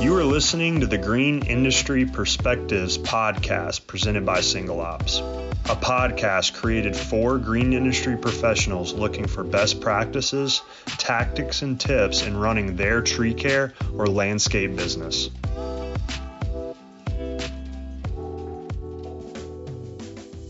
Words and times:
You 0.00 0.16
are 0.16 0.24
listening 0.24 0.80
to 0.80 0.86
the 0.86 0.96
Green 0.96 1.42
Industry 1.42 2.06
Perspectives 2.06 2.96
podcast 2.96 3.86
presented 3.86 4.24
by 4.24 4.38
SingleOps, 4.38 5.20
a 5.68 5.76
podcast 5.76 6.54
created 6.54 6.96
for 6.96 7.36
green 7.36 7.74
industry 7.74 8.16
professionals 8.16 8.94
looking 8.94 9.28
for 9.28 9.44
best 9.44 9.82
practices, 9.82 10.62
tactics, 10.86 11.60
and 11.60 11.78
tips 11.78 12.22
in 12.22 12.34
running 12.34 12.76
their 12.76 13.02
tree 13.02 13.34
care 13.34 13.74
or 13.92 14.06
landscape 14.06 14.74
business. 14.74 15.28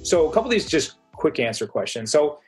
So, 0.04 0.28
a 0.28 0.32
couple 0.32 0.44
of 0.44 0.50
these 0.50 0.68
just 0.68 0.94
quick 1.12 1.40
answer 1.40 1.66
questions. 1.66 2.12
So, 2.12 2.38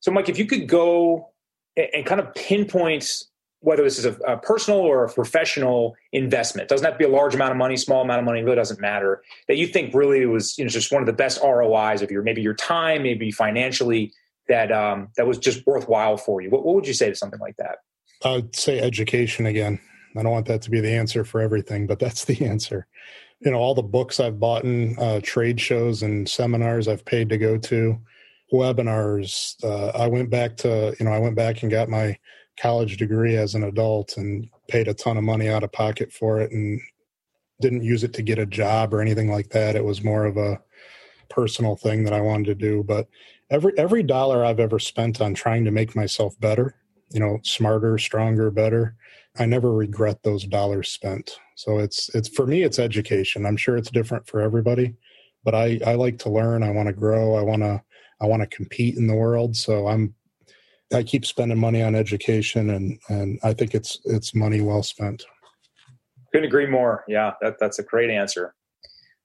so 0.00 0.10
Mike, 0.10 0.28
if 0.28 0.38
you 0.38 0.44
could 0.44 0.68
go 0.68 1.30
and 1.78 2.04
kind 2.04 2.20
of 2.20 2.34
pinpoint 2.34 3.29
whether 3.60 3.82
this 3.82 3.98
is 3.98 4.06
a, 4.06 4.12
a, 4.26 4.38
personal 4.38 4.80
or 4.80 5.04
a 5.04 5.12
professional 5.12 5.94
investment. 6.12 6.68
Doesn't 6.68 6.84
have 6.84 6.94
to 6.94 6.98
be 6.98 7.04
a 7.04 7.14
large 7.14 7.34
amount 7.34 7.52
of 7.52 7.56
money 7.58 7.76
small 7.76 8.02
amount 8.02 8.20
of 8.20 8.24
money 8.24 8.42
really 8.42 8.56
doesn't 8.56 8.80
matter. 8.80 9.22
That 9.48 9.56
you 9.56 9.66
think 9.66 9.94
really 9.94 10.26
was 10.26 10.56
you 10.58 10.64
know 10.64 10.70
just 10.70 10.90
one 10.90 11.02
of 11.02 11.06
the 11.06 11.12
best 11.12 11.40
rois 11.42 12.02
of 12.02 12.10
your 12.10 12.22
maybe 12.22 12.42
your 12.42 12.54
time 12.54 13.02
maybe 13.02 13.30
financially 13.30 14.12
that 14.48 14.72
um, 14.72 15.08
that 15.16 15.26
was 15.26 15.38
just 15.38 15.66
worthwhile 15.66 16.16
for 16.16 16.40
you. 16.40 16.50
What, 16.50 16.64
what 16.64 16.74
would 16.74 16.86
you 16.86 16.94
say 16.94 17.10
to 17.10 17.14
something 17.14 17.40
like 17.40 17.56
that? 17.58 17.78
I 18.24 18.32
would 18.32 18.56
say 18.56 18.80
education 18.80 19.46
again. 19.46 19.78
I 20.16 20.22
don't 20.22 20.32
want 20.32 20.46
that 20.46 20.62
to 20.62 20.70
be 20.70 20.80
the 20.80 20.92
answer 20.92 21.24
for 21.24 21.40
everything 21.40 21.86
but 21.86 21.98
that's 21.98 22.24
the 22.24 22.44
answer. 22.46 22.86
You 23.40 23.50
know 23.50 23.58
all 23.58 23.74
the 23.74 23.82
books 23.82 24.20
i've 24.20 24.38
bought 24.38 24.64
in 24.64 24.98
uh, 24.98 25.20
trade 25.22 25.58
shows 25.58 26.02
and 26.02 26.28
seminars 26.28 26.88
i've 26.88 27.06
paid 27.06 27.30
to 27.30 27.38
go 27.38 27.56
to 27.56 27.98
webinars 28.52 29.56
uh, 29.64 29.96
i 29.98 30.06
went 30.06 30.28
back 30.28 30.58
to 30.58 30.94
you 31.00 31.06
know 31.06 31.12
i 31.12 31.18
went 31.18 31.36
back 31.36 31.62
and 31.62 31.70
got 31.70 31.88
my 31.88 32.18
college 32.60 32.96
degree 32.96 33.36
as 33.36 33.54
an 33.54 33.64
adult 33.64 34.16
and 34.16 34.48
paid 34.68 34.88
a 34.88 34.94
ton 34.94 35.16
of 35.16 35.24
money 35.24 35.48
out 35.48 35.62
of 35.62 35.72
pocket 35.72 36.12
for 36.12 36.40
it 36.40 36.52
and 36.52 36.80
didn't 37.60 37.84
use 37.84 38.04
it 38.04 38.12
to 38.14 38.22
get 38.22 38.38
a 38.38 38.46
job 38.46 38.92
or 38.92 39.00
anything 39.00 39.30
like 39.30 39.50
that. 39.50 39.76
It 39.76 39.84
was 39.84 40.04
more 40.04 40.24
of 40.24 40.36
a 40.36 40.60
personal 41.28 41.76
thing 41.76 42.04
that 42.04 42.12
I 42.12 42.20
wanted 42.20 42.46
to 42.46 42.54
do. 42.54 42.82
But 42.82 43.08
every 43.50 43.72
every 43.78 44.02
dollar 44.02 44.44
I've 44.44 44.60
ever 44.60 44.78
spent 44.78 45.20
on 45.20 45.34
trying 45.34 45.64
to 45.64 45.70
make 45.70 45.96
myself 45.96 46.38
better, 46.40 46.74
you 47.10 47.20
know, 47.20 47.38
smarter, 47.42 47.96
stronger, 47.98 48.50
better, 48.50 48.96
I 49.38 49.46
never 49.46 49.72
regret 49.72 50.22
those 50.22 50.44
dollars 50.44 50.90
spent. 50.90 51.38
So 51.56 51.78
it's 51.78 52.14
it's 52.14 52.28
for 52.28 52.46
me 52.46 52.62
it's 52.62 52.78
education. 52.78 53.46
I'm 53.46 53.56
sure 53.56 53.76
it's 53.76 53.90
different 53.90 54.26
for 54.26 54.40
everybody, 54.40 54.94
but 55.44 55.54
I 55.54 55.80
I 55.86 55.94
like 55.94 56.18
to 56.20 56.30
learn, 56.30 56.62
I 56.62 56.70
want 56.70 56.88
to 56.88 56.92
grow, 56.92 57.36
I 57.36 57.42
want 57.42 57.62
to 57.62 57.82
I 58.20 58.26
want 58.26 58.42
to 58.42 58.56
compete 58.56 58.96
in 58.96 59.06
the 59.06 59.14
world, 59.14 59.56
so 59.56 59.86
I'm 59.86 60.14
I 60.92 61.02
keep 61.02 61.24
spending 61.24 61.58
money 61.58 61.82
on 61.82 61.94
education, 61.94 62.70
and 62.70 62.98
and 63.08 63.38
I 63.42 63.52
think 63.52 63.74
it's 63.74 63.98
it's 64.04 64.34
money 64.34 64.60
well 64.60 64.82
spent. 64.82 65.24
Couldn't 66.32 66.46
agree 66.46 66.66
more. 66.66 67.04
Yeah, 67.08 67.32
that, 67.40 67.56
that's 67.58 67.78
a 67.78 67.82
great 67.82 68.10
answer. 68.10 68.54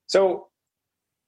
So, 0.08 0.48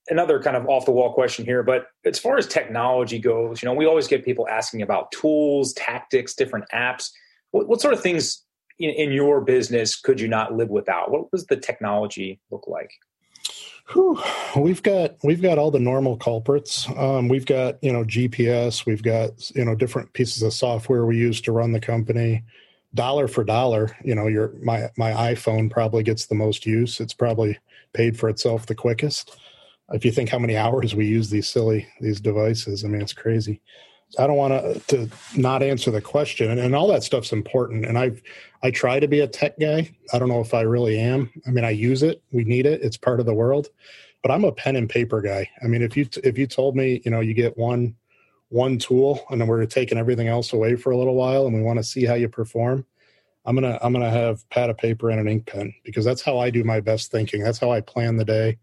another 0.10 0.42
kind 0.42 0.56
of 0.56 0.68
off 0.68 0.86
the 0.86 0.92
wall 0.92 1.14
question 1.14 1.46
here, 1.46 1.64
but 1.64 1.88
as 2.06 2.20
far 2.20 2.38
as 2.38 2.48
technology 2.48 3.20
goes, 3.20 3.62
you 3.62 3.68
know, 3.68 3.74
we 3.74 3.86
always 3.86 4.08
get 4.08 4.26
people 4.26 4.48
asking 4.48 4.82
about 4.82 5.12
tools, 5.12 5.74
tactics, 5.74 6.34
different 6.34 6.66
apps. 6.74 7.12
What, 7.52 7.68
what 7.68 7.82
sort 7.82 7.94
of 7.94 8.02
things 8.02 8.44
in, 8.80 8.90
in 8.92 9.12
your 9.12 9.42
business 9.42 9.96
could 9.96 10.20
you 10.20 10.28
not 10.28 10.54
live 10.54 10.70
without? 10.70 11.12
What 11.12 11.30
does 11.32 11.46
the 11.46 11.58
technology 11.58 12.40
look 12.52 12.68
like? 12.68 12.92
Whew. 13.94 14.22
We've 14.56 14.84
got 14.84 15.16
we've 15.24 15.42
got 15.42 15.58
all 15.58 15.72
the 15.72 15.80
normal 15.80 16.18
culprits. 16.18 16.88
Um, 16.98 17.30
we've 17.30 17.46
got 17.46 17.82
you 17.82 17.94
know 17.94 18.04
GPS. 18.04 18.86
We've 18.86 19.04
got 19.04 19.50
you 19.56 19.64
know 19.64 19.76
different 19.76 20.12
pieces 20.14 20.44
of 20.44 20.54
software 20.54 21.06
we 21.06 21.18
use 21.18 21.40
to 21.42 21.52
run 21.52 21.72
the 21.72 21.80
company. 21.80 22.44
Dollar 22.94 23.28
for 23.28 23.44
dollar, 23.44 23.96
you 24.04 24.16
know, 24.16 24.28
your 24.28 24.54
my 24.62 24.90
my 24.98 25.12
iPhone 25.34 25.72
probably 25.72 26.04
gets 26.04 26.26
the 26.26 26.36
most 26.36 26.66
use. 26.66 27.00
It's 27.00 27.14
probably 27.14 27.58
paid 27.94 28.18
for 28.18 28.28
itself 28.30 28.66
the 28.66 28.76
quickest. 28.76 29.38
If 29.94 30.04
you 30.04 30.12
think 30.12 30.30
how 30.30 30.40
many 30.40 30.58
hours 30.58 30.94
we 30.94 31.06
use 31.06 31.30
these 31.30 31.48
silly 31.48 31.88
these 32.02 32.20
devices, 32.20 32.84
I 32.84 32.90
mean 32.90 33.02
it's 33.02 33.14
crazy. 33.14 33.62
I 34.18 34.26
don't 34.26 34.38
want 34.38 34.88
to 34.88 35.10
not 35.36 35.62
answer 35.62 35.92
the 35.92 36.02
question, 36.02 36.50
and, 36.50 36.60
and 36.60 36.76
all 36.76 36.88
that 36.88 37.04
stuff's 37.04 37.34
important. 37.34 37.86
And 37.86 37.98
I've 37.98 38.22
I 38.64 38.72
try 38.72 39.00
to 39.00 39.08
be 39.08 39.20
a 39.20 39.28
tech 39.28 39.60
guy. 39.60 39.94
I 40.14 40.20
don't 40.20 40.30
know 40.30 40.42
if 40.42 40.54
I 40.54 40.62
really 40.62 41.00
am. 41.00 41.30
I 41.46 41.52
mean, 41.52 41.66
I 41.66 41.72
use 41.72 42.04
it. 42.04 42.22
We 42.32 42.44
need 42.44 42.66
it. 42.66 42.82
It's 42.82 42.98
part 42.98 43.20
of 43.20 43.26
the 43.26 43.34
world. 43.34 43.70
But 44.24 44.32
I'm 44.32 44.46
a 44.46 44.52
pen 44.52 44.76
and 44.76 44.90
paper 44.90 45.22
guy. 45.22 45.50
I 45.64 45.68
mean, 45.68 45.82
if 45.82 45.96
you 45.96 46.08
if 46.24 46.38
you 46.38 46.48
told 46.48 46.76
me, 46.76 47.02
you 47.06 47.12
know, 47.12 47.20
you 47.20 47.34
get 47.34 47.58
one 47.58 47.96
one 48.50 48.78
tool 48.78 49.26
and 49.30 49.42
then 49.42 49.48
we're 49.48 49.66
taking 49.66 49.98
everything 49.98 50.28
else 50.28 50.54
away 50.54 50.76
for 50.76 50.92
a 50.92 50.98
little 50.98 51.16
while 51.16 51.46
and 51.46 51.56
we 51.56 51.62
want 51.62 51.78
to 51.80 51.84
see 51.84 52.06
how 52.06 52.14
you 52.14 52.30
perform, 52.30 52.86
I'm 53.46 53.56
gonna 53.56 53.78
I'm 53.82 53.94
gonna 53.94 54.10
have 54.10 54.48
pad 54.50 54.70
of 54.70 54.78
paper 54.78 55.10
and 55.10 55.20
an 55.20 55.28
ink 55.28 55.46
pen 55.46 55.74
because 55.84 56.06
that's 56.06 56.22
how 56.22 56.40
I 56.40 56.50
do 56.50 56.64
my 56.64 56.80
best 56.80 57.12
thinking. 57.12 57.44
That's 57.44 57.60
how 57.60 57.72
I 57.72 57.82
plan 57.82 58.18
the 58.18 58.26
day. 58.26 58.58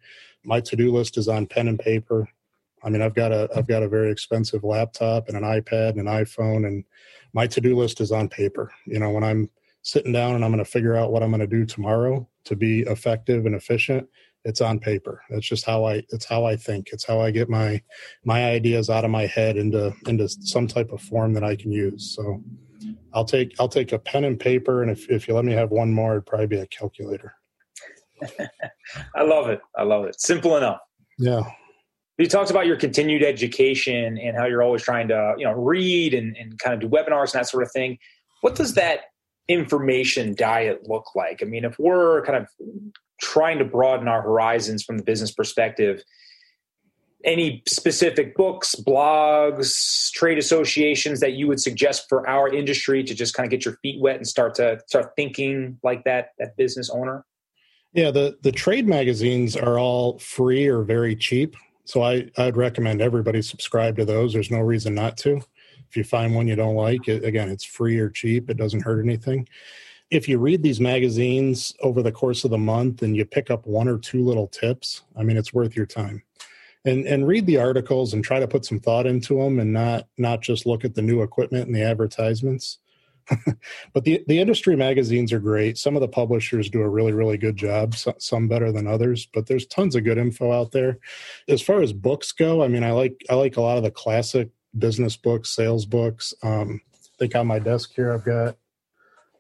My 0.45 0.61
to 0.61 0.77
do 0.77 0.93
list 0.93 1.17
is 1.17 1.29
on 1.29 1.47
pen 1.47 1.69
and 1.69 1.79
paper. 1.79 2.29
I 2.85 2.91
mean, 2.91 3.01
I've 3.01 3.15
got 3.15 3.33
a 3.33 3.49
I've 3.57 3.67
got 3.67 3.83
a 3.83 3.89
very 3.89 4.11
expensive 4.11 4.63
laptop 4.63 5.29
and 5.29 5.37
an 5.37 5.43
iPad 5.43 5.91
and 5.91 6.01
an 6.01 6.07
iPhone, 6.07 6.67
and 6.67 6.85
my 7.33 7.47
to 7.47 7.61
do 7.61 7.77
list 7.77 8.01
is 8.01 8.13
on 8.13 8.29
paper. 8.29 8.71
You 8.87 8.99
know, 8.99 9.11
when 9.11 9.25
I'm 9.25 9.51
sitting 9.83 10.13
down 10.13 10.35
and 10.35 10.45
I'm 10.45 10.51
going 10.51 10.65
to 10.65 10.71
figure 10.71 10.95
out 10.95 11.11
what 11.11 11.23
I'm 11.23 11.31
going 11.31 11.41
to 11.41 11.47
do 11.47 11.65
tomorrow 11.65 12.29
to 12.45 12.57
be 12.57 12.81
effective 12.81 13.47
and 13.47 13.55
efficient, 13.55 14.07
it's 14.45 14.61
on 14.61 14.79
paper. 14.79 15.23
That's 15.31 15.47
just 15.47 15.65
how 15.65 15.85
I 15.85 16.03
it's 16.11 16.27
how 16.27 16.45
I 16.45 16.57
think. 16.57 16.91
It's 16.93 17.05
how 17.05 17.21
I 17.21 17.31
get 17.31 17.49
my 17.49 17.81
my 18.25 18.45
ideas 18.45 18.91
out 18.91 19.05
of 19.05 19.11
my 19.11 19.27
head 19.27 19.57
into 19.57 19.95
into 20.07 20.29
some 20.29 20.67
type 20.67 20.93
of 20.93 21.01
form 21.01 21.33
that 21.35 21.45
I 21.45 21.57
can 21.57 21.73
use. 21.73 22.15
So 22.15 22.43
I'll 23.15 23.25
take 23.25 23.55
I'll 23.59 23.69
take 23.69 23.93
a 23.93 23.99
pen 23.99 24.25
and 24.25 24.39
paper, 24.39 24.83
and 24.83 24.91
if 24.91 25.09
if 25.09 25.27
you 25.27 25.35
let 25.35 25.47
me 25.47 25.55
have 25.55 25.71
one 25.71 25.91
more, 25.91 26.13
it'd 26.13 26.27
probably 26.27 26.49
be 26.49 26.59
a 26.59 26.67
calculator. 26.67 27.33
I 29.15 29.23
love 29.23 29.49
it. 29.49 29.61
I 29.75 29.85
love 29.85 30.05
it. 30.05 30.21
Simple 30.21 30.59
enough. 30.59 30.81
Yeah 31.19 31.45
you 32.19 32.29
talked 32.29 32.51
about 32.51 32.67
your 32.67 32.77
continued 32.77 33.23
education 33.23 34.19
and 34.19 34.37
how 34.37 34.47
you're 34.47 34.63
always 34.63 34.83
trying 34.83 35.09
to 35.09 35.35
you 35.37 35.45
know 35.45 35.53
read 35.53 36.15
and, 36.15 36.37
and 36.37 36.59
kind 36.59 36.75
of 36.75 36.81
do 36.81 36.95
webinars 36.95 37.33
and 37.33 37.41
that 37.41 37.49
sort 37.49 37.63
of 37.63 37.73
thing. 37.73 37.99
What 38.41 38.55
does 38.55 38.75
that 38.75 39.01
information 39.49 40.35
diet 40.35 40.89
look 40.89 41.15
like? 41.15 41.43
I 41.43 41.47
mean 41.47 41.65
if 41.65 41.79
we're 41.79 42.25
kind 42.25 42.39
of 42.39 42.49
trying 43.21 43.59
to 43.59 43.65
broaden 43.65 44.09
our 44.09 44.23
horizons 44.23 44.83
from 44.83 44.99
the 44.99 45.05
business 45.05 45.31
perspective 45.31 46.03
any 47.25 47.63
specific 47.67 48.37
books 48.37 48.75
blogs 48.75 50.11
trade 50.13 50.39
associations 50.39 51.21
that 51.21 51.33
you 51.33 51.49
would 51.49 51.61
suggest 51.61 52.07
for 52.09 52.29
our 52.29 52.53
industry 52.53 53.03
to 53.03 53.15
just 53.15 53.35
kind 53.35 53.47
of 53.47 53.51
get 53.51 53.65
your 53.65 53.79
feet 53.83 54.01
wet 54.01 54.17
and 54.17 54.27
start 54.27 54.55
to 54.55 54.79
start 54.87 55.13
thinking 55.17 55.79
like 55.83 56.05
that 56.05 56.31
that 56.39 56.57
business 56.57 56.91
owner? 56.91 57.25
Yeah 57.93 58.11
the 58.11 58.37
the 58.43 58.53
trade 58.53 58.87
magazines 58.87 59.57
are 59.57 59.79
all 59.79 60.19
free 60.19 60.67
or 60.67 60.83
very 60.83 61.17
cheap 61.17 61.57
so 61.85 62.03
I, 62.03 62.31
I'd 62.39 62.57
recommend 62.57 63.01
everybody 63.01 63.43
subscribe 63.43 63.97
to 63.97 64.05
those. 64.05 64.33
There's 64.33 64.51
no 64.51 64.61
reason 64.61 64.95
not 64.95 65.17
to. 65.19 65.43
If 65.89 65.97
you 65.97 66.05
find 66.05 66.35
one 66.35 66.49
you 66.49 66.57
don't 66.57 66.75
like, 66.75 67.09
it, 67.09 67.25
again, 67.25 67.49
it's 67.49 67.65
free 67.65 67.99
or 67.99 68.11
cheap. 68.11 68.51
It 68.51 68.57
doesn't 68.57 68.81
hurt 68.81 69.05
anything. 69.05 69.49
If 70.11 70.29
you 70.29 70.39
read 70.39 70.63
these 70.63 70.81
magazines 70.81 71.75
over 71.83 72.03
the 72.03 72.13
course 72.13 72.45
of 72.45 72.51
the 72.51 72.59
month 72.59 73.03
and 73.03 73.17
you 73.17 73.25
pick 73.25 73.51
up 73.51 73.67
one 73.67 73.89
or 73.89 73.99
two 73.99 74.25
little 74.25 74.49
tips, 74.49 75.03
I 75.17 75.23
mean, 75.23 75.37
it's 75.37 75.55
worth 75.55 75.77
your 75.77 75.87
time. 75.87 76.23
And 76.87 77.07
and 77.07 77.27
read 77.27 77.47
the 77.47 77.59
articles 77.59 78.13
and 78.13 78.23
try 78.23 78.39
to 78.41 78.49
put 78.49 78.65
some 78.65 78.79
thought 78.79 79.07
into 79.07 79.39
them 79.39 79.59
and 79.59 79.73
not 79.73 80.07
not 80.19 80.43
just 80.43 80.67
look 80.67 80.85
at 80.85 80.95
the 80.95 81.01
new 81.01 81.23
equipment 81.23 81.67
and 81.67 81.75
the 81.75 81.83
advertisements. 81.83 82.79
but 83.93 84.05
the 84.05 84.23
the 84.29 84.39
industry 84.39 84.77
magazines 84.77 85.33
are 85.33 85.39
great. 85.39 85.79
Some 85.79 85.97
of 85.97 86.01
the 86.01 86.09
publishers 86.09 86.69
do 86.69 86.83
a 86.83 86.89
really 86.89 87.13
really 87.13 87.39
good 87.39 87.57
job. 87.57 87.95
some 88.19 88.49
better 88.49 88.71
than 88.71 88.87
others, 88.87 89.27
but 89.33 89.47
there's 89.47 89.67
tons 89.67 89.95
of 89.95 90.05
good 90.05 90.19
info 90.19 90.53
out 90.53 90.73
there. 90.73 90.99
As 91.49 91.63
far 91.63 91.81
as 91.83 91.93
books 91.93 92.33
go, 92.33 92.63
I 92.63 92.69
mean, 92.69 92.85
I 92.85 92.93
like 92.93 93.25
I 93.31 93.35
like 93.35 93.57
a 93.57 93.63
lot 93.63 93.79
of 93.79 93.83
the 93.83 93.91
classic 93.91 94.51
business 94.79 95.17
books, 95.17 95.51
sales 95.51 95.87
books. 95.87 96.35
Um, 96.43 96.81
I 96.93 97.17
think 97.19 97.37
on 97.37 97.47
my 97.47 97.59
desk 97.59 97.93
here 97.95 98.13
I've 98.13 98.25
got 98.25 98.57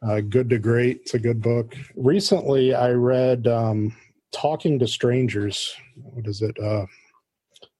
uh, 0.02 0.20
Good 0.20 0.50
to 0.50 0.58
Great. 0.58 1.00
It's 1.02 1.14
a 1.14 1.18
good 1.18 1.40
book. 1.40 1.74
Recently, 1.96 2.74
I 2.74 2.90
read 2.90 3.46
um, 3.46 3.96
Talking 4.32 4.78
to 4.78 4.86
Strangers. 4.86 5.74
What 5.96 6.26
is 6.26 6.42
it? 6.42 6.58
Uh, 6.58 6.86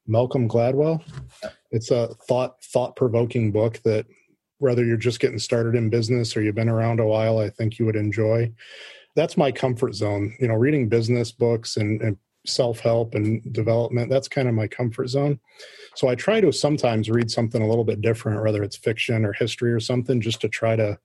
Malcolm 0.07 0.49
Gladwell. 0.49 1.03
It's 1.71 1.91
a 1.91 2.09
thought 2.29 2.63
thought 2.63 2.97
provoking 2.97 3.53
book 3.53 3.81
that 3.85 4.07
whether 4.59 4.85
you're 4.85 4.97
just 4.97 5.21
getting 5.21 5.39
started 5.39 5.75
in 5.75 5.91
business 5.91 6.37
or 6.37 6.43
you've 6.43 6.55
been 6.55 6.69
around 6.69 7.01
a 7.01 7.07
while, 7.07 7.39
I 7.39 7.51
think 7.51 7.79
you 7.79 7.87
would 7.87 7.97
enjoy. 7.97 8.53
That's 9.17 9.37
my 9.37 9.53
comfort 9.53 9.95
zone. 9.95 10.35
You 10.41 10.49
know, 10.49 10.55
reading 10.55 10.89
business 10.89 11.33
books 11.33 11.77
and, 11.77 12.01
and 12.03 12.17
self 12.47 12.81
help 12.81 13.15
and 13.15 13.53
development, 13.53 14.11
that's 14.11 14.29
kind 14.29 14.49
of 14.49 14.55
my 14.55 14.67
comfort 14.67 15.09
zone. 15.09 15.41
So 15.97 16.09
I 16.09 16.15
try 16.15 16.41
to 16.41 16.53
sometimes 16.53 17.11
read 17.11 17.31
something 17.31 17.63
a 17.63 17.69
little 17.69 17.85
bit 17.85 18.01
different, 18.01 18.43
whether 18.43 18.63
it's 18.63 18.77
fiction 18.77 19.25
or 19.25 19.33
history 19.33 19.73
or 19.73 19.81
something, 19.81 20.21
just 20.21 20.41
to 20.43 20.49
try 20.49 20.77
to 20.77 20.99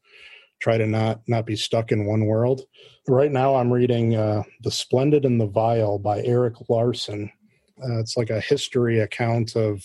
try 0.59 0.77
to 0.77 0.85
not 0.85 1.21
not 1.27 1.45
be 1.45 1.55
stuck 1.55 1.91
in 1.91 2.05
one 2.05 2.25
world. 2.25 2.61
Right 3.07 3.31
now, 3.31 3.55
I'm 3.55 3.71
reading 3.71 4.15
uh, 4.15 4.43
"The 4.61 4.71
Splendid 4.71 5.25
and 5.25 5.39
the 5.39 5.47
Vile" 5.47 5.99
by 5.99 6.21
Erik 6.21 6.69
Larson. 6.69 7.31
Uh, 7.81 7.99
it's 7.99 8.17
like 8.17 8.29
a 8.29 8.41
history 8.41 8.99
account 8.99 9.55
of 9.55 9.83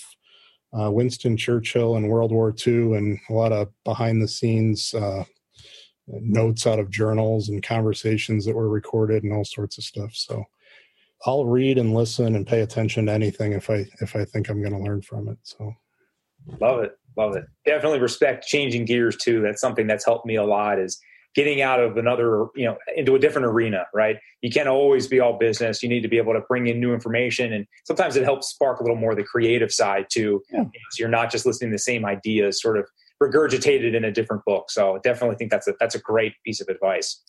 uh, 0.78 0.90
Winston 0.90 1.36
Churchill 1.36 1.96
in 1.96 2.08
World 2.08 2.32
War 2.32 2.54
II 2.66 2.94
and 2.94 3.18
a 3.30 3.32
lot 3.32 3.52
of 3.52 3.68
behind 3.84 4.20
the 4.20 4.28
scenes 4.28 4.92
uh, 4.94 5.24
notes 6.06 6.66
out 6.66 6.78
of 6.78 6.90
journals 6.90 7.48
and 7.48 7.62
conversations 7.62 8.44
that 8.44 8.54
were 8.54 8.68
recorded 8.68 9.22
and 9.22 9.32
all 9.32 9.44
sorts 9.44 9.78
of 9.78 9.84
stuff. 9.84 10.10
So 10.14 10.44
I'll 11.26 11.46
read 11.46 11.78
and 11.78 11.94
listen 11.94 12.34
and 12.34 12.46
pay 12.46 12.60
attention 12.60 13.06
to 13.06 13.12
anything 13.12 13.52
if 13.52 13.70
I 13.70 13.86
if 14.00 14.14
I 14.14 14.24
think 14.24 14.48
I'm 14.48 14.60
going 14.60 14.74
to 14.74 14.84
learn 14.84 15.02
from 15.02 15.28
it. 15.28 15.38
So 15.42 15.72
love 16.60 16.82
it, 16.82 16.98
love 17.16 17.36
it. 17.36 17.44
Definitely 17.64 18.00
respect 18.00 18.46
changing 18.46 18.84
gears 18.84 19.16
too. 19.16 19.40
That's 19.40 19.60
something 19.60 19.86
that's 19.86 20.04
helped 20.04 20.26
me 20.26 20.36
a 20.36 20.44
lot. 20.44 20.78
Is 20.78 21.00
getting 21.34 21.62
out 21.62 21.80
of 21.80 21.96
another, 21.96 22.46
you 22.54 22.64
know, 22.64 22.76
into 22.96 23.14
a 23.14 23.18
different 23.18 23.46
arena, 23.46 23.86
right? 23.92 24.18
You 24.40 24.50
can't 24.50 24.68
always 24.68 25.08
be 25.08 25.20
all 25.20 25.36
business. 25.36 25.82
You 25.82 25.88
need 25.88 26.02
to 26.02 26.08
be 26.08 26.18
able 26.18 26.32
to 26.32 26.40
bring 26.40 26.68
in 26.68 26.78
new 26.80 26.94
information. 26.94 27.52
And 27.52 27.66
sometimes 27.84 28.16
it 28.16 28.22
helps 28.22 28.48
spark 28.48 28.80
a 28.80 28.82
little 28.82 28.96
more 28.96 29.14
the 29.14 29.24
creative 29.24 29.72
side 29.72 30.06
too. 30.10 30.42
Yeah. 30.52 30.64
so 30.64 31.00
you're 31.00 31.08
not 31.08 31.32
just 31.32 31.44
listening 31.44 31.70
to 31.70 31.74
the 31.74 31.78
same 31.78 32.04
ideas 32.04 32.62
sort 32.62 32.78
of 32.78 32.88
regurgitated 33.22 33.94
in 33.94 34.04
a 34.04 34.12
different 34.12 34.44
book. 34.44 34.70
So 34.70 35.00
definitely 35.02 35.36
think 35.36 35.50
that's 35.50 35.66
a, 35.66 35.74
that's 35.80 35.94
a 35.94 36.00
great 36.00 36.34
piece 36.44 36.60
of 36.60 36.68
advice. 36.68 37.20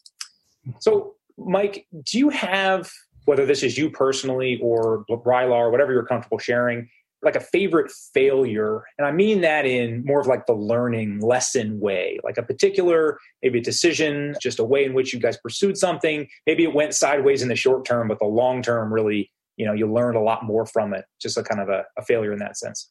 So 0.79 1.15
Mike, 1.37 1.87
do 2.03 2.17
you 2.17 2.29
have, 2.29 2.91
whether 3.25 3.45
this 3.45 3.63
is 3.63 3.77
you 3.77 3.89
personally 3.89 4.59
or 4.61 5.03
Brylar, 5.09 5.71
whatever 5.71 5.93
you're 5.93 6.05
comfortable 6.05 6.37
sharing, 6.37 6.89
like 7.25 7.35
a 7.35 7.41
favorite 7.41 7.91
failure. 8.13 8.83
And 8.97 9.07
i 9.07 9.11
mean 9.11 9.41
that 9.41 9.65
in 9.65 10.05
more 10.05 10.21
of 10.21 10.27
like 10.27 10.45
the 10.45 10.53
learning 10.53 11.19
lesson 11.19 11.79
way 11.79 12.19
like 12.23 12.37
a 12.37 12.43
particular 12.43 13.17
maybe 13.41 13.59
a 13.59 13.63
decision 13.63 14.35
just 14.41 14.59
a 14.59 14.63
way 14.63 14.85
in 14.85 14.93
which 14.93 15.13
you 15.13 15.19
guys 15.19 15.37
pursued 15.37 15.77
something. 15.77 16.27
Maybe 16.45 16.63
it 16.63 16.73
went 16.73 16.93
sideways 16.93 17.41
in 17.41 17.49
the 17.49 17.55
short 17.55 17.85
term 17.85 18.07
but 18.07 18.19
the 18.19 18.25
long 18.27 18.61
term 18.61 18.93
really 18.93 19.31
you 19.57 19.65
know 19.65 19.73
you 19.73 19.91
learned 19.91 20.17
a 20.17 20.21
lot 20.21 20.45
more 20.45 20.65
from 20.65 20.93
it. 20.93 21.05
Just 21.19 21.37
a 21.37 21.43
kind 21.43 21.61
of 21.61 21.69
a, 21.69 21.83
a 21.97 22.03
failure 22.03 22.31
in 22.31 22.39
that 22.39 22.57
sense. 22.57 22.89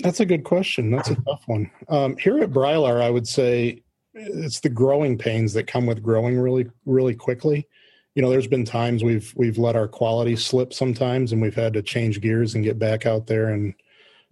That's 0.00 0.18
a 0.18 0.26
good 0.26 0.42
question. 0.42 0.90
That's 0.90 1.10
a 1.10 1.14
tough 1.14 1.44
one. 1.46 1.70
Um, 1.88 2.16
here 2.16 2.38
at 2.38 2.50
brylar 2.50 3.02
i 3.02 3.10
would 3.10 3.28
say 3.28 3.82
it's 4.14 4.60
the 4.60 4.68
growing 4.68 5.18
pains 5.18 5.52
that 5.54 5.66
come 5.66 5.86
with 5.86 6.02
growing 6.02 6.38
really 6.38 6.66
really 6.86 7.14
quickly 7.14 7.68
you 8.14 8.22
know 8.22 8.30
there's 8.30 8.46
been 8.46 8.64
times 8.64 9.02
we've 9.02 9.32
we've 9.36 9.58
let 9.58 9.76
our 9.76 9.88
quality 9.88 10.36
slip 10.36 10.72
sometimes 10.72 11.32
and 11.32 11.42
we've 11.42 11.54
had 11.54 11.72
to 11.72 11.82
change 11.82 12.20
gears 12.20 12.54
and 12.54 12.64
get 12.64 12.78
back 12.78 13.06
out 13.06 13.26
there 13.26 13.48
and 13.48 13.74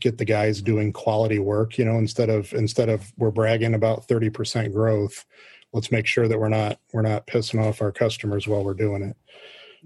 get 0.00 0.19
the 0.19 0.25
guys 0.25 0.61
doing 0.61 0.93
quality 0.93 1.38
work 1.38 1.79
you 1.79 1.84
know 1.84 1.99
instead 1.99 2.29
of 2.29 2.52
instead 2.52 2.88
of 2.88 3.12
we're 3.17 3.31
bragging 3.31 3.75
about 3.75 4.08
30% 4.08 4.73
growth 4.73 5.25
let's 5.73 5.90
make 5.90 6.06
sure 6.06 6.29
that 6.29 6.38
we're 6.38 6.49
not 6.49 6.79
we're 6.93 7.02
not 7.02 7.26
pissing 7.26 7.64
off 7.64 7.82
our 7.82 7.93
customers 7.93 8.46
while 8.46 8.64
we're 8.64 8.75
doing 8.75 9.02
it. 9.02 9.17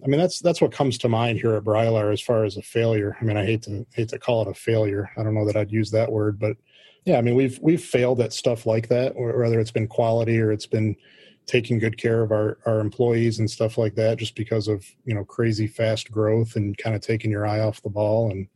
I 0.04 0.08
mean 0.08 0.20
that's 0.20 0.40
that's 0.40 0.60
what 0.60 0.72
comes 0.72 0.98
to 0.98 1.08
mind 1.08 1.38
here 1.38 1.54
at 1.54 1.64
Brylar 1.64 2.12
as 2.12 2.20
far 2.20 2.44
as 2.44 2.56
a 2.56 2.62
failure. 2.62 3.16
I 3.20 3.24
mean 3.24 3.36
i 3.36 3.44
hate 3.44 3.62
to 3.62 3.86
hate 3.94 4.08
to 4.10 4.18
call 4.18 4.42
it 4.42 4.48
a 4.48 4.54
failure. 4.54 5.10
I 5.16 5.22
don't 5.22 5.34
know 5.34 5.46
that 5.46 5.56
i'd 5.56 5.72
use 5.72 5.90
that 5.92 6.10
word 6.10 6.38
but 6.38 6.56
yeah 7.04 7.18
i 7.18 7.20
mean 7.20 7.34
we've 7.34 7.58
we've 7.62 7.82
failed 7.82 8.20
at 8.20 8.32
stuff 8.32 8.66
like 8.66 8.88
that 8.88 9.14
whether 9.16 9.60
it's 9.60 9.70
been 9.70 9.88
quality 9.88 10.40
or 10.40 10.52
it's 10.52 10.66
been 10.66 10.96
taking 11.46 11.78
good 11.78 11.96
care 11.96 12.22
of 12.22 12.32
our, 12.32 12.58
our 12.66 12.80
employees 12.80 13.38
and 13.38 13.50
stuff 13.50 13.78
like 13.78 13.94
that 13.94 14.18
just 14.18 14.34
because 14.34 14.68
of 14.68 14.84
you 15.04 15.14
know 15.14 15.24
crazy 15.24 15.66
fast 15.66 16.10
growth 16.10 16.56
and 16.56 16.76
kind 16.78 16.94
of 16.96 17.02
taking 17.02 17.30
your 17.30 17.46
eye 17.46 17.60
off 17.60 17.82
the 17.82 17.88
ball 17.88 18.30
and 18.30 18.48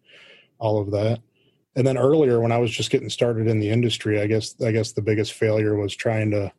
all 0.59 0.81
of 0.81 0.91
that. 0.91 1.21
And 1.77 1.87
then 1.87 1.97
earlier 1.97 2.41
when 2.41 2.53
i 2.53 2.59
was 2.59 2.71
just 2.71 2.91
getting 2.91 3.09
started 3.09 3.47
in 3.47 3.61
the 3.61 3.71
industry 3.71 4.21
i 4.21 4.27
guess 4.27 4.61
i 4.61 4.73
guess 4.73 4.93
the 4.93 5.01
biggest 5.01 5.33
failure 5.35 5.77
was 5.77 5.95
trying 5.95 6.31
to 6.33 6.53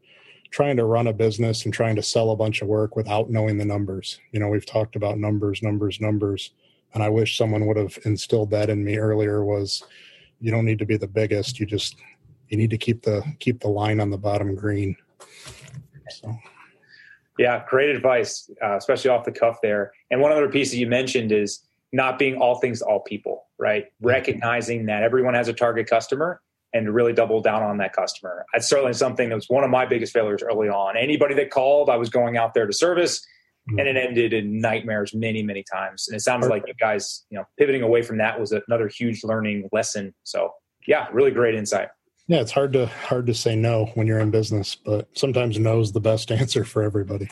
trying 0.51 0.77
to 0.77 0.85
run 0.85 1.07
a 1.07 1.13
business 1.13 1.65
and 1.65 1.73
trying 1.73 1.95
to 1.95 2.03
sell 2.03 2.31
a 2.31 2.35
bunch 2.35 2.61
of 2.61 2.67
work 2.67 2.95
without 2.95 3.29
knowing 3.29 3.57
the 3.57 3.65
numbers. 3.65 4.19
You 4.31 4.39
know 4.39 4.47
we've 4.47 4.65
talked 4.65 4.95
about 4.95 5.17
numbers 5.17 5.61
numbers 5.61 5.99
numbers. 5.99 6.51
And 6.93 7.01
i 7.03 7.09
wish 7.09 7.37
someone 7.37 7.67
would 7.67 7.77
have 7.77 7.97
instilled 8.05 8.51
that 8.51 8.69
in 8.69 8.83
me 8.83 8.97
earlier 8.97 9.45
was 9.45 9.83
you 10.39 10.51
don't 10.51 10.65
need 10.65 10.79
to 10.79 10.85
be 10.85 10.97
the 10.97 11.07
biggest. 11.07 11.59
You 11.59 11.65
just 11.65 11.97
you 12.49 12.57
need 12.57 12.69
to 12.71 12.77
keep 12.77 13.03
the 13.03 13.23
keep 13.39 13.59
the 13.59 13.69
line 13.69 13.99
on 13.99 14.09
the 14.09 14.17
bottom 14.17 14.55
green 14.55 14.95
so. 16.11 16.35
Yeah, 17.37 17.63
great 17.67 17.89
advice, 17.89 18.49
uh, 18.63 18.77
especially 18.77 19.09
off 19.09 19.25
the 19.25 19.31
cuff 19.31 19.59
there. 19.63 19.93
And 20.11 20.21
one 20.21 20.31
other 20.31 20.49
piece 20.49 20.71
that 20.71 20.77
you 20.77 20.87
mentioned 20.87 21.31
is 21.31 21.65
not 21.93 22.19
being 22.19 22.35
all 22.35 22.55
things 22.55 22.79
to 22.79 22.85
all 22.85 22.99
people, 22.99 23.45
right? 23.57 23.85
Mm-hmm. 23.85 24.07
Recognizing 24.07 24.85
that 24.87 25.03
everyone 25.03 25.33
has 25.33 25.47
a 25.47 25.53
target 25.53 25.87
customer 25.87 26.41
and 26.73 26.85
to 26.85 26.91
really 26.91 27.13
double 27.13 27.41
down 27.41 27.63
on 27.63 27.77
that 27.77 27.93
customer. 27.93 28.45
That's 28.53 28.67
certainly 28.67 28.93
something 28.93 29.29
that 29.29 29.35
was 29.35 29.49
one 29.49 29.63
of 29.63 29.69
my 29.69 29.85
biggest 29.85 30.13
failures 30.13 30.41
early 30.41 30.69
on. 30.69 30.95
Anybody 30.95 31.35
that 31.35 31.51
called, 31.51 31.89
I 31.89 31.97
was 31.97 32.09
going 32.09 32.37
out 32.37 32.53
there 32.53 32.65
to 32.65 32.73
service, 32.73 33.25
mm-hmm. 33.69 33.79
and 33.79 33.87
it 33.89 33.97
ended 33.97 34.33
in 34.33 34.61
nightmares 34.61 35.13
many, 35.13 35.43
many 35.43 35.63
times. 35.63 36.07
And 36.07 36.15
it 36.15 36.21
sounds 36.21 36.47
like 36.47 36.63
you 36.67 36.73
guys, 36.79 37.25
you 37.29 37.37
know, 37.37 37.45
pivoting 37.57 37.81
away 37.81 38.01
from 38.03 38.17
that 38.19 38.39
was 38.39 38.53
another 38.53 38.87
huge 38.87 39.23
learning 39.23 39.67
lesson. 39.73 40.13
So, 40.23 40.53
yeah, 40.87 41.07
really 41.11 41.31
great 41.31 41.55
insight. 41.55 41.89
Yeah, 42.31 42.39
it's 42.39 42.53
hard 42.53 42.71
to 42.73 42.85
hard 42.85 43.27
to 43.27 43.33
say 43.33 43.57
no 43.57 43.87
when 43.95 44.07
you're 44.07 44.21
in 44.21 44.31
business, 44.31 44.73
but 44.73 45.09
sometimes 45.17 45.59
no 45.59 45.81
is 45.81 45.91
the 45.91 45.99
best 45.99 46.31
answer 46.31 46.63
for 46.63 46.81
everybody. 46.81 47.27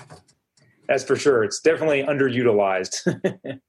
That's 0.89 1.05
for 1.05 1.15
sure. 1.15 1.45
It's 1.45 1.61
definitely 1.61 2.03
underutilized. 2.03 3.07
All 3.45 3.59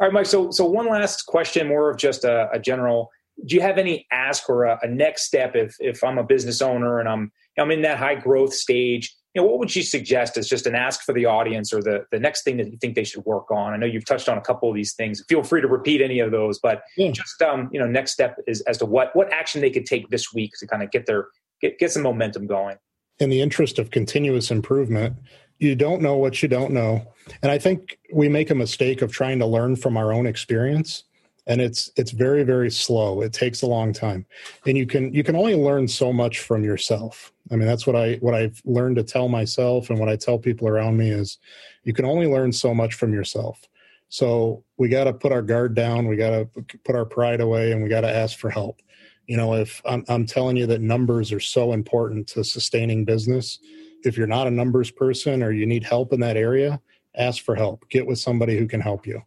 right, 0.00 0.10
Mike. 0.10 0.24
So, 0.24 0.50
so 0.50 0.64
one 0.64 0.88
last 0.88 1.26
question, 1.26 1.68
more 1.68 1.90
of 1.90 1.98
just 1.98 2.24
a, 2.24 2.48
a 2.50 2.58
general. 2.58 3.10
Do 3.44 3.56
you 3.56 3.60
have 3.60 3.76
any 3.76 4.06
ask 4.10 4.48
or 4.48 4.64
a, 4.64 4.78
a, 4.82 4.88
next 4.88 5.24
step 5.24 5.54
if 5.54 5.76
if 5.80 6.02
I'm 6.02 6.16
a 6.16 6.24
business 6.24 6.62
owner 6.62 6.98
and 6.98 7.10
I'm 7.10 7.30
I'm 7.58 7.70
in 7.70 7.82
that 7.82 7.98
high 7.98 8.14
growth 8.14 8.54
stage? 8.54 9.14
You 9.34 9.42
know, 9.42 9.48
what 9.48 9.60
would 9.60 9.76
you 9.76 9.82
suggest 9.82 10.36
as 10.36 10.48
just 10.48 10.66
an 10.66 10.74
ask 10.74 11.02
for 11.02 11.12
the 11.12 11.26
audience 11.26 11.72
or 11.72 11.80
the 11.80 12.04
the 12.10 12.18
next 12.18 12.42
thing 12.42 12.56
that 12.56 12.70
you 12.70 12.78
think 12.78 12.94
they 12.96 13.04
should 13.04 13.24
work 13.24 13.50
on? 13.50 13.72
I 13.72 13.76
know 13.76 13.86
you've 13.86 14.04
touched 14.04 14.28
on 14.28 14.36
a 14.36 14.40
couple 14.40 14.68
of 14.68 14.74
these 14.74 14.94
things. 14.94 15.22
Feel 15.28 15.42
free 15.42 15.60
to 15.60 15.68
repeat 15.68 16.00
any 16.00 16.18
of 16.18 16.30
those, 16.30 16.58
but 16.58 16.82
yeah. 16.96 17.10
just 17.12 17.40
um, 17.42 17.68
you 17.72 17.78
know, 17.78 17.86
next 17.86 18.12
step 18.12 18.36
is 18.46 18.60
as 18.62 18.78
to 18.78 18.86
what 18.86 19.14
what 19.14 19.32
action 19.32 19.60
they 19.60 19.70
could 19.70 19.86
take 19.86 20.08
this 20.08 20.32
week 20.32 20.52
to 20.58 20.66
kind 20.66 20.82
of 20.82 20.90
get 20.90 21.06
their 21.06 21.28
get 21.60 21.78
get 21.78 21.92
some 21.92 22.02
momentum 22.02 22.46
going. 22.46 22.76
In 23.20 23.30
the 23.30 23.40
interest 23.40 23.78
of 23.78 23.90
continuous 23.90 24.50
improvement, 24.50 25.16
you 25.60 25.76
don't 25.76 26.00
know 26.00 26.16
what 26.16 26.42
you 26.42 26.48
don't 26.48 26.72
know 26.72 27.06
and 27.42 27.52
i 27.52 27.58
think 27.58 27.98
we 28.12 28.28
make 28.28 28.50
a 28.50 28.54
mistake 28.54 29.02
of 29.02 29.12
trying 29.12 29.38
to 29.38 29.46
learn 29.46 29.76
from 29.76 29.96
our 29.96 30.12
own 30.12 30.26
experience 30.26 31.04
and 31.46 31.60
it's 31.60 31.90
it's 31.96 32.10
very 32.10 32.42
very 32.42 32.70
slow 32.70 33.20
it 33.20 33.32
takes 33.32 33.62
a 33.62 33.66
long 33.66 33.92
time 33.92 34.26
and 34.66 34.76
you 34.76 34.86
can 34.86 35.12
you 35.14 35.22
can 35.22 35.36
only 35.36 35.54
learn 35.54 35.86
so 35.86 36.12
much 36.12 36.40
from 36.40 36.64
yourself 36.64 37.32
i 37.50 37.56
mean 37.56 37.66
that's 37.66 37.86
what 37.86 37.96
i 37.96 38.14
what 38.16 38.34
i've 38.34 38.60
learned 38.64 38.96
to 38.96 39.02
tell 39.02 39.28
myself 39.28 39.90
and 39.90 39.98
what 39.98 40.08
i 40.08 40.16
tell 40.16 40.38
people 40.38 40.68
around 40.68 40.96
me 40.96 41.10
is 41.10 41.38
you 41.84 41.92
can 41.92 42.04
only 42.04 42.26
learn 42.26 42.52
so 42.52 42.74
much 42.74 42.94
from 42.94 43.12
yourself 43.12 43.60
so 44.08 44.64
we 44.76 44.88
got 44.88 45.04
to 45.04 45.12
put 45.12 45.32
our 45.32 45.42
guard 45.42 45.74
down 45.74 46.06
we 46.06 46.16
got 46.16 46.30
to 46.30 46.48
put 46.84 46.94
our 46.94 47.04
pride 47.04 47.40
away 47.40 47.72
and 47.72 47.82
we 47.82 47.88
got 47.88 48.02
to 48.02 48.10
ask 48.10 48.38
for 48.38 48.50
help 48.50 48.80
you 49.26 49.36
know 49.36 49.54
if 49.54 49.80
I'm, 49.84 50.04
I'm 50.08 50.26
telling 50.26 50.56
you 50.56 50.66
that 50.66 50.80
numbers 50.80 51.32
are 51.32 51.40
so 51.40 51.72
important 51.72 52.26
to 52.28 52.44
sustaining 52.44 53.04
business 53.04 53.58
if 54.04 54.16
you're 54.16 54.26
not 54.26 54.46
a 54.46 54.50
numbers 54.50 54.90
person 54.90 55.42
or 55.42 55.52
you 55.52 55.66
need 55.66 55.84
help 55.84 56.12
in 56.12 56.20
that 56.20 56.36
area, 56.36 56.80
ask 57.16 57.42
for 57.42 57.54
help. 57.54 57.88
Get 57.88 58.06
with 58.06 58.18
somebody 58.18 58.56
who 58.58 58.66
can 58.66 58.80
help 58.80 59.06
you. 59.06 59.22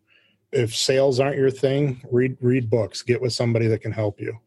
If 0.52 0.76
sales 0.76 1.20
aren't 1.20 1.38
your 1.38 1.52
thing, 1.52 2.02
read 2.12 2.38
read 2.40 2.70
books. 2.70 3.02
Get 3.02 3.22
with 3.22 3.34
somebody 3.34 3.68
that 3.68 3.82
can 3.82 3.92
help 3.92 4.20
you. 4.20 4.38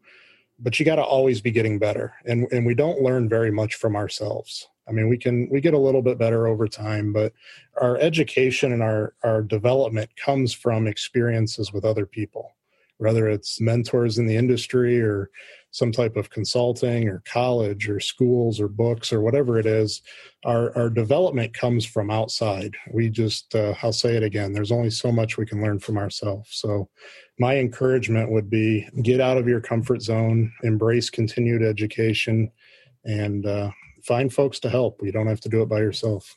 But 0.59 0.79
you 0.79 0.85
got 0.85 0.95
to 0.95 1.03
always 1.03 1.41
be 1.41 1.51
getting 1.51 1.79
better, 1.79 2.13
and 2.25 2.47
and 2.51 2.65
we 2.65 2.73
don't 2.73 3.01
learn 3.01 3.29
very 3.29 3.51
much 3.51 3.75
from 3.75 3.95
ourselves. 3.95 4.67
I 4.87 4.91
mean, 4.91 5.09
we 5.09 5.17
can 5.17 5.49
we 5.51 5.61
get 5.61 5.73
a 5.73 5.79
little 5.79 6.01
bit 6.01 6.17
better 6.17 6.47
over 6.47 6.67
time, 6.67 7.13
but 7.13 7.33
our 7.79 7.97
education 7.97 8.71
and 8.71 8.81
our 8.81 9.13
our 9.23 9.41
development 9.41 10.09
comes 10.15 10.53
from 10.53 10.87
experiences 10.87 11.73
with 11.73 11.85
other 11.85 12.05
people, 12.05 12.55
whether 12.97 13.27
it's 13.29 13.59
mentors 13.61 14.17
in 14.17 14.25
the 14.25 14.35
industry 14.35 15.01
or 15.01 15.29
some 15.71 15.91
type 15.91 16.15
of 16.15 16.29
consulting 16.29 17.07
or 17.07 17.21
college 17.25 17.89
or 17.89 17.99
schools 17.99 18.59
or 18.59 18.67
books 18.67 19.11
or 19.11 19.21
whatever 19.21 19.59
it 19.59 19.65
is 19.65 20.01
our 20.45 20.75
our 20.77 20.89
development 20.89 21.53
comes 21.53 21.85
from 21.85 22.09
outside. 22.09 22.75
We 22.93 23.09
just 23.09 23.53
uh, 23.55 23.73
i'll 23.83 23.93
say 23.93 24.15
it 24.15 24.23
again 24.23 24.53
there's 24.53 24.71
only 24.71 24.89
so 24.89 25.11
much 25.11 25.37
we 25.37 25.45
can 25.45 25.61
learn 25.61 25.79
from 25.79 25.97
ourselves. 25.97 26.49
So 26.53 26.89
my 27.39 27.57
encouragement 27.57 28.31
would 28.31 28.49
be 28.49 28.87
get 29.03 29.21
out 29.21 29.37
of 29.37 29.47
your 29.47 29.61
comfort 29.61 30.01
zone 30.01 30.51
embrace 30.63 31.09
continued 31.09 31.63
education 31.63 32.51
and 33.05 33.45
uh, 33.45 33.71
find 34.03 34.33
folks 34.33 34.59
to 34.61 34.69
help. 34.69 34.99
You 35.03 35.11
don't 35.11 35.27
have 35.27 35.41
to 35.41 35.49
do 35.49 35.61
it 35.61 35.69
by 35.69 35.79
yourself. 35.79 36.35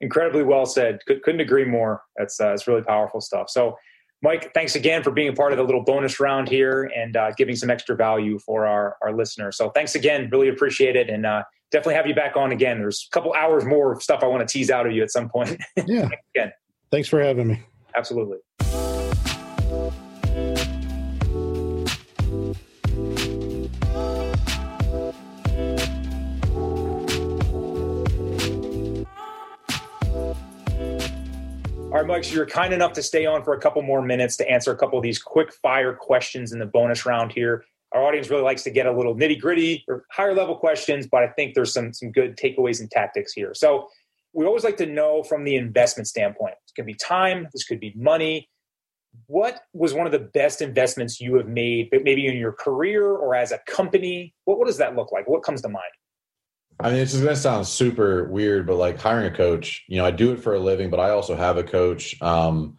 Incredibly 0.00 0.42
well 0.42 0.66
said. 0.66 0.98
Couldn't 1.06 1.40
agree 1.40 1.64
more. 1.64 2.02
That's 2.16 2.40
uh, 2.40 2.52
it's 2.52 2.66
really 2.66 2.82
powerful 2.82 3.20
stuff. 3.20 3.48
So 3.48 3.76
Mike, 4.22 4.52
thanks 4.54 4.74
again 4.74 5.02
for 5.02 5.10
being 5.10 5.28
a 5.28 5.32
part 5.34 5.52
of 5.52 5.58
the 5.58 5.64
little 5.64 5.82
bonus 5.82 6.18
round 6.18 6.48
here 6.48 6.90
and 6.96 7.16
uh, 7.16 7.30
giving 7.36 7.56
some 7.56 7.68
extra 7.70 7.94
value 7.94 8.38
for 8.38 8.66
our, 8.66 8.96
our 9.02 9.14
listeners. 9.14 9.56
So 9.56 9.70
thanks 9.70 9.94
again. 9.94 10.28
Really 10.32 10.48
appreciate 10.48 10.96
it. 10.96 11.10
And 11.10 11.26
uh, 11.26 11.42
definitely 11.70 11.94
have 11.94 12.06
you 12.06 12.14
back 12.14 12.36
on 12.36 12.50
again. 12.50 12.78
There's 12.78 13.06
a 13.10 13.14
couple 13.14 13.34
hours 13.34 13.64
more 13.64 13.92
of 13.92 14.02
stuff 14.02 14.20
I 14.22 14.26
want 14.26 14.46
to 14.46 14.50
tease 14.50 14.70
out 14.70 14.86
of 14.86 14.92
you 14.92 15.02
at 15.02 15.10
some 15.10 15.28
point. 15.28 15.60
Yeah. 15.86 16.08
again. 16.34 16.52
Thanks 16.90 17.08
for 17.08 17.22
having 17.22 17.48
me. 17.48 17.62
Absolutely. 17.94 18.38
All 31.94 32.00
right, 32.00 32.08
Mike, 32.08 32.24
so 32.24 32.34
you're 32.34 32.44
kind 32.44 32.74
enough 32.74 32.92
to 32.94 33.04
stay 33.04 33.24
on 33.24 33.44
for 33.44 33.54
a 33.54 33.60
couple 33.60 33.80
more 33.80 34.02
minutes 34.02 34.36
to 34.38 34.50
answer 34.50 34.72
a 34.72 34.76
couple 34.76 34.98
of 34.98 35.04
these 35.04 35.22
quick 35.22 35.52
fire 35.52 35.94
questions 35.94 36.52
in 36.52 36.58
the 36.58 36.66
bonus 36.66 37.06
round 37.06 37.30
here. 37.30 37.64
our 37.92 38.02
audience 38.02 38.28
really 38.30 38.42
likes 38.42 38.64
to 38.64 38.70
get 38.70 38.86
a 38.86 38.90
little 38.90 39.14
nitty 39.14 39.40
gritty 39.40 39.84
or 39.86 40.04
higher 40.10 40.34
level 40.34 40.56
questions, 40.56 41.06
but 41.06 41.22
I 41.22 41.28
think 41.28 41.54
there's 41.54 41.72
some 41.72 41.92
some 41.92 42.10
good 42.10 42.36
takeaways 42.36 42.80
and 42.80 42.90
tactics 42.90 43.32
here. 43.32 43.54
So 43.54 43.86
we 44.32 44.44
always 44.44 44.64
like 44.64 44.76
to 44.78 44.86
know 44.86 45.22
from 45.22 45.44
the 45.44 45.54
investment 45.54 46.08
standpoint. 46.08 46.54
It 46.54 46.74
could 46.74 46.84
be 46.84 46.94
time, 46.94 47.46
this 47.52 47.62
could 47.62 47.78
be 47.78 47.92
money. 47.94 48.48
What 49.28 49.60
was 49.72 49.94
one 49.94 50.06
of 50.06 50.10
the 50.10 50.18
best 50.34 50.62
investments 50.62 51.20
you 51.20 51.36
have 51.36 51.46
made, 51.46 51.90
but 51.92 52.02
maybe 52.02 52.26
in 52.26 52.36
your 52.36 52.54
career 52.54 53.08
or 53.08 53.36
as 53.36 53.52
a 53.52 53.60
company? 53.68 54.34
What, 54.46 54.58
what 54.58 54.66
does 54.66 54.78
that 54.78 54.96
look 54.96 55.12
like? 55.12 55.28
What 55.28 55.44
comes 55.44 55.62
to 55.62 55.68
mind? 55.68 55.92
I 56.80 56.90
mean, 56.90 56.98
it's 56.98 57.14
going 57.14 57.26
to 57.26 57.36
sound 57.36 57.66
super 57.66 58.24
weird, 58.24 58.66
but 58.66 58.76
like 58.76 58.98
hiring 58.98 59.32
a 59.32 59.36
coach, 59.36 59.84
you 59.88 59.96
know, 59.96 60.04
I 60.04 60.10
do 60.10 60.32
it 60.32 60.40
for 60.40 60.54
a 60.54 60.58
living, 60.58 60.90
but 60.90 61.00
I 61.00 61.10
also 61.10 61.36
have 61.36 61.56
a 61.56 61.62
coach. 61.62 62.20
Um, 62.20 62.76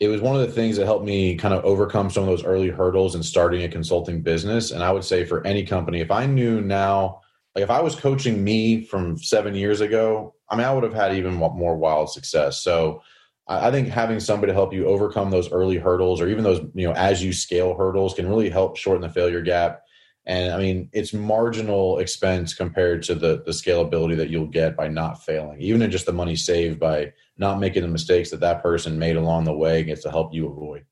it 0.00 0.08
was 0.08 0.20
one 0.20 0.34
of 0.34 0.40
the 0.42 0.52
things 0.52 0.76
that 0.76 0.86
helped 0.86 1.04
me 1.04 1.36
kind 1.36 1.54
of 1.54 1.64
overcome 1.64 2.10
some 2.10 2.24
of 2.24 2.28
those 2.28 2.44
early 2.44 2.68
hurdles 2.68 3.14
in 3.14 3.22
starting 3.22 3.62
a 3.62 3.68
consulting 3.68 4.22
business. 4.22 4.70
And 4.70 4.82
I 4.82 4.90
would 4.90 5.04
say 5.04 5.24
for 5.24 5.46
any 5.46 5.64
company, 5.64 6.00
if 6.00 6.10
I 6.10 6.26
knew 6.26 6.60
now, 6.60 7.20
like 7.54 7.62
if 7.62 7.70
I 7.70 7.80
was 7.80 7.94
coaching 7.94 8.42
me 8.42 8.82
from 8.82 9.16
seven 9.18 9.54
years 9.54 9.80
ago, 9.80 10.34
I 10.48 10.56
mean, 10.56 10.66
I 10.66 10.72
would 10.72 10.82
have 10.82 10.94
had 10.94 11.14
even 11.14 11.34
more 11.34 11.76
wild 11.76 12.10
success. 12.10 12.60
So 12.60 13.02
I 13.46 13.70
think 13.70 13.88
having 13.88 14.20
somebody 14.20 14.50
to 14.50 14.54
help 14.54 14.72
you 14.72 14.86
overcome 14.86 15.30
those 15.30 15.52
early 15.52 15.76
hurdles 15.76 16.20
or 16.20 16.28
even 16.28 16.44
those, 16.44 16.60
you 16.74 16.88
know, 16.88 16.94
as 16.94 17.22
you 17.22 17.32
scale 17.32 17.74
hurdles 17.74 18.14
can 18.14 18.28
really 18.28 18.50
help 18.50 18.76
shorten 18.76 19.02
the 19.02 19.08
failure 19.08 19.42
gap 19.42 19.83
and 20.26 20.52
I 20.52 20.58
mean, 20.58 20.88
it's 20.92 21.12
marginal 21.12 21.98
expense 21.98 22.54
compared 22.54 23.02
to 23.04 23.14
the 23.14 23.42
the 23.44 23.52
scalability 23.52 24.16
that 24.16 24.30
you'll 24.30 24.46
get 24.46 24.76
by 24.76 24.88
not 24.88 25.22
failing. 25.22 25.60
Even 25.60 25.82
in 25.82 25.90
just 25.90 26.06
the 26.06 26.12
money 26.12 26.36
saved 26.36 26.80
by 26.80 27.12
not 27.36 27.60
making 27.60 27.82
the 27.82 27.88
mistakes 27.88 28.30
that 28.30 28.40
that 28.40 28.62
person 28.62 28.98
made 28.98 29.16
along 29.16 29.44
the 29.44 29.52
way 29.52 29.84
gets 29.84 30.02
to 30.02 30.10
help 30.10 30.32
you 30.32 30.48
avoid. 30.48 30.84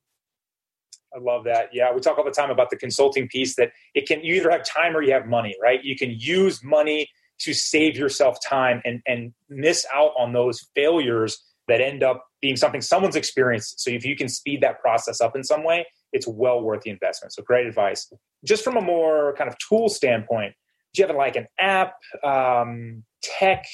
I 1.15 1.19
love 1.19 1.43
that. 1.45 1.69
Yeah, 1.73 1.93
we 1.93 1.99
talk 1.99 2.17
all 2.17 2.25
the 2.25 2.31
time 2.31 2.49
about 2.49 2.69
the 2.69 2.75
consulting 2.75 3.27
piece 3.27 3.55
that 3.55 3.71
it 3.95 4.07
can 4.07 4.23
you 4.23 4.35
either 4.35 4.51
have 4.51 4.63
time 4.63 4.95
or 4.95 5.01
you 5.01 5.13
have 5.13 5.27
money, 5.27 5.55
right? 5.61 5.83
You 5.83 5.95
can 5.95 6.11
use 6.11 6.63
money 6.63 7.09
to 7.39 7.53
save 7.53 7.97
yourself 7.97 8.37
time 8.47 8.81
and 8.85 9.01
and 9.07 9.33
miss 9.49 9.85
out 9.91 10.11
on 10.17 10.33
those 10.33 10.67
failures 10.75 11.43
that 11.67 11.81
end 11.81 12.03
up 12.03 12.25
being 12.41 12.55
something 12.55 12.81
someone's 12.81 13.15
experienced. 13.15 13.79
So 13.79 13.89
if 13.89 14.05
you 14.05 14.15
can 14.15 14.27
speed 14.27 14.61
that 14.61 14.79
process 14.79 15.21
up 15.21 15.35
in 15.35 15.43
some 15.43 15.63
way, 15.63 15.85
it's 16.13 16.27
well 16.27 16.61
worth 16.61 16.81
the 16.81 16.91
investment. 16.91 17.33
So 17.33 17.43
great 17.43 17.65
advice. 17.65 18.11
Just 18.45 18.63
from 18.63 18.77
a 18.77 18.81
more 18.81 19.35
kind 19.37 19.49
of 19.49 19.57
tool 19.57 19.89
standpoint, 19.89 20.53
do 20.93 21.01
you 21.01 21.07
have 21.07 21.15
like 21.15 21.35
an 21.35 21.47
app, 21.59 21.95
um, 22.23 23.03
tech, 23.21 23.65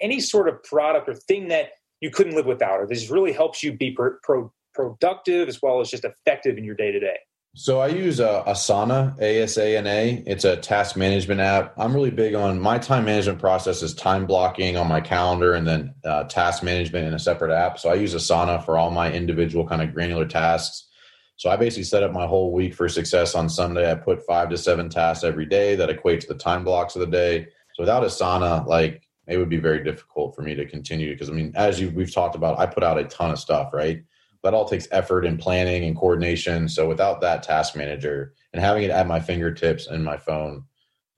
any 0.00 0.20
sort 0.20 0.48
of 0.48 0.62
product 0.64 1.08
or 1.08 1.14
thing 1.14 1.48
that 1.48 1.70
you 2.00 2.10
couldn't 2.10 2.34
live 2.34 2.46
without, 2.46 2.80
or 2.80 2.86
this 2.86 3.08
really 3.10 3.32
helps 3.32 3.62
you 3.62 3.72
be 3.72 3.92
pro- 3.92 4.16
pro- 4.22 4.52
productive 4.74 5.48
as 5.48 5.62
well 5.62 5.80
as 5.80 5.88
just 5.88 6.04
effective 6.04 6.58
in 6.58 6.64
your 6.64 6.74
day 6.74 6.90
to 6.90 6.98
day? 6.98 7.16
So 7.56 7.78
I 7.78 7.86
use 7.86 8.18
uh, 8.18 8.42
Asana, 8.44 9.16
A 9.20 9.42
S 9.42 9.56
A 9.58 9.76
N 9.76 9.86
A. 9.86 10.24
It's 10.26 10.44
a 10.44 10.56
task 10.56 10.96
management 10.96 11.40
app. 11.40 11.72
I'm 11.78 11.94
really 11.94 12.10
big 12.10 12.34
on 12.34 12.58
my 12.58 12.78
time 12.78 13.04
management 13.04 13.38
process 13.38 13.80
is 13.80 13.94
time 13.94 14.26
blocking 14.26 14.76
on 14.76 14.88
my 14.88 15.00
calendar 15.00 15.54
and 15.54 15.64
then 15.64 15.94
uh, 16.04 16.24
task 16.24 16.64
management 16.64 17.06
in 17.06 17.14
a 17.14 17.18
separate 17.20 17.52
app. 17.52 17.78
So 17.78 17.90
I 17.90 17.94
use 17.94 18.12
Asana 18.12 18.64
for 18.64 18.76
all 18.76 18.90
my 18.90 19.12
individual 19.12 19.68
kind 19.68 19.82
of 19.82 19.94
granular 19.94 20.26
tasks. 20.26 20.88
So 21.36 21.50
I 21.50 21.56
basically 21.56 21.84
set 21.84 22.02
up 22.02 22.12
my 22.12 22.26
whole 22.26 22.52
week 22.52 22.74
for 22.74 22.88
success 22.88 23.34
on 23.34 23.48
Sunday. 23.48 23.90
I 23.90 23.94
put 23.94 24.24
five 24.24 24.50
to 24.50 24.58
seven 24.58 24.88
tasks 24.88 25.24
every 25.24 25.46
day 25.46 25.74
that 25.76 25.88
equates 25.88 26.22
to 26.22 26.28
the 26.28 26.38
time 26.38 26.64
blocks 26.64 26.94
of 26.94 27.00
the 27.00 27.06
day. 27.06 27.46
So 27.74 27.82
without 27.82 28.04
Asana, 28.04 28.66
like 28.66 29.02
it 29.26 29.38
would 29.38 29.48
be 29.48 29.58
very 29.58 29.82
difficult 29.82 30.34
for 30.34 30.42
me 30.42 30.54
to 30.54 30.66
continue 30.66 31.12
because 31.12 31.28
I 31.28 31.32
mean, 31.32 31.52
as 31.56 31.80
you 31.80 31.90
we've 31.90 32.12
talked 32.12 32.36
about, 32.36 32.58
I 32.58 32.66
put 32.66 32.84
out 32.84 32.98
a 32.98 33.04
ton 33.04 33.30
of 33.30 33.38
stuff, 33.38 33.72
right? 33.72 34.02
That 34.42 34.54
all 34.54 34.66
takes 34.66 34.86
effort 34.90 35.24
and 35.24 35.38
planning 35.38 35.84
and 35.84 35.96
coordination. 35.96 36.68
So 36.68 36.86
without 36.86 37.20
that 37.22 37.42
task 37.42 37.74
manager 37.74 38.34
and 38.52 38.62
having 38.62 38.84
it 38.84 38.90
at 38.90 39.06
my 39.06 39.18
fingertips 39.18 39.86
and 39.86 40.04
my 40.04 40.18
phone 40.18 40.64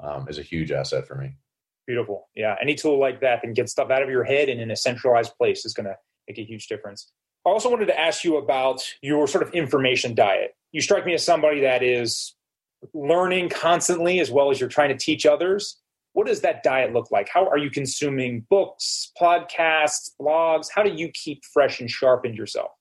um, 0.01 0.29
is 0.29 0.39
a 0.39 0.43
huge 0.43 0.71
asset 0.71 1.07
for 1.07 1.17
me. 1.17 1.35
Beautiful. 1.87 2.29
Yeah. 2.35 2.55
Any 2.61 2.75
tool 2.75 2.99
like 2.99 3.21
that 3.21 3.41
and 3.43 3.55
get 3.55 3.69
stuff 3.69 3.91
out 3.91 4.03
of 4.03 4.11
your 4.11 4.25
head 4.25 4.49
and 4.49 4.61
in 4.61 4.71
a 4.71 4.77
centralized 4.77 5.33
place 5.37 5.65
is 5.65 5.75
going 5.75 5.87
to 5.87 5.97
make 6.29 6.39
a 6.39 6.45
huge 6.45 6.69
difference. 6.69 7.13
I 7.47 7.51
also 7.51 7.71
wanted 7.71 7.87
to 7.87 7.99
ask 7.99 8.25
you 8.25 8.39
about 8.39 8.83
your 9.03 9.29
sort 9.29 9.47
of 9.47 9.55
information 9.55 10.17
diet. 10.17 10.57
You 10.73 10.81
strike 10.81 11.07
me 11.07 11.15
as 11.15 11.25
somebody 11.25 11.61
that 11.61 11.81
is 11.81 12.35
learning 12.93 13.51
constantly 13.51 14.19
as 14.19 14.33
well 14.33 14.51
as 14.51 14.59
you're 14.59 14.69
trying 14.69 14.89
to 14.89 14.97
teach 14.97 15.25
others. 15.25 15.81
What 16.13 16.27
does 16.27 16.41
that 16.41 16.65
diet 16.65 16.93
look 16.93 17.13
like? 17.13 17.29
How 17.29 17.47
are 17.49 17.57
you 17.57 17.71
consuming 17.71 18.45
books, 18.51 19.13
podcasts, 19.21 20.11
blogs? 20.21 20.67
How 20.75 20.83
do 20.83 20.91
you 20.91 21.09
keep 21.15 21.45
fresh 21.45 21.79
and 21.79 21.89
sharp 21.89 22.27
in 22.27 22.35
yourself? 22.35 22.73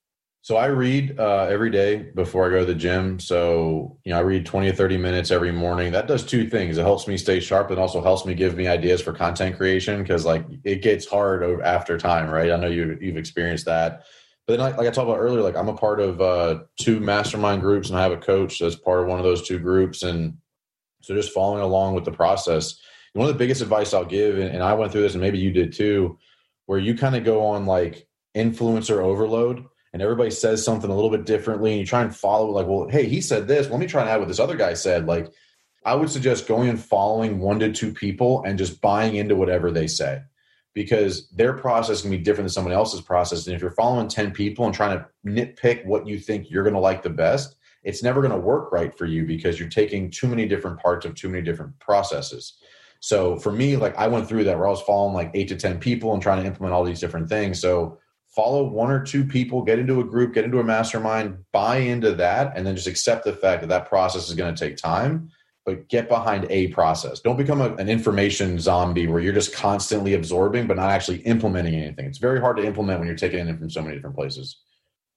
So 0.41 0.57
I 0.57 0.67
read 0.67 1.19
uh, 1.19 1.47
every 1.49 1.69
day 1.69 2.11
before 2.15 2.47
I 2.47 2.49
go 2.49 2.59
to 2.59 2.65
the 2.65 2.75
gym. 2.75 3.19
So 3.19 3.99
you 4.03 4.13
know, 4.13 4.19
I 4.19 4.21
read 4.21 4.45
twenty 4.45 4.69
or 4.69 4.73
thirty 4.73 4.97
minutes 4.97 5.31
every 5.31 5.51
morning. 5.51 5.91
That 5.91 6.07
does 6.07 6.23
two 6.23 6.49
things. 6.49 6.77
It 6.77 6.81
helps 6.81 7.07
me 7.07 7.17
stay 7.17 7.39
sharp, 7.39 7.71
and 7.71 7.79
also 7.79 8.01
helps 8.01 8.25
me 8.25 8.33
give 8.33 8.55
me 8.55 8.67
ideas 8.67 9.01
for 9.01 9.11
content 9.11 9.57
creation 9.57 10.01
because 10.01 10.23
like 10.23 10.45
it 10.63 10.81
gets 10.81 11.07
hard 11.07 11.61
after 11.61 11.97
time, 11.97 12.29
right? 12.29 12.51
I 12.51 12.57
know 12.57 12.67
you 12.67 12.97
you've 13.01 13.17
experienced 13.17 13.65
that. 13.65 14.05
But 14.47 14.53
then, 14.53 14.59
like, 14.59 14.77
like 14.77 14.87
I 14.87 14.91
talked 14.91 15.09
about 15.09 15.19
earlier, 15.19 15.41
like 15.41 15.55
I'm 15.55 15.69
a 15.69 15.77
part 15.77 15.99
of 15.99 16.21
uh, 16.21 16.59
two 16.79 16.99
mastermind 16.99 17.61
groups, 17.61 17.89
and 17.89 17.97
I 17.97 18.03
have 18.03 18.11
a 18.11 18.17
coach 18.17 18.59
that's 18.59 18.75
part 18.75 19.01
of 19.01 19.07
one 19.07 19.17
of 19.17 19.25
those 19.25 19.47
two 19.47 19.57
groups, 19.57 20.03
and 20.03 20.37
so 21.01 21.15
just 21.15 21.33
following 21.33 21.63
along 21.63 21.95
with 21.95 22.05
the 22.05 22.11
process. 22.11 22.79
One 23.13 23.27
of 23.27 23.33
the 23.33 23.39
biggest 23.39 23.61
advice 23.61 23.93
I'll 23.93 24.05
give, 24.05 24.37
and 24.37 24.61
I 24.61 24.73
went 24.73 24.91
through 24.91 25.01
this, 25.01 25.13
and 25.13 25.21
maybe 25.21 25.39
you 25.39 25.51
did 25.51 25.73
too, 25.73 26.19
where 26.67 26.79
you 26.79 26.95
kind 26.95 27.15
of 27.15 27.23
go 27.23 27.45
on 27.45 27.65
like 27.65 28.07
influencer 28.35 28.97
overload, 28.97 29.65
and 29.93 30.01
everybody 30.01 30.29
says 30.29 30.63
something 30.63 30.91
a 30.91 30.95
little 30.95 31.09
bit 31.09 31.25
differently, 31.25 31.71
and 31.71 31.79
you 31.79 31.85
try 31.85 32.01
and 32.01 32.15
follow 32.15 32.51
like, 32.51 32.67
well, 32.67 32.87
hey, 32.87 33.05
he 33.07 33.21
said 33.21 33.47
this. 33.47 33.69
Let 33.69 33.79
me 33.79 33.87
try 33.87 34.01
and 34.01 34.09
add 34.09 34.19
what 34.19 34.27
this 34.27 34.39
other 34.39 34.57
guy 34.57 34.73
said. 34.75 35.07
Like, 35.07 35.31
I 35.85 35.95
would 35.95 36.09
suggest 36.09 36.47
going 36.47 36.69
and 36.69 36.79
following 36.79 37.39
one 37.39 37.59
to 37.59 37.71
two 37.71 37.93
people 37.93 38.43
and 38.43 38.59
just 38.59 38.81
buying 38.81 39.15
into 39.15 39.35
whatever 39.35 39.71
they 39.71 39.87
say 39.87 40.21
because 40.75 41.29
their 41.29 41.53
process 41.53 42.01
can 42.01 42.11
be 42.11 42.17
different 42.17 42.45
than 42.45 42.53
someone 42.53 42.73
else's 42.73 43.01
process. 43.01 43.47
And 43.47 43.55
if 43.55 43.61
you're 43.61 43.71
following 43.71 44.09
10 44.09 44.31
people 44.31 44.65
and 44.65 44.75
trying 44.75 44.99
to 44.99 45.05
nitpick 45.25 45.85
what 45.85 46.05
you 46.05 46.19
think 46.19 46.51
you're 46.51 46.63
going 46.63 46.75
to 46.75 46.79
like 46.79 47.01
the 47.01 47.09
best, 47.09 47.55
it's 47.83 48.03
never 48.03 48.21
going 48.21 48.33
to 48.33 48.37
work 48.37 48.71
right 48.73 48.95
for 48.95 49.05
you 49.05 49.25
because 49.25 49.57
you're 49.57 49.69
taking 49.69 50.11
too 50.11 50.27
many 50.27 50.45
different 50.45 50.79
parts 50.79 51.05
of 51.05 51.15
too 51.15 51.29
many 51.29 51.41
different 51.41 51.79
processes. 51.79 52.57
So 52.99 53.37
for 53.37 53.53
me, 53.53 53.77
like 53.77 53.95
I 53.95 54.07
went 54.07 54.27
through 54.27 54.43
that 54.43 54.57
where 54.57 54.67
I 54.67 54.71
was 54.71 54.81
following 54.81 55.13
like 55.13 55.31
eight 55.33 55.47
to 55.47 55.55
10 55.55 55.79
people 55.79 56.13
and 56.13 56.21
trying 56.21 56.41
to 56.41 56.47
implement 56.47 56.73
all 56.73 56.83
these 56.83 56.99
different 56.99 57.29
things. 57.29 57.61
So 57.61 57.99
follow 58.27 58.65
one 58.65 58.91
or 58.91 59.01
two 59.01 59.23
people, 59.23 59.61
get 59.61 59.79
into 59.79 60.01
a 60.01 60.03
group, 60.03 60.33
get 60.33 60.43
into 60.43 60.59
a 60.59 60.63
mastermind, 60.63 61.37
buy 61.53 61.77
into 61.77 62.11
that, 62.15 62.51
and 62.57 62.67
then 62.67 62.75
just 62.75 62.87
accept 62.87 63.23
the 63.23 63.31
fact 63.31 63.61
that 63.61 63.67
that 63.67 63.87
process 63.87 64.27
is 64.27 64.35
going 64.35 64.53
to 64.53 64.59
take 64.59 64.75
time 64.75 65.29
but 65.65 65.87
get 65.89 66.07
behind 66.07 66.45
a 66.49 66.67
process. 66.67 67.19
Don't 67.19 67.37
become 67.37 67.59
a, 67.59 67.73
an 67.75 67.89
information 67.89 68.59
zombie 68.59 69.07
where 69.07 69.19
you're 69.19 69.33
just 69.33 69.53
constantly 69.53 70.13
absorbing 70.13 70.67
but 70.67 70.77
not 70.77 70.91
actually 70.91 71.17
implementing 71.21 71.75
anything. 71.75 72.05
It's 72.05 72.19
very 72.19 72.39
hard 72.39 72.57
to 72.57 72.63
implement 72.63 72.99
when 72.99 73.07
you're 73.07 73.17
taking 73.17 73.39
it 73.39 73.47
in 73.47 73.57
from 73.57 73.69
so 73.69 73.81
many 73.81 73.95
different 73.95 74.15
places. 74.15 74.59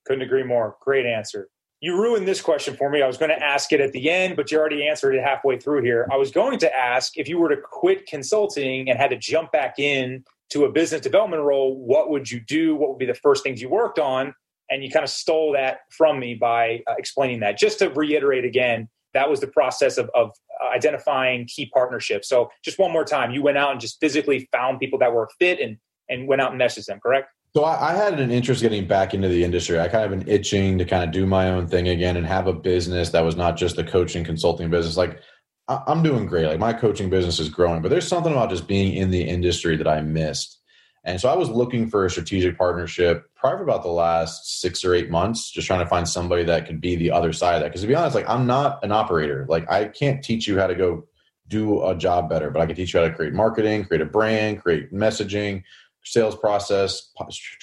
Couldn't 0.06 0.22
agree 0.22 0.42
more. 0.44 0.76
Great 0.80 1.06
answer. 1.06 1.48
You 1.80 2.00
ruined 2.00 2.26
this 2.26 2.40
question 2.40 2.74
for 2.74 2.90
me. 2.90 3.02
I 3.02 3.06
was 3.06 3.18
going 3.18 3.28
to 3.28 3.40
ask 3.40 3.72
it 3.72 3.80
at 3.80 3.92
the 3.92 4.10
end, 4.10 4.34
but 4.34 4.50
you 4.50 4.58
already 4.58 4.88
answered 4.88 5.14
it 5.14 5.22
halfway 5.22 5.58
through 5.58 5.82
here. 5.82 6.08
I 6.10 6.16
was 6.16 6.32
going 6.32 6.58
to 6.60 6.76
ask 6.76 7.16
if 7.16 7.28
you 7.28 7.38
were 7.38 7.50
to 7.50 7.60
quit 7.62 8.06
consulting 8.06 8.90
and 8.90 8.98
had 8.98 9.10
to 9.10 9.16
jump 9.16 9.52
back 9.52 9.78
in 9.78 10.24
to 10.50 10.64
a 10.64 10.72
business 10.72 11.02
development 11.02 11.42
role, 11.42 11.76
what 11.76 12.10
would 12.10 12.30
you 12.30 12.40
do? 12.40 12.74
What 12.74 12.90
would 12.90 12.98
be 12.98 13.06
the 13.06 13.14
first 13.14 13.44
things 13.44 13.60
you 13.60 13.68
worked 13.68 13.98
on? 13.98 14.34
And 14.70 14.82
you 14.82 14.90
kind 14.90 15.04
of 15.04 15.10
stole 15.10 15.52
that 15.52 15.80
from 15.90 16.18
me 16.18 16.34
by 16.34 16.82
uh, 16.86 16.94
explaining 16.98 17.40
that. 17.40 17.58
Just 17.58 17.78
to 17.78 17.90
reiterate 17.90 18.44
again, 18.44 18.88
that 19.18 19.28
was 19.28 19.40
the 19.40 19.48
process 19.48 19.98
of, 19.98 20.08
of 20.14 20.30
uh, 20.62 20.68
identifying 20.74 21.46
key 21.46 21.66
partnerships. 21.74 22.28
So 22.28 22.50
just 22.64 22.78
one 22.78 22.92
more 22.92 23.04
time, 23.04 23.32
you 23.32 23.42
went 23.42 23.58
out 23.58 23.72
and 23.72 23.80
just 23.80 23.98
physically 24.00 24.48
found 24.52 24.78
people 24.78 24.98
that 25.00 25.12
were 25.12 25.28
fit 25.38 25.60
and 25.60 25.76
and 26.08 26.26
went 26.26 26.40
out 26.40 26.52
and 26.52 26.60
messaged 26.60 26.86
them, 26.86 27.00
correct? 27.00 27.28
So 27.54 27.64
I, 27.64 27.90
I, 27.90 27.94
had 27.94 28.18
an 28.18 28.30
interest 28.30 28.62
getting 28.62 28.86
back 28.86 29.12
into 29.12 29.28
the 29.28 29.44
industry. 29.44 29.78
I 29.78 29.88
kind 29.88 30.04
of 30.04 30.18
been 30.18 30.28
itching 30.28 30.78
to 30.78 30.84
kind 30.84 31.04
of 31.04 31.10
do 31.10 31.26
my 31.26 31.50
own 31.50 31.66
thing 31.66 31.88
again 31.88 32.16
and 32.16 32.26
have 32.26 32.46
a 32.46 32.52
business 32.52 33.10
that 33.10 33.24
was 33.24 33.36
not 33.36 33.56
just 33.56 33.76
the 33.76 33.84
coaching 33.84 34.24
consulting 34.24 34.70
business. 34.70 34.96
Like 34.96 35.20
I, 35.66 35.82
I'm 35.86 36.02
doing 36.02 36.26
great. 36.26 36.46
Like 36.46 36.58
my 36.58 36.72
coaching 36.72 37.10
business 37.10 37.38
is 37.38 37.48
growing, 37.48 37.82
but 37.82 37.90
there's 37.90 38.08
something 38.08 38.32
about 38.32 38.50
just 38.50 38.66
being 38.66 38.94
in 38.94 39.10
the 39.10 39.22
industry 39.22 39.76
that 39.76 39.88
I 39.88 40.00
missed. 40.00 40.57
And 41.04 41.20
so 41.20 41.28
I 41.28 41.36
was 41.36 41.48
looking 41.48 41.88
for 41.88 42.04
a 42.04 42.10
strategic 42.10 42.58
partnership 42.58 43.30
probably 43.34 43.62
about 43.62 43.82
the 43.82 43.88
last 43.88 44.60
six 44.60 44.84
or 44.84 44.94
eight 44.94 45.10
months, 45.10 45.50
just 45.50 45.66
trying 45.66 45.80
to 45.80 45.86
find 45.86 46.08
somebody 46.08 46.44
that 46.44 46.66
could 46.66 46.80
be 46.80 46.96
the 46.96 47.10
other 47.10 47.32
side 47.32 47.54
of 47.54 47.60
that. 47.62 47.68
Because 47.68 47.82
to 47.82 47.86
be 47.86 47.94
honest, 47.94 48.14
like 48.14 48.28
I'm 48.28 48.46
not 48.46 48.84
an 48.84 48.92
operator. 48.92 49.46
Like 49.48 49.70
I 49.70 49.86
can't 49.86 50.22
teach 50.22 50.46
you 50.46 50.58
how 50.58 50.66
to 50.66 50.74
go 50.74 51.06
do 51.46 51.86
a 51.86 51.94
job 51.94 52.28
better, 52.28 52.50
but 52.50 52.60
I 52.60 52.66
can 52.66 52.76
teach 52.76 52.92
you 52.92 53.00
how 53.00 53.06
to 53.06 53.14
create 53.14 53.32
marketing, 53.32 53.84
create 53.84 54.02
a 54.02 54.06
brand, 54.06 54.62
create 54.62 54.92
messaging, 54.92 55.62
sales 56.04 56.36
process, 56.36 57.10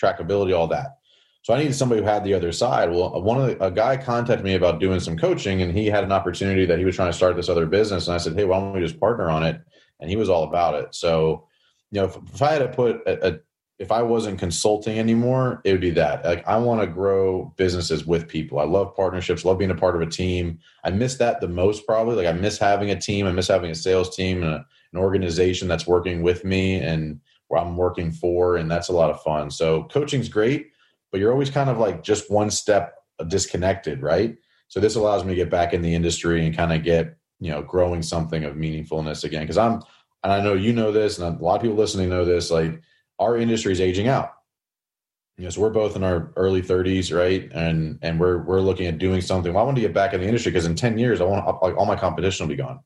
trackability, 0.02 0.58
all 0.58 0.68
that. 0.68 0.98
So 1.44 1.54
I 1.54 1.60
needed 1.60 1.76
somebody 1.76 2.02
who 2.02 2.08
had 2.08 2.24
the 2.24 2.34
other 2.34 2.52
side. 2.52 2.90
Well, 2.90 3.16
uh, 3.16 3.20
one 3.20 3.40
of 3.40 3.46
the, 3.46 3.64
a 3.64 3.70
guy 3.70 3.98
contacted 3.98 4.44
me 4.44 4.56
about 4.56 4.80
doing 4.80 5.00
some 5.00 5.16
coaching, 5.16 5.62
and 5.62 5.72
he 5.78 5.86
had 5.86 6.04
an 6.04 6.12
opportunity 6.12 6.66
that 6.66 6.80
he 6.80 6.86
was 6.86 6.96
trying 6.96 7.12
to 7.12 7.16
start 7.16 7.36
this 7.36 7.50
other 7.50 7.68
business, 7.68 8.08
and 8.08 8.16
I 8.16 8.18
said, 8.18 8.34
"Hey, 8.34 8.46
why 8.46 8.58
don't 8.58 8.74
we 8.74 8.80
just 8.80 9.00
partner 9.00 9.30
on 9.30 9.44
it?" 9.44 9.62
And 10.00 10.10
he 10.10 10.16
was 10.16 10.28
all 10.28 10.44
about 10.44 10.74
it. 10.74 10.96
So 10.96 11.48
know, 12.02 12.08
if, 12.08 12.18
if 12.34 12.42
I 12.42 12.54
had 12.54 12.60
to 12.60 12.68
put 12.70 13.02
a, 13.08 13.34
a, 13.34 13.40
if 13.78 13.92
I 13.92 14.02
wasn't 14.02 14.40
consulting 14.40 14.98
anymore, 14.98 15.62
it 15.66 15.72
would 15.72 15.82
be 15.82 15.92
that. 15.92 16.24
Like 16.24 16.48
I 16.48 16.58
want 16.58 16.82
to 16.82 16.88
grow 16.88 17.54
businesses 17.58 18.06
with 18.06 18.28
people. 18.28 18.60
I 18.60 18.64
love 18.64 18.96
partnerships, 18.96 19.44
love 19.44 19.58
being 19.58 19.72
a 19.72 19.76
part 19.76 19.96
of 19.96 20.02
a 20.02 20.10
team. 20.10 20.60
I 20.84 20.92
miss 20.92 21.16
that 21.16 21.42
the 21.42 21.50
most 21.50 21.86
probably. 21.86 22.16
Like 22.16 22.28
I 22.28 22.38
miss 22.38 22.58
having 22.58 22.92
a 22.92 23.00
team. 23.00 23.26
I 23.26 23.32
miss 23.32 23.50
having 23.50 23.72
a 23.72 23.76
sales 23.76 24.16
team 24.16 24.44
and 24.44 24.54
a, 24.54 24.66
an 24.94 25.00
organization 25.00 25.68
that's 25.68 25.86
working 25.86 26.22
with 26.22 26.46
me 26.46 26.76
and 26.76 27.20
where 27.48 27.62
I'm 27.62 27.76
working 27.76 28.12
for, 28.12 28.56
and 28.56 28.72
that's 28.72 28.88
a 28.88 28.94
lot 28.94 29.12
of 29.12 29.22
fun. 29.22 29.52
So 29.52 29.84
coaching's 29.84 30.30
great, 30.30 30.72
but 31.12 31.20
you're 31.20 31.32
always 31.32 31.50
kind 31.50 31.70
of 31.70 31.78
like 31.78 32.02
just 32.02 32.32
one 32.32 32.50
step 32.50 32.96
disconnected, 33.28 34.02
right? 34.02 34.38
So 34.70 34.80
this 34.80 34.96
allows 34.96 35.24
me 35.24 35.32
to 35.32 35.36
get 35.36 35.52
back 35.52 35.74
in 35.74 35.82
the 35.82 35.94
industry 35.94 36.46
and 36.46 36.56
kind 36.56 36.74
of 36.74 36.84
get 36.84 37.18
you 37.42 37.52
know 37.52 37.62
growing 37.62 38.02
something 38.02 38.46
of 38.46 38.56
meaningfulness 38.56 39.26
again. 39.26 39.42
Because 39.42 39.58
I'm, 39.58 39.82
and 40.26 40.34
I 40.34 40.42
know 40.42 40.56
you 40.56 40.74
know 40.74 40.92
this, 40.92 41.20
and 41.20 41.40
a 41.40 41.44
lot 41.44 41.58
of 41.58 41.62
people 41.62 41.78
listening 41.78 42.10
know 42.10 42.26
this, 42.26 42.50
like 42.50 42.82
our 43.20 43.38
industry 43.38 43.72
is 43.72 43.80
aging 43.80 44.08
out. 44.08 44.34
You 45.38 45.44
know, 45.44 45.52
so 45.52 45.62
we're 45.62 45.70
both 45.70 45.96
in 45.96 46.04
our 46.04 46.34
early 46.36 46.64
30s, 46.64 47.16
right? 47.16 47.48
And 47.54 48.00
and 48.02 48.20
we're 48.20 48.40
we're 48.40 48.60
looking 48.60 48.88
at 48.88 48.98
doing 48.98 49.22
something. 49.22 49.54
Well, 49.54 49.62
I 49.62 49.66
want 49.66 49.78
to 49.78 49.82
get 49.82 49.94
back 49.94 50.16
in 50.16 50.22
the 50.22 50.26
industry 50.26 50.52
because 50.52 50.66
in 50.66 50.74
10 50.74 50.98
years, 50.98 51.22
I 51.22 51.26
want 51.26 51.46
like 51.62 51.78
all 51.78 51.86
my 51.86 51.96
competition 51.96 52.48
will 52.48 52.56
be 52.56 52.62
gone. 52.62 52.80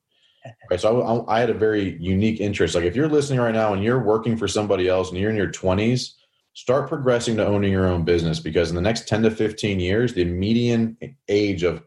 Right. 0.70 0.80
So 0.80 1.02
I, 1.02 1.36
I 1.36 1.40
had 1.40 1.50
a 1.50 1.54
very 1.54 1.98
unique 1.98 2.40
interest. 2.40 2.74
Like 2.74 2.84
if 2.84 2.94
you're 2.96 3.08
listening 3.08 3.40
right 3.40 3.54
now 3.54 3.74
and 3.74 3.82
you're 3.82 4.02
working 4.02 4.38
for 4.38 4.48
somebody 4.48 4.88
else 4.88 5.10
and 5.10 5.18
you're 5.18 5.28
in 5.28 5.36
your 5.36 5.50
20s, 5.50 6.12
start 6.54 6.88
progressing 6.88 7.36
to 7.36 7.46
owning 7.46 7.72
your 7.72 7.86
own 7.86 8.04
business 8.04 8.40
because 8.40 8.70
in 8.70 8.76
the 8.76 8.80
next 8.80 9.06
10 9.06 9.22
to 9.24 9.30
15 9.30 9.80
years, 9.80 10.14
the 10.14 10.24
median 10.24 10.96
age 11.28 11.62
of 11.62 11.82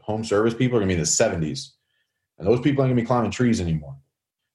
home 0.00 0.24
service 0.24 0.52
people 0.52 0.78
are 0.78 0.80
going 0.80 0.88
to 0.88 0.94
be 0.96 0.98
in 0.98 1.40
the 1.40 1.46
70s. 1.46 1.74
And 2.38 2.48
those 2.48 2.60
people 2.60 2.82
aren't 2.82 2.90
going 2.90 2.96
to 2.96 3.02
be 3.02 3.06
climbing 3.06 3.30
trees 3.30 3.60
anymore 3.60 3.96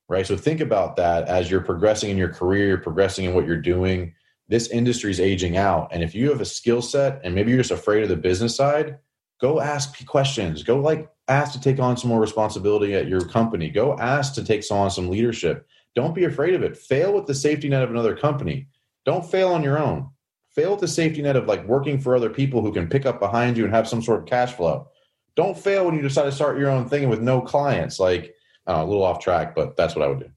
right? 0.09 0.25
So 0.25 0.37
think 0.37 0.61
about 0.61 0.95
that 0.97 1.27
as 1.27 1.51
you're 1.51 1.61
progressing 1.61 2.09
in 2.09 2.17
your 2.17 2.33
career, 2.33 2.67
you're 2.67 2.77
progressing 2.77 3.25
in 3.25 3.33
what 3.33 3.45
you're 3.45 3.61
doing. 3.61 4.13
This 4.47 4.69
industry 4.69 5.11
is 5.11 5.19
aging 5.19 5.57
out. 5.57 5.89
And 5.91 6.03
if 6.03 6.15
you 6.15 6.29
have 6.29 6.41
a 6.41 6.45
skill 6.45 6.81
set 6.81 7.21
and 7.23 7.35
maybe 7.35 7.51
you're 7.51 7.59
just 7.59 7.71
afraid 7.71 8.03
of 8.03 8.09
the 8.09 8.15
business 8.15 8.55
side, 8.55 8.97
go 9.41 9.59
ask 9.59 10.05
questions. 10.05 10.63
Go 10.63 10.79
like 10.79 11.09
ask 11.27 11.51
to 11.53 11.61
take 11.61 11.79
on 11.79 11.97
some 11.97 12.09
more 12.09 12.21
responsibility 12.21 12.95
at 12.95 13.07
your 13.07 13.21
company. 13.21 13.69
Go 13.69 13.97
ask 13.97 14.33
to 14.35 14.43
take 14.43 14.63
on 14.71 14.89
some 14.89 15.09
leadership. 15.09 15.67
Don't 15.95 16.15
be 16.15 16.23
afraid 16.23 16.53
of 16.53 16.63
it. 16.63 16.77
Fail 16.77 17.13
with 17.13 17.25
the 17.25 17.35
safety 17.35 17.67
net 17.67 17.83
of 17.83 17.89
another 17.89 18.15
company. 18.15 18.67
Don't 19.05 19.29
fail 19.29 19.49
on 19.49 19.63
your 19.63 19.79
own. 19.79 20.09
Fail 20.49 20.71
with 20.71 20.79
the 20.79 20.87
safety 20.87 21.21
net 21.21 21.35
of 21.35 21.47
like 21.47 21.67
working 21.67 21.99
for 21.99 22.15
other 22.15 22.29
people 22.29 22.61
who 22.61 22.71
can 22.71 22.87
pick 22.87 23.05
up 23.05 23.19
behind 23.19 23.57
you 23.57 23.65
and 23.65 23.73
have 23.73 23.87
some 23.87 24.01
sort 24.01 24.21
of 24.21 24.25
cash 24.25 24.53
flow. 24.53 24.87
Don't 25.35 25.57
fail 25.57 25.85
when 25.85 25.95
you 25.95 26.01
decide 26.01 26.25
to 26.25 26.31
start 26.31 26.57
your 26.57 26.69
own 26.69 26.87
thing 26.87 27.09
with 27.09 27.21
no 27.21 27.41
clients. 27.41 27.99
Like 27.99 28.33
uh, 28.67 28.83
a 28.83 28.85
little 28.85 29.03
off 29.03 29.19
track, 29.19 29.55
but 29.55 29.75
that's 29.75 29.95
what 29.95 30.03
I 30.03 30.07
would 30.07 30.19
do. 30.19 30.29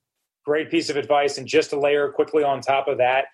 Great 0.44 0.70
piece 0.70 0.88
of 0.88 0.96
advice. 0.96 1.38
And 1.38 1.46
just 1.46 1.70
to 1.70 1.78
layer 1.78 2.10
quickly 2.10 2.42
on 2.42 2.60
top 2.60 2.88
of 2.88 2.98
that, 2.98 3.26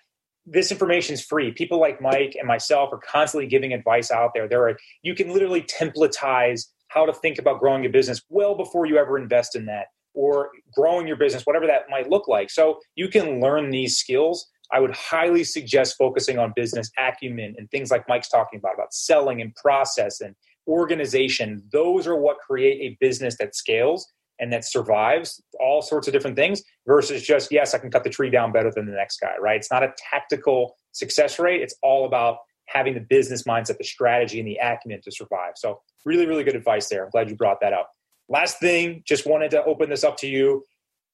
this 0.45 0.71
information 0.71 1.13
is 1.13 1.23
free. 1.23 1.51
People 1.51 1.79
like 1.79 2.01
Mike 2.01 2.35
and 2.37 2.47
myself 2.47 2.91
are 2.93 2.99
constantly 2.99 3.47
giving 3.47 3.73
advice 3.73 4.11
out 4.11 4.31
there. 4.33 4.47
There 4.47 4.67
are 4.67 4.77
you 5.03 5.13
can 5.13 5.33
literally 5.33 5.61
templatize 5.61 6.67
how 6.87 7.05
to 7.05 7.13
think 7.13 7.37
about 7.37 7.59
growing 7.59 7.85
a 7.85 7.89
business 7.89 8.21
well 8.29 8.55
before 8.55 8.85
you 8.85 8.97
ever 8.97 9.17
invest 9.17 9.55
in 9.55 9.65
that 9.65 9.87
or 10.13 10.49
growing 10.73 11.05
your 11.05 11.17
business, 11.17 11.43
whatever 11.43 11.67
that 11.67 11.83
might 11.89 12.09
look 12.09 12.27
like. 12.27 12.49
So 12.49 12.79
you 12.95 13.09
can 13.09 13.41
learn 13.41 13.69
these 13.69 13.97
skills. 13.97 14.49
I 14.73 14.79
would 14.79 14.95
highly 14.95 15.43
suggest 15.43 15.95
focusing 15.97 16.39
on 16.39 16.53
business 16.55 16.89
acumen 16.97 17.55
and 17.57 17.69
things 17.69 17.91
like 17.91 18.07
Mike's 18.07 18.29
talking 18.29 18.57
about, 18.57 18.73
about 18.73 18.93
selling 18.93 19.41
and 19.41 19.53
process 19.55 20.19
and 20.21 20.33
organization. 20.67 21.61
Those 21.71 22.07
are 22.07 22.15
what 22.15 22.37
create 22.39 22.81
a 22.81 22.97
business 22.99 23.37
that 23.39 23.55
scales 23.55 24.11
and 24.39 24.51
that 24.53 24.65
survives 24.65 25.41
all 25.59 25.81
sorts 25.81 26.07
of 26.07 26.13
different 26.13 26.35
things 26.35 26.61
versus 26.85 27.23
just 27.23 27.51
yes 27.51 27.73
i 27.73 27.77
can 27.77 27.89
cut 27.89 28.03
the 28.03 28.09
tree 28.09 28.29
down 28.29 28.51
better 28.51 28.71
than 28.71 28.85
the 28.85 28.91
next 28.91 29.19
guy 29.19 29.35
right? 29.39 29.57
It's 29.57 29.71
not 29.71 29.83
a 29.83 29.93
tactical 30.11 30.75
success 30.91 31.39
rate. 31.39 31.61
It's 31.61 31.75
all 31.81 32.05
about 32.05 32.37
having 32.65 32.93
the 32.93 32.99
business 32.99 33.43
mindset 33.43 33.77
the 33.77 33.83
strategy 33.83 34.39
and 34.39 34.47
the 34.47 34.57
acumen 34.61 35.01
to 35.03 35.11
survive. 35.11 35.53
So 35.55 35.81
really 36.05 36.25
really 36.25 36.43
good 36.43 36.55
advice 36.55 36.89
there. 36.89 37.05
I'm 37.05 37.09
glad 37.09 37.29
you 37.29 37.35
brought 37.35 37.61
that 37.61 37.73
up. 37.73 37.91
Last 38.29 38.59
thing 38.59 39.03
just 39.05 39.25
wanted 39.25 39.51
to 39.51 39.63
open 39.63 39.89
this 39.89 40.03
up 40.03 40.17
to 40.17 40.27
you. 40.27 40.63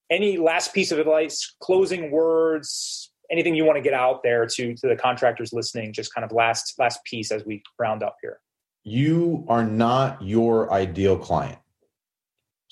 Any 0.09 0.37
last 0.37 0.73
piece 0.73 0.91
of 0.91 0.99
advice 0.99 1.55
closing 1.61 2.11
words 2.11 3.11
anything 3.31 3.55
you 3.55 3.65
want 3.65 3.77
to 3.77 3.81
get 3.81 3.93
out 3.93 4.21
there 4.23 4.45
to 4.45 4.75
to 4.75 4.87
the 4.87 4.95
contractors 4.95 5.53
listening 5.53 5.93
just 5.93 6.13
kind 6.13 6.25
of 6.25 6.31
last 6.31 6.73
last 6.79 7.03
piece 7.05 7.31
as 7.31 7.45
we 7.45 7.61
round 7.79 8.03
up 8.03 8.17
here? 8.21 8.39
You 8.83 9.45
are 9.47 9.63
not 9.63 10.21
your 10.21 10.71
ideal 10.73 11.17
client 11.17 11.57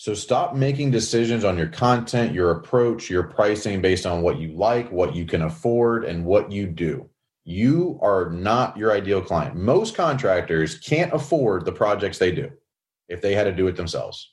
so 0.02 0.16
stop 0.16 0.56
making 0.56 0.90
decisions 0.90 1.46
on 1.46 1.60
your 1.60 1.68
content, 1.68 2.34
your 2.34 2.50
approach, 2.50 3.08
your 3.08 3.22
pricing 3.22 3.84
based 3.84 4.08
on 4.08 4.24
what 4.24 4.40
you 4.40 4.52
like, 4.54 4.92
what 4.92 5.16
you 5.16 5.28
can 5.28 5.44
afford, 5.44 6.06
and 6.06 6.26
what 6.26 6.52
you 6.52 6.66
do. 6.66 7.08
You 7.44 8.00
are 8.02 8.32
not 8.32 8.76
your 8.76 8.94
ideal 8.94 9.22
client. 9.22 9.56
Most 9.56 9.94
contractors 9.94 10.80
can't 10.80 11.14
afford 11.14 11.66
the 11.66 11.72
projects 11.72 12.18
they 12.18 12.32
do 12.32 12.50
if 13.10 13.22
they 13.22 13.36
had 13.36 13.44
to 13.44 13.52
do 13.52 13.68
it 13.68 13.76
themselves. 13.76 14.32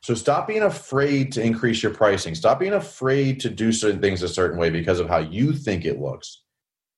So 0.00 0.14
stop 0.14 0.48
being 0.48 0.62
afraid 0.62 1.32
to 1.32 1.42
increase 1.42 1.82
your 1.82 1.92
pricing. 1.92 2.34
Stop 2.34 2.58
being 2.58 2.72
afraid 2.72 3.40
to 3.40 3.50
do 3.50 3.72
certain 3.72 4.00
things 4.00 4.22
a 4.22 4.28
certain 4.28 4.58
way 4.58 4.70
because 4.70 5.00
of 5.00 5.08
how 5.10 5.18
you 5.18 5.52
think 5.52 5.84
it 5.84 6.00
looks. 6.00 6.44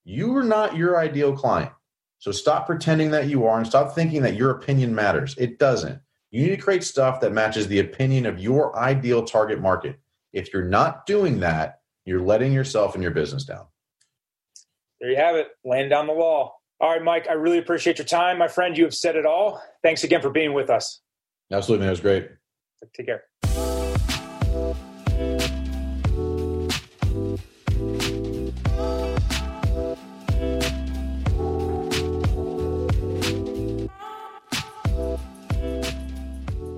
You 0.05 0.37
are 0.37 0.45
not 0.45 0.77
your 0.77 0.97
ideal 0.97 1.37
client. 1.37 1.73
So 2.21 2.31
stop 2.31 2.67
pretending 2.67 3.11
that 3.11 3.27
you 3.27 3.47
are 3.47 3.59
and 3.59 3.67
stop 3.67 3.97
thinking 3.97 4.23
that 4.23 4.37
your 4.37 4.51
opinion 4.51 4.95
matters. 4.95 5.37
It 5.39 5.59
doesn't. 5.59 6.01
You 6.33 6.45
need 6.45 6.57
to 6.57 6.63
create 6.63 6.83
stuff 6.83 7.21
that 7.21 7.33
matches 7.33 7.69
the 7.69 7.81
opinion 7.81 8.25
of 8.25 8.41
your 8.41 8.77
ideal 8.79 9.23
target 9.23 9.61
market. 9.61 10.01
If 10.33 10.51
you're 10.53 10.65
not 10.65 11.05
doing 11.05 11.41
that, 11.41 11.81
you're 12.07 12.23
letting 12.23 12.55
yourself 12.55 12.95
and 12.95 13.03
your 13.03 13.13
business 13.13 13.45
down. 13.45 13.67
There 14.99 15.11
you 15.11 15.17
have 15.17 15.37
it, 15.37 15.49
laying 15.63 15.91
down 15.91 16.07
the 16.07 16.15
law. 16.15 16.55
All 16.81 16.91
right, 16.91 17.03
Mike, 17.03 17.27
I 17.29 17.35
really 17.35 17.59
appreciate 17.59 17.99
your 17.99 18.07
time, 18.07 18.39
my 18.39 18.49
friend. 18.49 18.79
You 18.79 18.85
have 18.85 18.95
said 18.95 19.15
it 19.15 19.27
all. 19.27 19.63
Thanks 19.83 20.05
again 20.05 20.23
for 20.23 20.31
being 20.31 20.55
with 20.55 20.71
us. 20.71 21.03
Absolutely, 21.53 21.85
man. 21.85 21.89
It 21.89 21.93
was 21.93 22.01
great. 22.01 22.29
Take 22.97 23.07
care. 23.07 23.25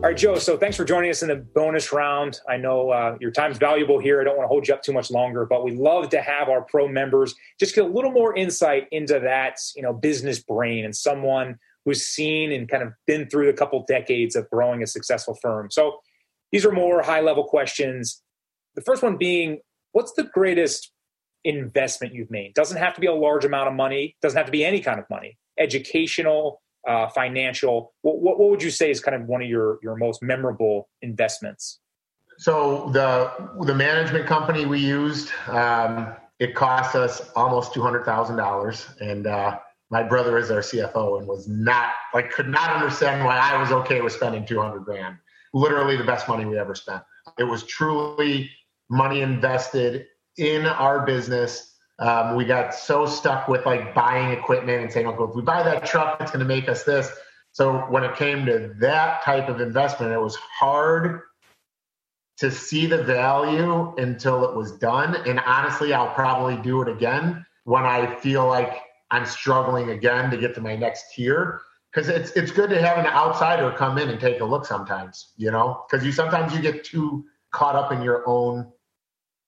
All 0.04 0.10
right, 0.10 0.18
Joe. 0.18 0.36
So 0.36 0.58
thanks 0.58 0.76
for 0.76 0.84
joining 0.84 1.08
us 1.08 1.22
in 1.22 1.30
the 1.30 1.36
bonus 1.36 1.90
round. 1.90 2.38
I 2.46 2.58
know 2.58 2.90
uh, 2.90 3.16
your 3.22 3.30
time's 3.30 3.56
valuable 3.56 3.98
here. 3.98 4.20
I 4.20 4.24
don't 4.24 4.36
want 4.36 4.44
to 4.44 4.48
hold 4.48 4.68
you 4.68 4.74
up 4.74 4.82
too 4.82 4.92
much 4.92 5.10
longer, 5.10 5.46
but 5.46 5.64
we 5.64 5.70
love 5.70 6.10
to 6.10 6.20
have 6.20 6.50
our 6.50 6.60
pro 6.60 6.86
members 6.86 7.34
just 7.58 7.74
get 7.74 7.84
a 7.84 7.88
little 7.88 8.10
more 8.12 8.36
insight 8.36 8.86
into 8.92 9.18
that, 9.20 9.56
you 9.74 9.80
know, 9.80 9.94
business 9.94 10.42
brain 10.42 10.84
and 10.84 10.94
someone 10.94 11.58
who's 11.86 12.02
seen 12.02 12.52
and 12.52 12.68
kind 12.68 12.82
of 12.82 12.92
been 13.06 13.30
through 13.30 13.48
a 13.48 13.54
couple 13.54 13.82
decades 13.88 14.36
of 14.36 14.46
growing 14.50 14.82
a 14.82 14.86
successful 14.86 15.38
firm. 15.40 15.70
So 15.70 16.00
these 16.52 16.66
are 16.66 16.70
more 16.70 17.00
high 17.00 17.22
level 17.22 17.44
questions. 17.44 18.22
The 18.74 18.82
first 18.82 19.02
one 19.02 19.16
being, 19.16 19.60
what's 19.92 20.12
the 20.12 20.24
greatest 20.24 20.92
investment 21.44 22.12
you've 22.12 22.30
made? 22.30 22.52
Doesn't 22.52 22.76
have 22.76 22.92
to 22.92 23.00
be 23.00 23.06
a 23.06 23.14
large 23.14 23.46
amount 23.46 23.68
of 23.68 23.74
money. 23.74 24.16
Doesn't 24.20 24.36
have 24.36 24.44
to 24.44 24.52
be 24.52 24.66
any 24.66 24.82
kind 24.82 25.00
of 25.00 25.08
money. 25.08 25.38
Educational, 25.58 26.60
uh, 26.87 27.09
financial. 27.09 27.94
What, 28.03 28.20
what, 28.20 28.38
what 28.38 28.51
would 28.51 28.62
you 28.62 28.70
say 28.70 28.90
is 28.90 29.01
kind 29.01 29.20
of 29.20 29.29
one 29.29 29.42
of 29.42 29.49
your 29.49 29.79
your 29.83 29.97
most 29.97 30.23
memorable 30.23 30.88
investments? 31.03 31.81
So 32.38 32.90
the 32.92 33.31
the 33.64 33.75
management 33.75 34.27
company 34.27 34.66
we 34.66 34.81
used, 34.81 35.31
um, 35.49 36.14
it 36.38 36.55
cost 36.55 36.94
us 36.94 37.31
almost 37.37 37.73
two 37.73 37.83
hundred 37.83 38.05
thousand 38.05 38.37
dollars, 38.37 38.87
and 39.01 39.27
uh, 39.27 39.59
my 39.90 40.03
brother 40.03 40.38
is 40.38 40.51
our 40.51 40.61
CFO 40.61 41.18
and 41.18 41.29
was 41.29 41.49
not 41.49 41.92
like 42.12 42.31
could 42.31 42.49
not 42.49 42.70
understand 42.70 43.25
why 43.25 43.38
I 43.38 43.61
was 43.61 43.70
okay 43.70 44.01
with 44.01 44.12
spending 44.12 44.44
two 44.44 44.61
hundred 44.61 44.81
grand. 44.81 45.16
Literally 45.53 45.97
the 45.97 46.05
best 46.05 46.29
money 46.29 46.44
we 46.44 46.59
ever 46.59 46.75
spent. 46.75 47.03
It 47.38 47.44
was 47.44 47.62
truly 47.64 48.51
money 48.90 49.20
invested 49.20 50.07
in 50.37 50.66
our 50.66 51.07
business 51.07 51.73
um, 51.98 52.37
we 52.37 52.44
got 52.44 52.74
so 52.74 53.07
stuck 53.07 53.48
with 53.48 53.64
like 53.66 53.94
buying 53.94 54.37
equipment 54.37 54.83
and 54.83 54.92
saying, 54.92 55.07
"Okay, 55.07 55.24
if 55.24 55.35
we 55.37 55.42
buy 55.42 55.62
that 55.62 55.87
truck, 55.87 56.20
it's 56.20 56.30
going 56.30 56.40
to 56.40 56.46
make 56.46 56.68
us 56.68 56.85
this." 56.85 57.11
So 57.52 57.78
when 57.88 58.02
it 58.02 58.16
came 58.16 58.44
to 58.46 58.74
that 58.80 59.22
type 59.22 59.48
of 59.48 59.61
investment, 59.61 60.12
it 60.12 60.20
was 60.20 60.35
hard 60.37 61.20
to 62.38 62.50
see 62.50 62.87
the 62.87 63.02
value 63.04 63.94
until 63.96 64.44
it 64.44 64.57
was 64.57 64.72
done. 64.72 65.14
And 65.26 65.38
honestly, 65.38 65.92
I'll 65.92 66.12
probably 66.14 66.57
do 66.57 66.83
it 66.83 66.88
again 66.88 67.46
when 67.62 67.85
I 67.85 68.16
feel 68.16 68.46
like 68.46 68.83
I'm 69.12 69.24
struggling 69.24 69.90
again 69.90 70.33
to 70.33 70.37
get 70.37 70.54
to 70.57 70.61
my 70.61 70.74
next 70.74 71.14
tier. 71.14 71.61
Because 71.92 72.09
it's 72.09 72.33
it's 72.33 72.50
good 72.50 72.70
to 72.70 72.83
have 72.83 72.98
an 72.98 73.07
outsider 73.07 73.70
come 73.70 73.98
in 73.98 74.09
and 74.09 74.18
take 74.18 74.40
a 74.40 74.44
look 74.44 74.66
sometimes, 74.66 75.28
you 75.37 75.52
know, 75.52 75.85
because 75.88 76.04
you 76.04 76.11
sometimes 76.11 76.52
you 76.52 76.61
get 76.61 76.83
too 76.83 77.24
caught 77.52 77.76
up 77.76 77.92
in 77.92 78.02
your 78.02 78.28
own 78.28 78.72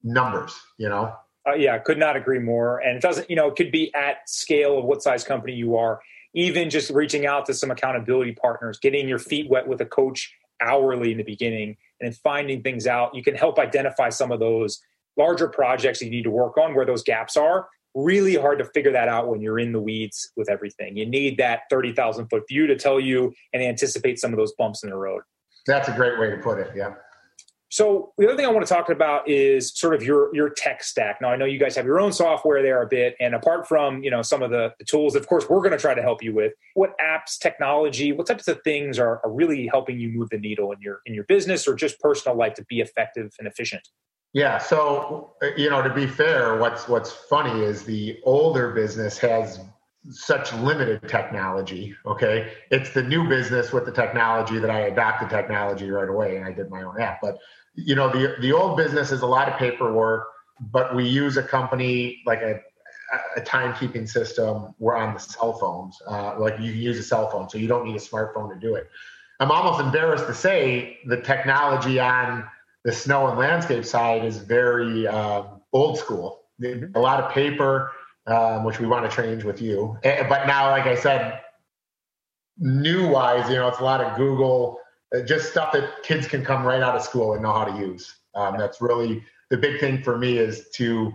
numbers, 0.05 0.57
you 0.79 0.89
know. 0.89 1.13
Uh, 1.47 1.55
yeah, 1.55 1.79
could 1.79 1.99
not 1.99 2.17
agree 2.17 2.41
more. 2.41 2.79
And 2.79 2.97
it 2.97 3.03
doesn't, 3.03 3.31
you 3.31 3.37
know, 3.37 3.49
it 3.49 3.57
could 3.57 3.71
be 3.71 3.95
at 3.95 4.29
scale 4.29 4.79
of 4.79 4.85
what 4.85 5.03
size 5.03 5.23
company 5.23 5.55
you 5.55 5.77
are. 5.77 6.01
Even 6.35 6.69
just 6.69 6.91
reaching 6.91 7.25
out 7.25 7.47
to 7.47 7.55
some 7.55 7.71
accountability 7.71 8.33
partners, 8.33 8.79
getting 8.79 9.09
your 9.09 9.19
feet 9.19 9.49
wet 9.49 9.67
with 9.67 9.81
a 9.81 9.87
coach 9.87 10.35
hourly 10.61 11.13
in 11.13 11.19
the 11.19 11.25
beginning, 11.25 11.77
and 12.01 12.11
then 12.11 12.13
finding 12.13 12.63
things 12.63 12.87
out. 12.87 13.15
You 13.15 13.23
can 13.23 13.35
help 13.35 13.59
identify 13.59 14.09
some 14.11 14.33
of 14.33 14.41
those 14.41 14.81
larger 15.17 15.49
projects 15.49 16.03
you 16.03 16.11
need 16.11 16.25
to 16.25 16.31
work 16.31 16.59
on 16.59 16.75
where 16.75 16.85
those 16.85 17.03
gaps 17.03 17.37
are. 17.37 17.69
really 17.95 18.35
hard 18.35 18.59
to 18.59 18.65
figure 18.67 18.93
that 18.93 19.09
out 19.09 19.27
when 19.29 19.41
you're 19.41 19.59
in 19.59 19.73
the 19.73 19.81
weeds 19.81 20.31
with 20.37 20.51
everything. 20.51 20.95
You 20.99 21.07
need 21.07 21.39
that 21.39 21.61
30,000 21.71 22.29
foot 22.29 22.43
view 22.47 22.67
to 22.67 22.77
tell 22.77 23.01
you 23.01 23.33
and 23.55 23.63
anticipate 23.63 24.19
some 24.19 24.35
of 24.35 24.37
those 24.37 24.53
bumps 24.59 24.85
in 24.85 24.91
the 24.91 24.97
road. 24.97 25.23
That's 25.67 25.89
a 25.89 25.93
great 25.93 26.19
way 26.19 26.29
to 26.29 26.37
put 26.37 26.59
it. 26.59 26.73
Yeah. 26.77 26.93
So 27.77 28.15
the 28.17 28.27
other 28.27 28.39
thing 28.39 28.47
I 28.47 28.49
want 28.49 28.67
to 28.67 28.73
talk 28.73 28.89
about 28.89 29.29
is 29.29 29.71
sort 29.79 29.95
of 29.95 30.03
your 30.03 30.35
your 30.35 30.49
tech 30.49 30.83
stack. 30.83 31.21
Now 31.21 31.29
I 31.29 31.37
know 31.37 31.45
you 31.45 31.59
guys 31.59 31.77
have 31.77 31.85
your 31.85 32.01
own 32.01 32.11
software 32.11 32.63
there 32.63 32.81
a 32.81 32.87
bit, 32.87 33.15
and 33.21 33.35
apart 33.35 33.69
from 33.69 34.03
you 34.03 34.11
know 34.11 34.23
some 34.23 34.43
of 34.43 34.51
the, 34.51 34.73
the 34.79 34.87
tools, 34.87 35.15
of 35.15 35.29
course, 35.29 35.47
we're 35.51 35.59
going 35.59 35.73
to 35.73 35.79
try 35.79 35.93
to 35.93 36.01
help 36.01 36.23
you 36.23 36.35
with. 36.35 36.55
What 36.73 36.95
apps, 36.99 37.39
technology, 37.39 38.13
what 38.13 38.27
types 38.27 38.49
of 38.49 38.63
things 38.63 38.99
are, 38.99 39.21
are 39.23 39.31
really 39.31 39.67
helping 39.67 40.01
you 40.01 40.09
move 40.09 40.31
the 40.31 40.39
needle 40.39 40.73
in 40.73 40.81
your 40.81 41.03
in 41.05 41.13
your 41.13 41.25
business 41.25 41.69
or 41.69 41.75
just 41.75 42.01
personal 42.01 42.35
life 42.35 42.55
to 42.55 42.65
be 42.65 42.81
effective 42.81 43.35
and 43.39 43.47
efficient? 43.47 43.87
Yeah. 44.33 44.57
So 44.57 45.35
uh, 45.43 45.49
you 45.59 45.69
know, 45.69 45.83
to 45.83 45.93
be 45.93 46.07
fair, 46.07 46.57
what's 46.57 46.89
what's 46.89 47.13
funny 47.13 47.63
is 47.63 47.83
the 47.83 48.19
older 48.25 48.71
business 48.71 49.19
has 49.19 49.61
such 50.11 50.53
limited 50.55 51.07
technology. 51.09 51.95
Okay, 52.07 52.53
it's 52.71 52.95
the 52.95 53.03
new 53.03 53.29
business 53.29 53.71
with 53.71 53.85
the 53.85 53.93
technology 53.93 54.59
that 54.59 54.71
I 54.71 54.81
adopted 54.83 55.29
technology 55.29 55.91
right 55.91 56.09
away, 56.09 56.37
and 56.37 56.45
I 56.47 56.53
did 56.53 56.71
my 56.71 56.83
own 56.83 56.99
app. 56.99 57.19
But 57.21 57.37
you 57.77 57.95
know, 57.95 58.09
the 58.09 58.37
the 58.41 58.53
old 58.53 58.77
business 58.77 59.13
is 59.13 59.23
a 59.23 59.27
lot 59.27 59.49
of 59.49 59.59
paperwork, 59.59 60.27
but 60.61 60.95
we 60.95 61.07
use 61.09 61.37
a 61.37 61.43
company 61.43 62.23
like 62.27 62.41
a 62.41 62.61
a 63.37 63.41
timekeeping 63.41 64.09
system. 64.09 64.75
We're 64.79 64.97
on 64.97 65.15
the 65.15 65.21
cell 65.21 65.53
phones, 65.53 65.97
uh, 66.09 66.39
like 66.39 66.59
you 66.59 66.73
can 66.73 66.81
use 66.81 66.99
a 66.99 67.03
cell 67.05 67.31
phone, 67.31 67.49
so 67.49 67.59
you 67.59 67.69
don't 67.69 67.87
need 67.87 67.97
a 67.97 68.01
smartphone 68.01 68.53
to 68.53 68.59
do 68.59 68.75
it. 68.75 68.89
I'm 69.39 69.51
almost 69.51 69.81
embarrassed 69.81 70.27
to 70.27 70.35
say 70.35 70.99
the 71.07 71.21
technology 71.21 72.01
on 72.01 72.45
the 72.85 72.93
snow 72.93 73.29
and 73.29 73.39
landscape 73.39 73.85
side 73.85 74.25
is 74.25 74.39
very 74.39 75.07
um, 75.07 75.61
old 75.73 75.99
school. 75.99 76.41
A 76.63 76.99
lot 76.99 77.23
of 77.23 77.31
paper 77.33 77.93
um, 78.27 78.65
which 78.65 78.81
we 78.81 78.87
want 78.87 79.09
to 79.09 79.17
change 79.17 79.45
with 79.45 79.63
you. 79.63 79.99
But 80.03 80.47
now, 80.47 80.71
like 80.71 80.87
I 80.87 80.97
said, 80.97 81.41
new 82.59 83.09
wise, 83.09 83.49
you 83.49 83.57
know, 83.57 83.69
it's 83.69 83.79
a 83.79 83.85
lot 83.85 84.01
of 84.01 84.17
Google, 84.17 84.79
uh, 84.79 84.86
just 85.27 85.51
stuff 85.51 85.73
that 85.73 86.03
kids 86.03 86.27
can 86.27 86.45
come 86.45 86.65
right 86.65 86.83
out 86.83 86.95
of 86.95 87.03
school 87.03 87.35
and 87.35 87.43
know 87.43 87.53
how 87.53 87.65
to 87.65 87.79
use. 87.79 88.17
Um, 88.35 88.59
that's 88.59 88.81
really 88.81 89.25
the 89.51 89.57
big 89.57 89.81
thing 89.81 90.03
for 90.03 90.19
me 90.19 90.39
is 90.39 90.69
to, 90.75 91.13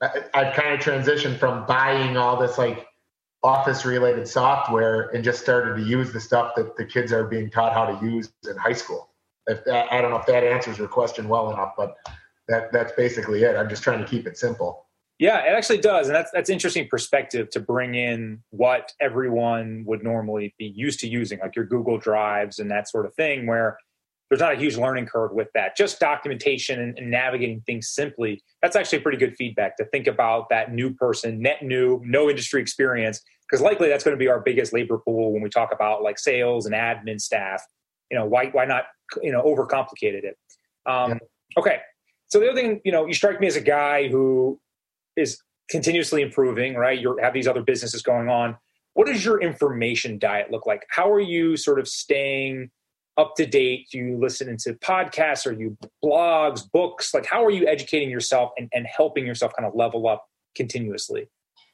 I've 0.00 0.54
kind 0.54 0.74
of 0.74 0.80
transitioned 0.80 1.38
from 1.38 1.66
buying 1.66 2.16
all 2.16 2.38
this 2.40 2.58
like 2.58 2.86
office 3.42 3.84
related 3.84 4.26
software 4.26 5.08
and 5.10 5.22
just 5.22 5.40
started 5.40 5.76
to 5.76 5.82
use 5.82 6.12
the 6.12 6.20
stuff 6.20 6.54
that 6.56 6.76
the 6.76 6.84
kids 6.84 7.12
are 7.12 7.24
being 7.24 7.50
taught 7.50 7.72
how 7.72 7.84
to 7.86 8.04
use 8.04 8.32
in 8.48 8.56
high 8.56 8.72
school. 8.72 9.10
If 9.46 9.64
that, 9.64 9.92
I 9.92 10.00
don't 10.00 10.10
know 10.10 10.18
if 10.18 10.26
that 10.26 10.44
answers 10.44 10.78
your 10.78 10.88
question 10.88 11.28
well 11.28 11.52
enough, 11.52 11.74
but 11.76 11.96
that 12.48 12.72
that's 12.72 12.92
basically 12.92 13.44
it. 13.44 13.56
I'm 13.56 13.68
just 13.68 13.82
trying 13.82 14.00
to 14.00 14.06
keep 14.06 14.26
it 14.26 14.36
simple. 14.36 14.86
Yeah, 15.18 15.38
it 15.40 15.56
actually 15.56 15.78
does, 15.78 16.06
and 16.06 16.14
that's 16.14 16.30
that's 16.30 16.48
interesting 16.48 16.86
perspective 16.88 17.50
to 17.50 17.60
bring 17.60 17.96
in 17.96 18.40
what 18.50 18.92
everyone 19.00 19.82
would 19.84 20.04
normally 20.04 20.54
be 20.58 20.66
used 20.66 21.00
to 21.00 21.08
using, 21.08 21.40
like 21.40 21.56
your 21.56 21.64
Google 21.64 21.98
Drives 21.98 22.60
and 22.60 22.70
that 22.70 22.88
sort 22.88 23.04
of 23.04 23.14
thing, 23.14 23.46
where 23.46 23.78
there's 24.30 24.40
not 24.40 24.52
a 24.52 24.56
huge 24.56 24.76
learning 24.76 25.06
curve 25.06 25.32
with 25.32 25.48
that. 25.54 25.76
Just 25.76 25.98
documentation 25.98 26.80
and, 26.80 26.96
and 26.98 27.10
navigating 27.10 27.62
things 27.66 27.88
simply. 27.88 28.42
That's 28.62 28.76
actually 28.76 29.00
pretty 29.00 29.18
good 29.18 29.34
feedback 29.36 29.76
to 29.78 29.86
think 29.86 30.06
about 30.06 30.50
that 30.50 30.72
new 30.72 30.94
person, 30.94 31.40
net 31.40 31.62
new, 31.62 32.00
no 32.04 32.28
industry 32.30 32.60
experience, 32.60 33.20
because 33.48 33.60
likely 33.60 33.88
that's 33.88 34.04
going 34.04 34.16
to 34.16 34.18
be 34.18 34.28
our 34.28 34.40
biggest 34.40 34.72
labor 34.72 34.98
pool 34.98 35.32
when 35.32 35.42
we 35.42 35.48
talk 35.48 35.72
about 35.72 36.02
like 36.02 36.18
sales 36.18 36.66
and 36.66 36.74
admin 36.74 37.20
staff. 37.20 37.62
You 38.10 38.18
know, 38.18 38.24
why 38.24 38.50
why 38.50 38.66
not 38.66 38.84
you 39.20 39.32
know 39.32 39.42
overcomplicated 39.42 40.22
it? 40.22 40.36
Um, 40.86 41.10
yeah. 41.10 41.18
Okay, 41.58 41.78
so 42.28 42.38
the 42.38 42.50
other 42.50 42.60
thing, 42.60 42.80
you 42.84 42.92
know, 42.92 43.06
you 43.06 43.14
strike 43.14 43.40
me 43.40 43.48
as 43.48 43.56
a 43.56 43.60
guy 43.60 44.08
who 44.08 44.60
is 45.18 45.42
continuously 45.68 46.22
improving, 46.22 46.74
right? 46.74 46.98
You 46.98 47.18
have 47.22 47.34
these 47.34 47.46
other 47.46 47.62
businesses 47.62 48.02
going 48.02 48.28
on. 48.28 48.56
What 48.94 49.06
does 49.06 49.24
your 49.24 49.40
information 49.40 50.18
diet 50.18 50.50
look 50.50 50.66
like? 50.66 50.86
How 50.90 51.12
are 51.12 51.20
you 51.20 51.56
sort 51.56 51.78
of 51.78 51.86
staying 51.86 52.70
up 53.16 53.34
to 53.36 53.46
date? 53.46 53.88
Do 53.92 53.98
you 53.98 54.18
listen 54.18 54.56
to 54.60 54.74
podcasts? 54.74 55.46
Are 55.46 55.52
you 55.52 55.76
blogs, 56.02 56.62
books? 56.70 57.12
Like, 57.12 57.26
how 57.26 57.44
are 57.44 57.50
you 57.50 57.66
educating 57.66 58.10
yourself 58.10 58.50
and, 58.56 58.68
and 58.72 58.86
helping 58.86 59.26
yourself 59.26 59.52
kind 59.56 59.68
of 59.68 59.74
level 59.74 60.08
up 60.08 60.26
continuously? 60.56 61.28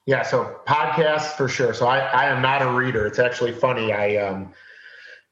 Yeah, 0.07 0.23
so 0.23 0.61
podcasts 0.67 1.33
for 1.37 1.49
sure. 1.49 1.73
So 1.73 1.87
I, 1.87 2.01
I 2.01 2.25
am 2.27 2.43
not 2.43 2.61
a 2.61 2.71
reader. 2.71 3.07
It's 3.07 3.19
actually 3.19 3.53
funny. 3.53 3.93
I 3.93 4.17
um, 4.17 4.53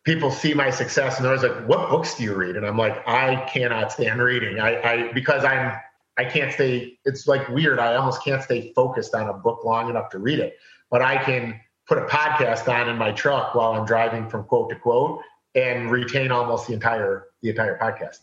people 0.05 0.31
see 0.31 0.55
my 0.55 0.71
success 0.71 1.17
and 1.17 1.25
they're 1.25 1.35
always 1.35 1.49
like, 1.49 1.69
"What 1.69 1.91
books 1.91 2.15
do 2.15 2.25
you 2.25 2.35
read?" 2.35 2.57
And 2.57 2.67
I'm 2.67 2.79
like, 2.79 3.07
I 3.07 3.37
cannot 3.53 3.93
stand 3.93 4.21
reading. 4.21 4.61
I, 4.61 4.81
I 4.81 5.13
because 5.13 5.45
I'm 5.45 5.77
I 6.19 6.25
can't 6.25 6.53
stay, 6.53 6.99
it's 7.05 7.27
like 7.27 7.49
weird. 7.49 7.79
I 7.79 7.95
almost 7.95 8.23
can't 8.25 8.43
stay 8.43 8.73
focused 8.75 9.15
on 9.15 9.29
a 9.29 9.33
book 9.33 9.65
long 9.65 9.89
enough 9.89 10.11
to 10.11 10.19
read 10.19 10.39
it. 10.39 10.57
But 10.91 11.03
I 11.03 11.23
can 11.23 11.61
put 11.87 11.99
a 11.99 12.03
podcast 12.03 12.69
on 12.69 12.89
in 12.89 12.97
my 12.97 13.13
truck 13.13 13.55
while 13.55 13.73
I'm 13.73 13.87
driving 13.87 14.29
from 14.29 14.45
quote 14.45 14.71
to 14.71 14.77
quote 14.77 15.21
and 15.55 15.91
retain 15.91 16.31
almost 16.31 16.67
the 16.67 16.75
entire 16.75 17.27
the 17.43 17.51
entire 17.51 17.79
podcast. 17.79 18.19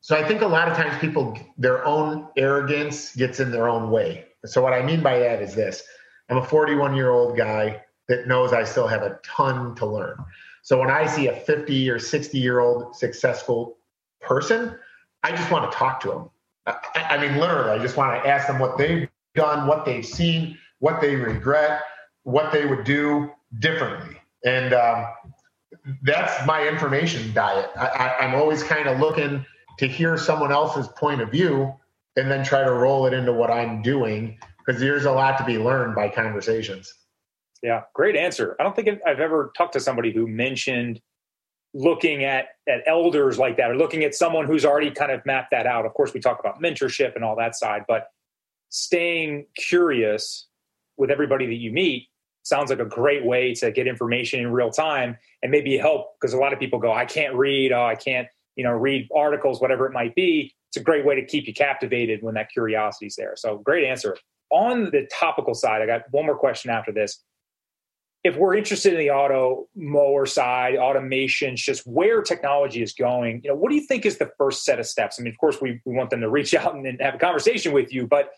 So 0.00 0.16
I 0.16 0.26
think 0.26 0.42
a 0.42 0.46
lot 0.46 0.68
of 0.68 0.76
times 0.76 0.98
people 1.00 1.38
their 1.56 1.84
own 1.86 2.28
arrogance 2.36 3.14
gets 3.14 3.40
in 3.40 3.50
their 3.50 3.68
own 3.68 3.90
way. 3.90 4.26
So 4.44 4.62
what 4.62 4.72
I 4.72 4.82
mean 4.82 5.02
by 5.02 5.18
that 5.18 5.40
is 5.40 5.54
this. 5.54 5.82
I'm 6.28 6.38
a 6.38 6.44
41 6.44 6.96
year 6.96 7.10
old 7.10 7.36
guy 7.36 7.82
that 8.08 8.26
knows 8.26 8.52
I 8.52 8.64
still 8.64 8.86
have 8.86 9.02
a 9.02 9.18
ton 9.22 9.74
to 9.76 9.86
learn. 9.86 10.16
So 10.62 10.78
when 10.78 10.90
I 10.90 11.06
see 11.06 11.28
a 11.28 11.36
50 11.36 11.90
or 11.90 11.98
60 11.98 12.38
year 12.38 12.60
old 12.60 12.96
successful 12.96 13.78
person, 14.20 14.78
I 15.22 15.30
just 15.30 15.50
want 15.50 15.70
to 15.70 15.76
talk 15.76 16.00
to 16.00 16.08
them. 16.08 16.30
I, 16.66 17.18
mean, 17.18 17.38
literally, 17.38 17.70
I 17.70 17.78
just 17.78 17.96
want 17.96 18.22
to 18.22 18.28
ask 18.28 18.46
them 18.46 18.58
what 18.58 18.78
they've 18.78 19.08
done, 19.34 19.66
what 19.66 19.84
they've 19.84 20.04
seen, 20.04 20.58
what 20.78 21.00
they 21.00 21.16
regret, 21.16 21.82
what 22.22 22.52
they 22.52 22.64
would 22.64 22.84
do 22.84 23.30
differently. 23.58 24.16
And 24.44 24.72
um, 24.72 25.06
that's 26.02 26.46
my 26.46 26.66
information 26.66 27.32
diet. 27.34 27.70
I, 27.76 28.16
am 28.20 28.34
always 28.34 28.62
kind 28.62 28.88
of 28.88 28.98
looking 28.98 29.44
to 29.78 29.86
hear 29.86 30.16
someone 30.16 30.52
else's 30.52 30.88
point 30.88 31.20
of 31.20 31.30
view 31.30 31.74
and 32.16 32.30
then 32.30 32.44
try 32.44 32.62
to 32.62 32.72
roll 32.72 33.06
it 33.06 33.12
into 33.12 33.32
what 33.32 33.50
I'm 33.50 33.82
doing 33.82 34.38
because 34.58 34.80
there's 34.80 35.04
a 35.04 35.12
lot 35.12 35.36
to 35.38 35.44
be 35.44 35.58
learned 35.58 35.94
by 35.94 36.08
conversations. 36.08 36.92
Yeah, 37.62 37.82
great 37.94 38.16
answer. 38.16 38.56
I 38.60 38.62
don't 38.62 38.76
think 38.76 38.88
I've 39.06 39.20
ever 39.20 39.52
talked 39.56 39.72
to 39.72 39.80
somebody 39.80 40.12
who 40.12 40.26
mentioned 40.26 41.00
looking 41.74 42.24
at 42.24 42.48
at 42.68 42.82
elders 42.86 43.38
like 43.38 43.56
that 43.56 43.70
or 43.70 43.76
looking 43.76 44.04
at 44.04 44.14
someone 44.14 44.46
who's 44.46 44.64
already 44.64 44.90
kind 44.90 45.10
of 45.10 45.24
mapped 45.26 45.50
that 45.50 45.66
out. 45.66 45.84
Of 45.84 45.92
course 45.94 46.14
we 46.14 46.20
talk 46.20 46.38
about 46.40 46.62
mentorship 46.62 47.14
and 47.14 47.24
all 47.24 47.36
that 47.36 47.56
side 47.56 47.82
but 47.88 48.08
staying 48.70 49.46
curious 49.56 50.46
with 50.96 51.10
everybody 51.10 51.46
that 51.46 51.56
you 51.56 51.72
meet 51.72 52.08
sounds 52.44 52.70
like 52.70 52.78
a 52.78 52.84
great 52.84 53.24
way 53.24 53.54
to 53.54 53.70
get 53.70 53.86
information 53.86 54.40
in 54.40 54.52
real 54.52 54.70
time 54.70 55.16
and 55.42 55.50
maybe 55.50 55.76
help 55.76 56.14
because 56.20 56.32
a 56.32 56.36
lot 56.36 56.52
of 56.52 56.58
people 56.58 56.78
go 56.78 56.92
i 56.92 57.04
can't 57.04 57.34
read 57.34 57.72
oh 57.72 57.84
i 57.84 57.94
can't 57.94 58.28
you 58.56 58.64
know 58.64 58.72
read 58.72 59.08
articles 59.14 59.60
whatever 59.60 59.86
it 59.86 59.92
might 59.92 60.14
be. 60.14 60.54
It's 60.68 60.76
a 60.76 60.82
great 60.82 61.04
way 61.04 61.14
to 61.14 61.24
keep 61.24 61.46
you 61.46 61.54
captivated 61.54 62.22
when 62.22 62.34
that 62.34 62.50
curiosity 62.50 63.06
is 63.06 63.14
there. 63.14 63.34
So 63.36 63.58
great 63.58 63.84
answer. 63.84 64.16
On 64.50 64.84
the 64.84 65.08
topical 65.12 65.54
side 65.54 65.82
i 65.82 65.86
got 65.86 66.02
one 66.10 66.26
more 66.26 66.36
question 66.36 66.70
after 66.70 66.92
this 66.92 67.22
if 68.24 68.36
we're 68.36 68.54
interested 68.54 68.94
in 68.94 68.98
the 68.98 69.10
auto 69.10 69.68
mower 69.76 70.24
side, 70.24 70.74
automations, 70.74 71.56
just 71.56 71.86
where 71.86 72.22
technology 72.22 72.82
is 72.82 72.94
going, 72.94 73.42
you 73.44 73.50
know, 73.50 73.54
what 73.54 73.68
do 73.68 73.74
you 73.76 73.82
think 73.82 74.06
is 74.06 74.16
the 74.16 74.30
first 74.38 74.64
set 74.64 74.80
of 74.80 74.86
steps? 74.86 75.20
I 75.20 75.22
mean, 75.22 75.32
of 75.32 75.38
course, 75.38 75.60
we, 75.60 75.80
we 75.84 75.94
want 75.94 76.08
them 76.08 76.22
to 76.22 76.30
reach 76.30 76.54
out 76.54 76.74
and, 76.74 76.86
and 76.86 77.00
have 77.02 77.14
a 77.14 77.18
conversation 77.18 77.72
with 77.72 77.92
you, 77.92 78.06
but 78.06 78.30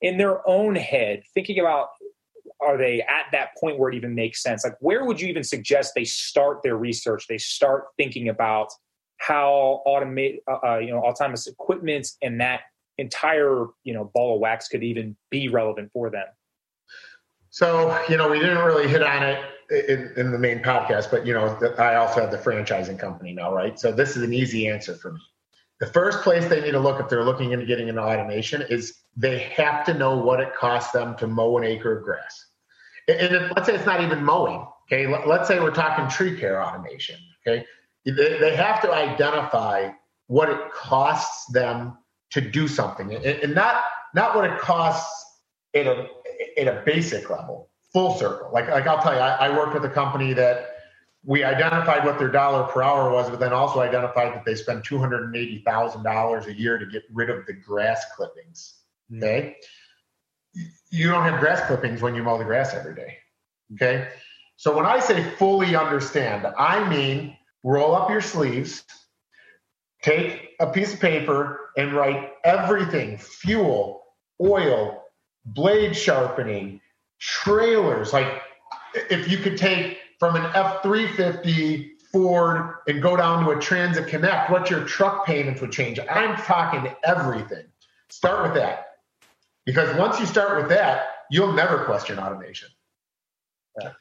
in 0.00 0.16
their 0.16 0.46
own 0.48 0.74
head, 0.74 1.22
thinking 1.34 1.60
about 1.60 1.88
are 2.60 2.78
they 2.78 3.02
at 3.02 3.26
that 3.32 3.50
point 3.60 3.78
where 3.78 3.90
it 3.90 3.96
even 3.96 4.14
makes 4.14 4.42
sense? 4.42 4.64
Like, 4.64 4.76
where 4.80 5.04
would 5.04 5.20
you 5.20 5.28
even 5.28 5.44
suggest 5.44 5.92
they 5.94 6.04
start 6.04 6.62
their 6.62 6.76
research? 6.76 7.26
They 7.28 7.36
start 7.36 7.84
thinking 7.98 8.30
about 8.30 8.68
how 9.18 9.82
automate, 9.86 10.38
uh, 10.50 10.66
uh 10.66 10.78
you 10.78 10.90
know, 10.90 11.00
autonomous 11.00 11.46
equipment 11.46 12.08
and 12.22 12.40
that 12.40 12.60
entire, 12.96 13.66
you 13.82 13.92
know, 13.92 14.10
ball 14.14 14.36
of 14.36 14.40
wax 14.40 14.68
could 14.68 14.82
even 14.82 15.16
be 15.30 15.48
relevant 15.48 15.90
for 15.92 16.08
them. 16.08 16.26
So, 17.54 17.96
you 18.08 18.16
know, 18.16 18.28
we 18.28 18.40
didn't 18.40 18.64
really 18.64 18.88
hit 18.88 19.00
on 19.00 19.22
it 19.22 19.38
in, 19.88 20.12
in, 20.16 20.32
the 20.32 20.38
main 20.40 20.58
podcast, 20.58 21.08
but, 21.08 21.24
you 21.24 21.32
know, 21.32 21.56
I 21.78 21.94
also 21.94 22.20
have 22.20 22.32
the 22.32 22.36
franchising 22.36 22.98
company 22.98 23.32
now, 23.32 23.54
right? 23.54 23.78
So 23.78 23.92
this 23.92 24.16
is 24.16 24.24
an 24.24 24.34
easy 24.34 24.66
answer 24.66 24.96
for 24.96 25.12
me. 25.12 25.20
The 25.78 25.86
first 25.86 26.22
place 26.22 26.48
they 26.48 26.60
need 26.60 26.72
to 26.72 26.80
look 26.80 26.98
if 26.98 27.08
they're 27.08 27.22
looking 27.22 27.52
into 27.52 27.64
getting 27.64 27.86
into 27.86 28.02
automation 28.02 28.62
is 28.62 29.02
they 29.16 29.38
have 29.38 29.86
to 29.86 29.94
know 29.94 30.18
what 30.18 30.40
it 30.40 30.52
costs 30.52 30.90
them 30.90 31.16
to 31.18 31.28
mow 31.28 31.56
an 31.56 31.62
acre 31.62 31.96
of 31.96 32.02
grass. 32.02 32.44
And 33.06 33.36
if, 33.36 33.52
let's 33.54 33.68
say 33.68 33.76
it's 33.76 33.86
not 33.86 34.00
even 34.00 34.24
mowing, 34.24 34.66
okay? 34.88 35.06
Let's 35.24 35.46
say 35.46 35.60
we're 35.60 35.70
talking 35.70 36.08
tree 36.08 36.36
care 36.36 36.60
automation, 36.60 37.20
okay? 37.46 37.64
They 38.04 38.56
have 38.56 38.82
to 38.82 38.92
identify 38.92 39.90
what 40.26 40.48
it 40.48 40.72
costs 40.72 41.46
them 41.52 41.98
to 42.30 42.40
do 42.40 42.66
something 42.66 43.14
and 43.14 43.54
not, 43.54 43.84
not 44.12 44.34
what 44.34 44.44
it 44.44 44.58
costs 44.58 45.24
in 45.72 45.86
a 45.86 46.06
at 46.58 46.68
a 46.68 46.82
basic 46.84 47.30
level, 47.30 47.70
full 47.92 48.14
circle. 48.16 48.50
Like 48.52 48.68
like 48.68 48.86
I'll 48.86 49.02
tell 49.02 49.14
you, 49.14 49.20
I, 49.20 49.48
I 49.48 49.56
worked 49.56 49.74
with 49.74 49.84
a 49.84 49.90
company 49.90 50.32
that 50.34 50.70
we 51.24 51.42
identified 51.42 52.04
what 52.04 52.18
their 52.18 52.28
dollar 52.28 52.64
per 52.64 52.82
hour 52.82 53.10
was, 53.10 53.30
but 53.30 53.40
then 53.40 53.52
also 53.52 53.80
identified 53.80 54.34
that 54.34 54.44
they 54.44 54.54
spend 54.54 54.84
two 54.84 54.98
hundred 54.98 55.24
and 55.24 55.36
eighty 55.36 55.62
thousand 55.64 56.02
dollars 56.02 56.46
a 56.46 56.54
year 56.54 56.78
to 56.78 56.86
get 56.86 57.02
rid 57.12 57.30
of 57.30 57.46
the 57.46 57.52
grass 57.52 58.04
clippings. 58.14 58.80
Hmm. 59.08 59.22
Okay. 59.22 59.56
you 60.90 61.08
don't 61.10 61.24
have 61.24 61.40
grass 61.40 61.66
clippings 61.66 62.00
when 62.00 62.14
you 62.14 62.22
mow 62.22 62.38
the 62.38 62.44
grass 62.44 62.74
every 62.74 62.94
day. 62.94 63.18
Okay. 63.74 64.08
So 64.56 64.76
when 64.76 64.86
I 64.86 65.00
say 65.00 65.22
fully 65.36 65.74
understand, 65.74 66.46
I 66.58 66.88
mean 66.88 67.36
roll 67.64 67.94
up 67.94 68.10
your 68.10 68.20
sleeves, 68.20 68.84
take 70.02 70.50
a 70.60 70.66
piece 70.66 70.94
of 70.94 71.00
paper 71.00 71.70
and 71.76 71.92
write 71.92 72.32
everything 72.44 73.18
fuel, 73.18 74.02
oil, 74.40 75.03
blade 75.46 75.96
sharpening, 75.96 76.80
trailers. 77.20 78.12
Like 78.12 78.42
if 78.94 79.30
you 79.30 79.38
could 79.38 79.56
take 79.56 79.98
from 80.18 80.36
an 80.36 80.44
F 80.54 80.82
350 80.82 81.92
Ford 82.12 82.76
and 82.86 83.02
go 83.02 83.16
down 83.16 83.44
to 83.44 83.50
a 83.50 83.60
Transit 83.60 84.06
Connect, 84.06 84.50
what 84.50 84.70
your 84.70 84.84
truck 84.84 85.26
payments 85.26 85.60
would 85.60 85.72
change. 85.72 85.98
I'm 85.98 86.36
talking 86.36 86.94
everything. 87.02 87.64
Start 88.08 88.44
with 88.44 88.54
that. 88.54 88.98
Because 89.66 89.96
once 89.96 90.20
you 90.20 90.26
start 90.26 90.56
with 90.56 90.68
that, 90.68 91.06
you'll 91.30 91.52
never 91.52 91.84
question 91.84 92.18
automation. 92.18 92.68
Yeah. 93.80 93.92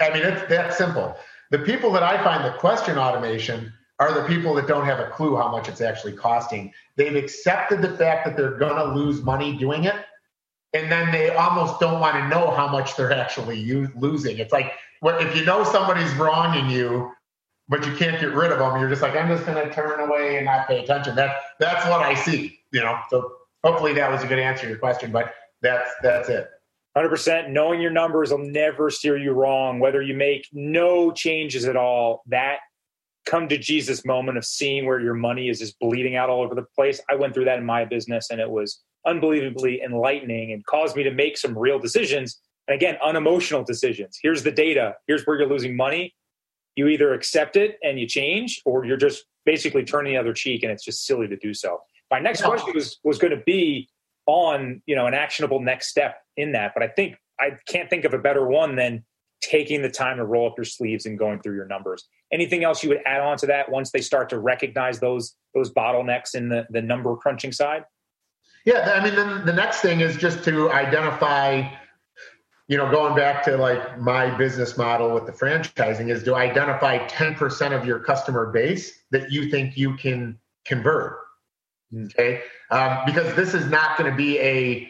I 0.00 0.12
mean, 0.12 0.22
it's 0.22 0.48
that 0.48 0.74
simple. 0.74 1.16
The 1.50 1.60
people 1.60 1.92
that 1.92 2.02
I 2.02 2.22
find 2.24 2.44
that 2.44 2.58
question 2.58 2.98
automation 2.98 3.72
are 4.00 4.12
the 4.12 4.26
people 4.26 4.54
that 4.54 4.66
don't 4.66 4.86
have 4.86 4.98
a 4.98 5.10
clue 5.10 5.36
how 5.36 5.50
much 5.50 5.68
it's 5.68 5.80
actually 5.80 6.14
costing. 6.14 6.72
They've 6.96 7.14
accepted 7.14 7.82
the 7.82 7.96
fact 7.96 8.24
that 8.24 8.36
they're 8.36 8.56
going 8.56 8.76
to 8.76 8.94
lose 8.94 9.22
money 9.22 9.56
doing 9.56 9.84
it, 9.84 9.94
and 10.72 10.90
then 10.90 11.10
they 11.10 11.30
almost 11.30 11.80
don't 11.80 12.00
want 12.00 12.14
to 12.16 12.28
know 12.28 12.50
how 12.50 12.68
much 12.68 12.96
they're 12.96 13.12
actually 13.12 13.64
losing. 13.96 14.38
It's 14.38 14.52
like 14.52 14.72
if 15.02 15.36
you 15.36 15.44
know 15.44 15.64
somebody's 15.64 16.12
wronging 16.14 16.70
you, 16.70 17.10
but 17.68 17.86
you 17.86 17.94
can't 17.94 18.20
get 18.20 18.34
rid 18.34 18.52
of 18.52 18.58
them, 18.58 18.80
you're 18.80 18.88
just 18.88 19.02
like, 19.02 19.16
I'm 19.16 19.28
just 19.28 19.46
going 19.46 19.66
to 19.66 19.72
turn 19.72 20.00
away 20.00 20.36
and 20.36 20.46
not 20.46 20.66
pay 20.66 20.82
attention. 20.82 21.14
That 21.14 21.36
that's 21.58 21.86
what 21.86 22.00
I 22.00 22.14
see. 22.14 22.58
You 22.72 22.80
know, 22.80 22.98
so 23.10 23.32
hopefully 23.64 23.92
that 23.94 24.10
was 24.10 24.22
a 24.22 24.26
good 24.26 24.38
answer 24.38 24.62
to 24.62 24.68
your 24.68 24.78
question, 24.78 25.10
but 25.10 25.34
that's 25.62 25.90
that's 26.02 26.28
it. 26.28 26.48
100% 26.96 27.50
knowing 27.50 27.80
your 27.80 27.92
numbers 27.92 28.32
will 28.32 28.38
never 28.38 28.90
steer 28.90 29.16
you 29.16 29.30
wrong 29.30 29.78
whether 29.78 30.02
you 30.02 30.12
make 30.12 30.48
no 30.52 31.12
changes 31.12 31.66
at 31.66 31.76
all 31.76 32.24
that 32.26 32.58
come 33.26 33.48
to 33.48 33.58
jesus 33.58 34.04
moment 34.04 34.38
of 34.38 34.44
seeing 34.44 34.86
where 34.86 35.00
your 35.00 35.14
money 35.14 35.48
is 35.48 35.58
just 35.58 35.78
bleeding 35.78 36.16
out 36.16 36.30
all 36.30 36.42
over 36.42 36.54
the 36.54 36.66
place 36.74 37.00
i 37.10 37.14
went 37.14 37.34
through 37.34 37.44
that 37.44 37.58
in 37.58 37.64
my 37.64 37.84
business 37.84 38.30
and 38.30 38.40
it 38.40 38.50
was 38.50 38.82
unbelievably 39.06 39.82
enlightening 39.82 40.52
and 40.52 40.64
caused 40.66 40.96
me 40.96 41.02
to 41.02 41.10
make 41.10 41.38
some 41.38 41.56
real 41.56 41.78
decisions. 41.78 42.40
And 42.68 42.74
again 42.74 42.96
unemotional 43.02 43.64
decisions. 43.64 44.18
Here's 44.22 44.42
the 44.42 44.52
data. 44.52 44.94
Here's 45.06 45.24
where 45.24 45.38
you're 45.38 45.48
losing 45.48 45.76
money. 45.76 46.14
You 46.76 46.86
either 46.88 47.14
accept 47.14 47.56
it 47.56 47.78
and 47.82 47.98
you 47.98 48.06
change 48.06 48.62
or 48.64 48.84
you're 48.84 48.96
just 48.96 49.24
basically 49.44 49.84
turning 49.84 50.12
the 50.12 50.18
other 50.18 50.32
cheek 50.32 50.62
and 50.62 50.70
it's 50.70 50.84
just 50.84 51.04
silly 51.04 51.26
to 51.26 51.36
do 51.36 51.52
so. 51.52 51.80
My 52.10 52.20
next 52.20 52.42
question 52.42 52.72
was 52.74 52.98
was 53.04 53.18
going 53.18 53.36
to 53.36 53.42
be 53.44 53.88
on 54.26 54.82
you 54.86 54.94
know 54.94 55.06
an 55.06 55.14
actionable 55.14 55.60
next 55.60 55.88
step 55.88 56.18
in 56.36 56.52
that 56.52 56.72
but 56.74 56.82
i 56.82 56.88
think 56.88 57.16
i 57.40 57.50
can't 57.66 57.88
think 57.88 58.04
of 58.04 58.12
a 58.12 58.18
better 58.18 58.46
one 58.46 58.76
than 58.76 59.02
taking 59.40 59.82
the 59.82 59.88
time 59.88 60.16
to 60.16 60.24
roll 60.24 60.46
up 60.46 60.54
your 60.56 60.64
sleeves 60.64 61.06
and 61.06 61.18
going 61.18 61.40
through 61.40 61.54
your 61.54 61.66
numbers 61.66 62.08
anything 62.32 62.64
else 62.64 62.82
you 62.82 62.88
would 62.88 63.00
add 63.06 63.20
on 63.20 63.36
to 63.36 63.46
that 63.46 63.70
once 63.70 63.90
they 63.90 64.00
start 64.00 64.28
to 64.28 64.38
recognize 64.38 65.00
those 65.00 65.36
those 65.54 65.72
bottlenecks 65.72 66.34
in 66.34 66.48
the 66.48 66.66
the 66.70 66.82
number 66.82 67.14
crunching 67.16 67.52
side 67.52 67.84
yeah 68.64 68.92
i 68.94 69.04
mean 69.04 69.14
then 69.14 69.44
the 69.46 69.52
next 69.52 69.80
thing 69.80 70.00
is 70.00 70.16
just 70.16 70.44
to 70.44 70.70
identify 70.70 71.62
you 72.68 72.76
know 72.76 72.90
going 72.90 73.14
back 73.16 73.42
to 73.42 73.56
like 73.56 73.98
my 73.98 74.30
business 74.36 74.76
model 74.76 75.12
with 75.12 75.26
the 75.26 75.32
franchising 75.32 76.10
is 76.10 76.22
to 76.22 76.34
identify 76.34 76.98
10% 77.08 77.76
of 77.76 77.84
your 77.84 77.98
customer 77.98 78.52
base 78.52 79.02
that 79.10 79.32
you 79.32 79.50
think 79.50 79.76
you 79.76 79.96
can 79.96 80.38
convert 80.64 81.16
Okay, 81.92 82.42
um, 82.70 82.98
because 83.04 83.34
this 83.34 83.52
is 83.52 83.68
not 83.68 83.98
going 83.98 84.10
to 84.10 84.16
be 84.16 84.38
a 84.38 84.88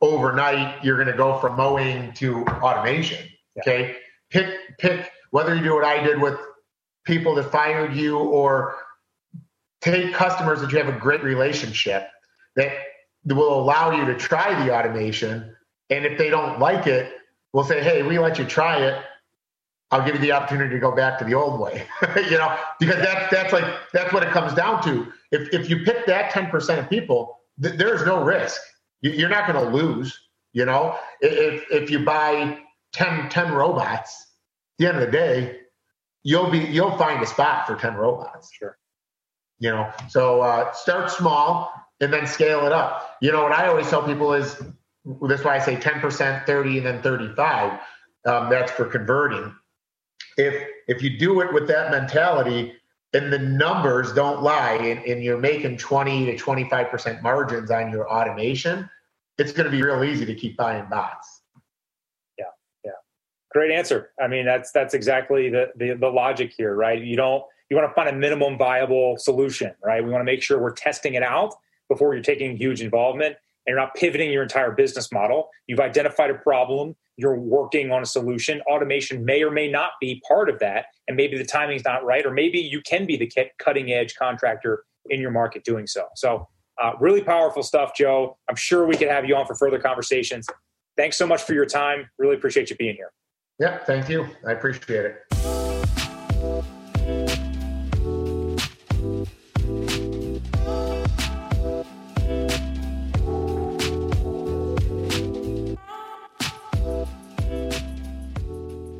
overnight. 0.00 0.84
You're 0.84 0.96
going 0.96 1.08
to 1.08 1.16
go 1.16 1.38
from 1.38 1.56
mowing 1.56 2.12
to 2.14 2.44
automation. 2.44 3.26
Okay, 3.58 3.96
pick 4.30 4.78
pick 4.78 5.10
whether 5.30 5.54
you 5.54 5.62
do 5.62 5.74
what 5.74 5.84
I 5.84 6.02
did 6.02 6.20
with 6.20 6.38
people 7.04 7.34
that 7.36 7.50
fired 7.50 7.94
you 7.94 8.18
or 8.18 8.76
take 9.80 10.12
customers 10.12 10.60
that 10.60 10.72
you 10.72 10.78
have 10.78 10.88
a 10.88 10.98
great 10.98 11.22
relationship 11.22 12.08
that 12.56 12.72
will 13.24 13.60
allow 13.60 13.90
you 13.90 14.04
to 14.06 14.14
try 14.14 14.64
the 14.64 14.74
automation. 14.74 15.54
And 15.90 16.04
if 16.04 16.18
they 16.18 16.30
don't 16.30 16.58
like 16.58 16.86
it, 16.86 17.12
we'll 17.52 17.64
say, 17.64 17.82
hey, 17.82 18.02
we 18.02 18.18
let 18.18 18.38
you 18.38 18.44
try 18.44 18.78
it. 18.78 19.02
I'll 19.92 20.04
give 20.04 20.16
you 20.16 20.20
the 20.20 20.32
opportunity 20.32 20.74
to 20.74 20.80
go 20.80 20.90
back 20.90 21.18
to 21.20 21.24
the 21.24 21.34
old 21.34 21.60
way, 21.60 21.86
you 22.16 22.38
know, 22.38 22.58
because 22.80 22.96
that's 22.96 23.30
that's 23.30 23.52
like 23.52 23.64
that's 23.92 24.12
what 24.12 24.24
it 24.24 24.30
comes 24.30 24.52
down 24.52 24.82
to. 24.82 25.12
If 25.30 25.54
if 25.54 25.70
you 25.70 25.84
pick 25.84 26.06
that 26.06 26.32
ten 26.32 26.50
percent 26.50 26.80
of 26.80 26.90
people, 26.90 27.38
th- 27.62 27.76
there's 27.76 28.04
no 28.04 28.24
risk. 28.24 28.60
You, 29.02 29.26
are 29.26 29.28
not 29.28 29.46
going 29.46 29.64
to 29.64 29.70
lose. 29.70 30.18
You 30.52 30.64
know, 30.64 30.98
if 31.20 31.64
if 31.70 31.88
you 31.88 32.00
buy 32.00 32.58
10, 32.96 33.28
10 33.28 33.52
robots, 33.52 34.26
at 34.78 34.78
the 34.78 34.86
end 34.88 34.96
of 34.98 35.06
the 35.06 35.12
day, 35.12 35.60
you'll 36.22 36.50
be 36.50 36.58
you'll 36.58 36.96
find 36.98 37.22
a 37.22 37.26
spot 37.26 37.66
for 37.66 37.76
ten 37.76 37.94
robots. 37.94 38.50
Sure. 38.52 38.76
You 39.58 39.70
know, 39.70 39.90
so 40.08 40.42
uh, 40.42 40.72
start 40.72 41.10
small 41.10 41.72
and 42.00 42.12
then 42.12 42.26
scale 42.26 42.66
it 42.66 42.72
up. 42.72 43.16
You 43.22 43.32
know, 43.32 43.44
what 43.44 43.52
I 43.52 43.68
always 43.68 43.88
tell 43.88 44.02
people 44.02 44.34
is 44.34 44.60
that's 45.22 45.44
why 45.44 45.56
I 45.56 45.60
say 45.60 45.76
ten 45.76 46.00
percent, 46.00 46.44
thirty, 46.44 46.78
and 46.78 46.86
then 46.86 47.00
thirty-five. 47.00 47.80
Um, 48.26 48.50
that's 48.50 48.72
for 48.72 48.86
converting 48.86 49.54
if 50.36 50.68
if 50.88 51.02
you 51.02 51.18
do 51.18 51.40
it 51.40 51.52
with 51.52 51.66
that 51.68 51.90
mentality 51.90 52.74
and 53.12 53.32
the 53.32 53.38
numbers 53.38 54.12
don't 54.12 54.42
lie 54.42 54.74
and, 54.74 55.02
and 55.04 55.22
you're 55.22 55.38
making 55.38 55.78
20 55.78 56.26
to 56.26 56.36
25% 56.36 57.22
margins 57.22 57.70
on 57.70 57.90
your 57.90 58.10
automation, 58.10 58.90
it's 59.38 59.52
going 59.52 59.64
to 59.64 59.70
be 59.70 59.82
real 59.82 60.04
easy 60.04 60.26
to 60.26 60.34
keep 60.34 60.56
buying 60.56 60.86
bots. 60.90 61.35
Great 63.56 63.70
answer. 63.70 64.10
I 64.20 64.28
mean, 64.28 64.44
that's 64.44 64.70
that's 64.70 64.92
exactly 64.92 65.48
the, 65.48 65.68
the, 65.76 65.94
the 65.94 66.08
logic 66.08 66.52
here, 66.54 66.74
right? 66.74 67.02
You 67.02 67.16
don't 67.16 67.42
you 67.70 67.76
want 67.78 67.88
to 67.88 67.94
find 67.94 68.06
a 68.06 68.12
minimum 68.12 68.58
viable 68.58 69.16
solution, 69.16 69.72
right? 69.82 70.04
We 70.04 70.10
want 70.10 70.20
to 70.20 70.26
make 70.26 70.42
sure 70.42 70.60
we're 70.60 70.74
testing 70.74 71.14
it 71.14 71.22
out 71.22 71.54
before 71.88 72.12
you're 72.12 72.22
taking 72.22 72.54
huge 72.54 72.82
involvement 72.82 73.28
and 73.28 73.72
you're 73.72 73.78
not 73.78 73.94
pivoting 73.94 74.30
your 74.30 74.42
entire 74.42 74.72
business 74.72 75.10
model. 75.10 75.48
You've 75.68 75.80
identified 75.80 76.28
a 76.28 76.34
problem, 76.34 76.96
you're 77.16 77.40
working 77.40 77.90
on 77.92 78.02
a 78.02 78.04
solution. 78.04 78.60
Automation 78.70 79.24
may 79.24 79.42
or 79.42 79.50
may 79.50 79.70
not 79.70 79.92
be 80.02 80.22
part 80.28 80.50
of 80.50 80.58
that, 80.58 80.88
and 81.08 81.16
maybe 81.16 81.38
the 81.38 81.46
timing's 81.46 81.86
not 81.86 82.04
right, 82.04 82.26
or 82.26 82.32
maybe 82.32 82.58
you 82.58 82.82
can 82.82 83.06
be 83.06 83.16
the 83.16 83.32
cutting 83.58 83.90
edge 83.90 84.16
contractor 84.16 84.84
in 85.08 85.18
your 85.18 85.30
market 85.30 85.64
doing 85.64 85.86
so. 85.86 86.08
So, 86.14 86.46
uh, 86.78 86.92
really 87.00 87.22
powerful 87.22 87.62
stuff, 87.62 87.92
Joe. 87.96 88.36
I'm 88.50 88.56
sure 88.56 88.86
we 88.86 88.98
could 88.98 89.08
have 89.08 89.24
you 89.24 89.34
on 89.34 89.46
for 89.46 89.54
further 89.54 89.78
conversations. 89.78 90.46
Thanks 90.98 91.16
so 91.16 91.26
much 91.26 91.42
for 91.42 91.54
your 91.54 91.64
time. 91.64 92.10
Really 92.18 92.34
appreciate 92.34 92.68
you 92.68 92.76
being 92.76 92.96
here. 92.96 93.12
Yeah, 93.58 93.78
thank 93.84 94.10
you. 94.10 94.28
I 94.46 94.52
appreciate 94.52 95.06
it. 95.06 95.22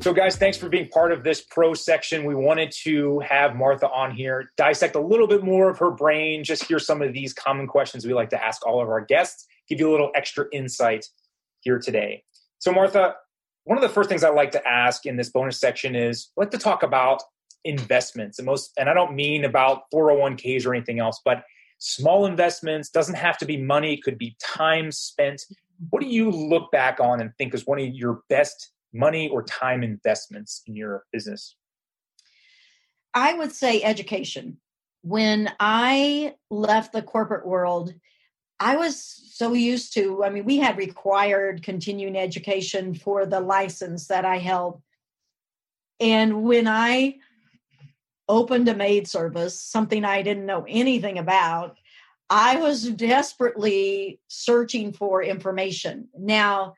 So, 0.02 0.14
guys, 0.14 0.36
thanks 0.36 0.56
for 0.56 0.68
being 0.68 0.88
part 0.88 1.10
of 1.12 1.24
this 1.24 1.42
pro 1.42 1.74
section. 1.74 2.24
We 2.24 2.36
wanted 2.36 2.72
to 2.84 3.18
have 3.20 3.56
Martha 3.56 3.90
on 3.90 4.14
here, 4.14 4.52
dissect 4.56 4.94
a 4.94 5.00
little 5.00 5.26
bit 5.26 5.42
more 5.42 5.68
of 5.68 5.78
her 5.80 5.90
brain, 5.90 6.44
just 6.44 6.64
hear 6.64 6.78
some 6.78 7.02
of 7.02 7.12
these 7.12 7.34
common 7.34 7.66
questions 7.66 8.06
we 8.06 8.14
like 8.14 8.30
to 8.30 8.42
ask 8.42 8.64
all 8.64 8.80
of 8.80 8.88
our 8.88 9.00
guests, 9.00 9.46
give 9.68 9.80
you 9.80 9.90
a 9.90 9.92
little 9.92 10.12
extra 10.14 10.46
insight 10.52 11.04
here 11.60 11.80
today. 11.80 12.22
So, 12.58 12.72
Martha, 12.72 13.16
one 13.66 13.76
of 13.76 13.82
the 13.82 13.88
first 13.88 14.08
things 14.08 14.22
I 14.22 14.30
like 14.30 14.52
to 14.52 14.66
ask 14.66 15.06
in 15.06 15.16
this 15.16 15.28
bonus 15.28 15.58
section 15.58 15.96
is 15.96 16.30
I 16.38 16.42
like 16.42 16.52
to 16.52 16.58
talk 16.58 16.84
about 16.84 17.20
investments. 17.64 18.38
And 18.38 18.46
most 18.46 18.70
and 18.78 18.88
I 18.88 18.94
don't 18.94 19.14
mean 19.16 19.44
about 19.44 19.90
401ks 19.92 20.64
or 20.64 20.72
anything 20.72 21.00
else, 21.00 21.20
but 21.24 21.42
small 21.78 22.26
investments 22.26 22.90
doesn't 22.90 23.16
have 23.16 23.36
to 23.38 23.44
be 23.44 23.56
money, 23.56 23.96
could 23.96 24.18
be 24.18 24.36
time 24.40 24.92
spent. 24.92 25.42
What 25.90 26.00
do 26.00 26.08
you 26.08 26.30
look 26.30 26.70
back 26.70 27.00
on 27.00 27.20
and 27.20 27.32
think 27.38 27.54
is 27.54 27.66
one 27.66 27.80
of 27.80 27.88
your 27.88 28.20
best 28.28 28.70
money 28.92 29.28
or 29.28 29.42
time 29.42 29.82
investments 29.82 30.62
in 30.68 30.76
your 30.76 31.04
business? 31.12 31.56
I 33.14 33.32
would 33.32 33.50
say 33.50 33.82
education. 33.82 34.58
When 35.02 35.52
I 35.58 36.36
left 36.50 36.92
the 36.92 37.02
corporate 37.02 37.46
world, 37.46 37.92
I 38.58 38.76
was 38.76 38.96
so 39.32 39.52
used 39.52 39.92
to, 39.94 40.24
I 40.24 40.30
mean, 40.30 40.44
we 40.44 40.58
had 40.58 40.78
required 40.78 41.62
continuing 41.62 42.16
education 42.16 42.94
for 42.94 43.26
the 43.26 43.40
license 43.40 44.06
that 44.08 44.24
I 44.24 44.38
held. 44.38 44.80
And 46.00 46.42
when 46.42 46.66
I 46.66 47.18
opened 48.28 48.68
a 48.68 48.74
maid 48.74 49.06
service, 49.08 49.60
something 49.60 50.04
I 50.04 50.22
didn't 50.22 50.46
know 50.46 50.64
anything 50.68 51.18
about, 51.18 51.76
I 52.28 52.56
was 52.56 52.90
desperately 52.90 54.20
searching 54.28 54.92
for 54.92 55.22
information. 55.22 56.08
Now, 56.18 56.74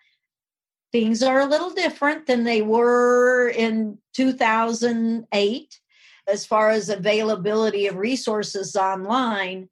things 0.93 1.23
are 1.23 1.41
a 1.41 1.47
little 1.47 1.71
different 1.71 2.27
than 2.27 2.45
they 2.45 2.63
were 2.63 3.49
in 3.49 3.99
2008 4.15 5.81
as 6.27 6.45
far 6.45 6.71
as 6.71 6.89
availability 6.89 7.87
of 7.87 7.97
resources 7.97 8.77
online. 8.77 9.69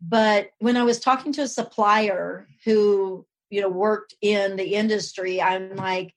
But 0.00 0.50
when 0.58 0.76
I 0.76 0.84
was 0.84 1.00
talking 1.00 1.32
to 1.34 1.42
a 1.42 1.48
supplier 1.48 2.46
who 2.64 3.26
you 3.50 3.60
know 3.60 3.68
worked 3.68 4.14
in 4.20 4.56
the 4.56 4.74
industry 4.74 5.40
i'm 5.40 5.74
like 5.76 6.14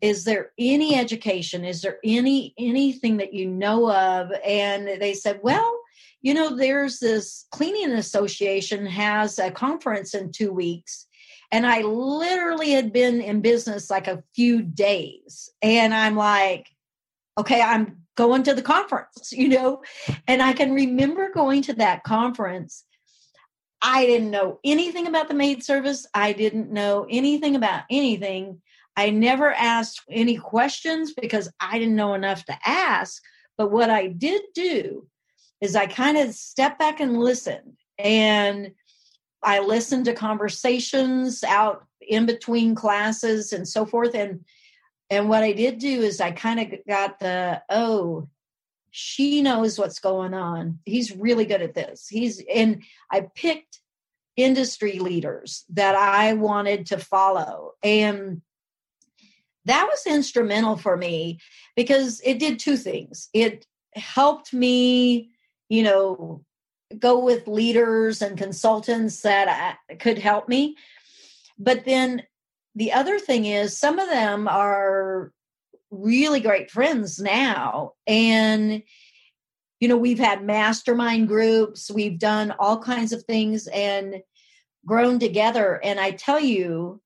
is 0.00 0.24
there 0.24 0.50
any 0.58 0.96
education? 0.96 1.64
Is 1.64 1.80
there 1.80 1.98
any 2.02 2.54
anything 2.58 3.18
that 3.18 3.32
you 3.32 3.46
know 3.46 3.88
of? 3.88 4.32
And 4.44 5.00
they 5.00 5.14
said 5.14 5.40
well 5.42 5.78
you 6.20 6.34
know 6.34 6.56
there's 6.56 6.98
this 6.98 7.46
cleaning 7.52 7.92
association 7.92 8.86
has 8.86 9.38
a 9.38 9.50
conference 9.50 10.14
in 10.14 10.32
two 10.32 10.52
weeks. 10.52 11.06
And 11.52 11.66
i 11.66 11.82
literally 11.82 12.72
had 12.72 12.92
been 12.92 13.20
in 13.20 13.40
business 13.40 13.90
like 13.90 14.08
a 14.08 14.22
few 14.34 14.62
days. 14.62 15.48
And 15.62 15.94
i'm 15.94 16.16
like 16.16 16.68
okay 17.38 17.62
i'm 17.62 18.01
going 18.16 18.42
to 18.42 18.54
the 18.54 18.62
conference 18.62 19.32
you 19.32 19.48
know? 19.48 19.82
And 20.28 20.42
i 20.42 20.52
can 20.52 20.72
remember 20.72 21.30
going 21.32 21.62
to 21.62 21.74
that 21.74 22.04
conference. 22.04 22.84
I 23.82 24.06
didn't 24.06 24.30
know 24.30 24.60
anything 24.64 25.08
about 25.08 25.26
the 25.26 25.34
maid 25.34 25.64
service. 25.64 26.06
I 26.14 26.32
didn't 26.32 26.70
know 26.70 27.04
anything 27.10 27.56
about 27.56 27.82
anything. 27.90 28.62
I 28.96 29.10
never 29.10 29.52
asked 29.52 30.02
any 30.08 30.36
questions 30.36 31.14
because 31.14 31.50
i 31.60 31.78
didn't 31.78 31.96
know 31.96 32.14
enough 32.14 32.44
to 32.46 32.58
ask. 32.64 33.22
But 33.58 33.70
what 33.70 33.90
i 33.90 34.06
did 34.06 34.42
do 34.54 35.06
is 35.60 35.76
i 35.76 35.86
kind 35.86 36.18
of 36.18 36.34
stepped 36.34 36.78
back 36.78 37.00
and 37.00 37.18
listened. 37.18 37.76
And 37.98 38.72
i 39.42 39.60
listened 39.60 40.04
to 40.04 40.14
conversations 40.14 41.42
out 41.44 41.84
in 42.00 42.26
between 42.26 42.74
classes 42.74 43.52
and 43.52 43.66
so 43.66 43.84
forth. 43.86 44.14
And 44.14 44.44
and 45.12 45.28
what 45.28 45.42
I 45.42 45.52
did 45.52 45.78
do 45.78 46.00
is 46.00 46.22
I 46.22 46.30
kind 46.30 46.58
of 46.58 46.72
got 46.88 47.20
the, 47.20 47.62
oh, 47.68 48.30
she 48.90 49.42
knows 49.42 49.78
what's 49.78 49.98
going 49.98 50.32
on. 50.32 50.78
He's 50.86 51.14
really 51.14 51.44
good 51.44 51.60
at 51.60 51.74
this. 51.74 52.08
He's, 52.08 52.42
and 52.52 52.82
I 53.10 53.28
picked 53.34 53.80
industry 54.38 55.00
leaders 55.00 55.66
that 55.68 55.94
I 55.94 56.32
wanted 56.32 56.86
to 56.86 56.96
follow. 56.96 57.72
And 57.82 58.40
that 59.66 59.86
was 59.86 60.06
instrumental 60.06 60.78
for 60.78 60.96
me 60.96 61.40
because 61.76 62.22
it 62.24 62.38
did 62.38 62.58
two 62.58 62.78
things. 62.78 63.28
It 63.34 63.66
helped 63.94 64.54
me, 64.54 65.30
you 65.68 65.82
know, 65.82 66.42
go 66.98 67.22
with 67.22 67.46
leaders 67.46 68.22
and 68.22 68.38
consultants 68.38 69.20
that 69.20 69.76
I, 69.90 69.94
could 69.96 70.16
help 70.16 70.48
me. 70.48 70.76
But 71.58 71.84
then 71.84 72.22
the 72.74 72.92
other 72.92 73.18
thing 73.18 73.44
is 73.44 73.78
some 73.78 73.98
of 73.98 74.08
them 74.08 74.48
are 74.48 75.32
really 75.90 76.40
great 76.40 76.70
friends 76.70 77.20
now 77.20 77.92
and 78.06 78.82
you 79.80 79.88
know 79.88 79.96
we've 79.96 80.18
had 80.18 80.44
mastermind 80.44 81.28
groups 81.28 81.90
we've 81.90 82.18
done 82.18 82.54
all 82.58 82.78
kinds 82.78 83.12
of 83.12 83.22
things 83.24 83.66
and 83.68 84.22
grown 84.86 85.18
together 85.18 85.78
and 85.84 86.00
i 86.00 86.10
tell 86.10 86.40
you 86.40 87.00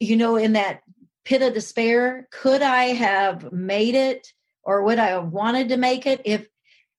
you 0.00 0.16
know 0.16 0.36
in 0.36 0.54
that 0.54 0.80
pit 1.24 1.40
of 1.40 1.54
despair 1.54 2.26
could 2.32 2.62
i 2.62 2.86
have 2.86 3.52
made 3.52 3.94
it 3.94 4.26
or 4.64 4.82
would 4.82 4.98
i 4.98 5.06
have 5.06 5.28
wanted 5.28 5.68
to 5.68 5.76
make 5.76 6.04
it 6.04 6.20
if 6.24 6.48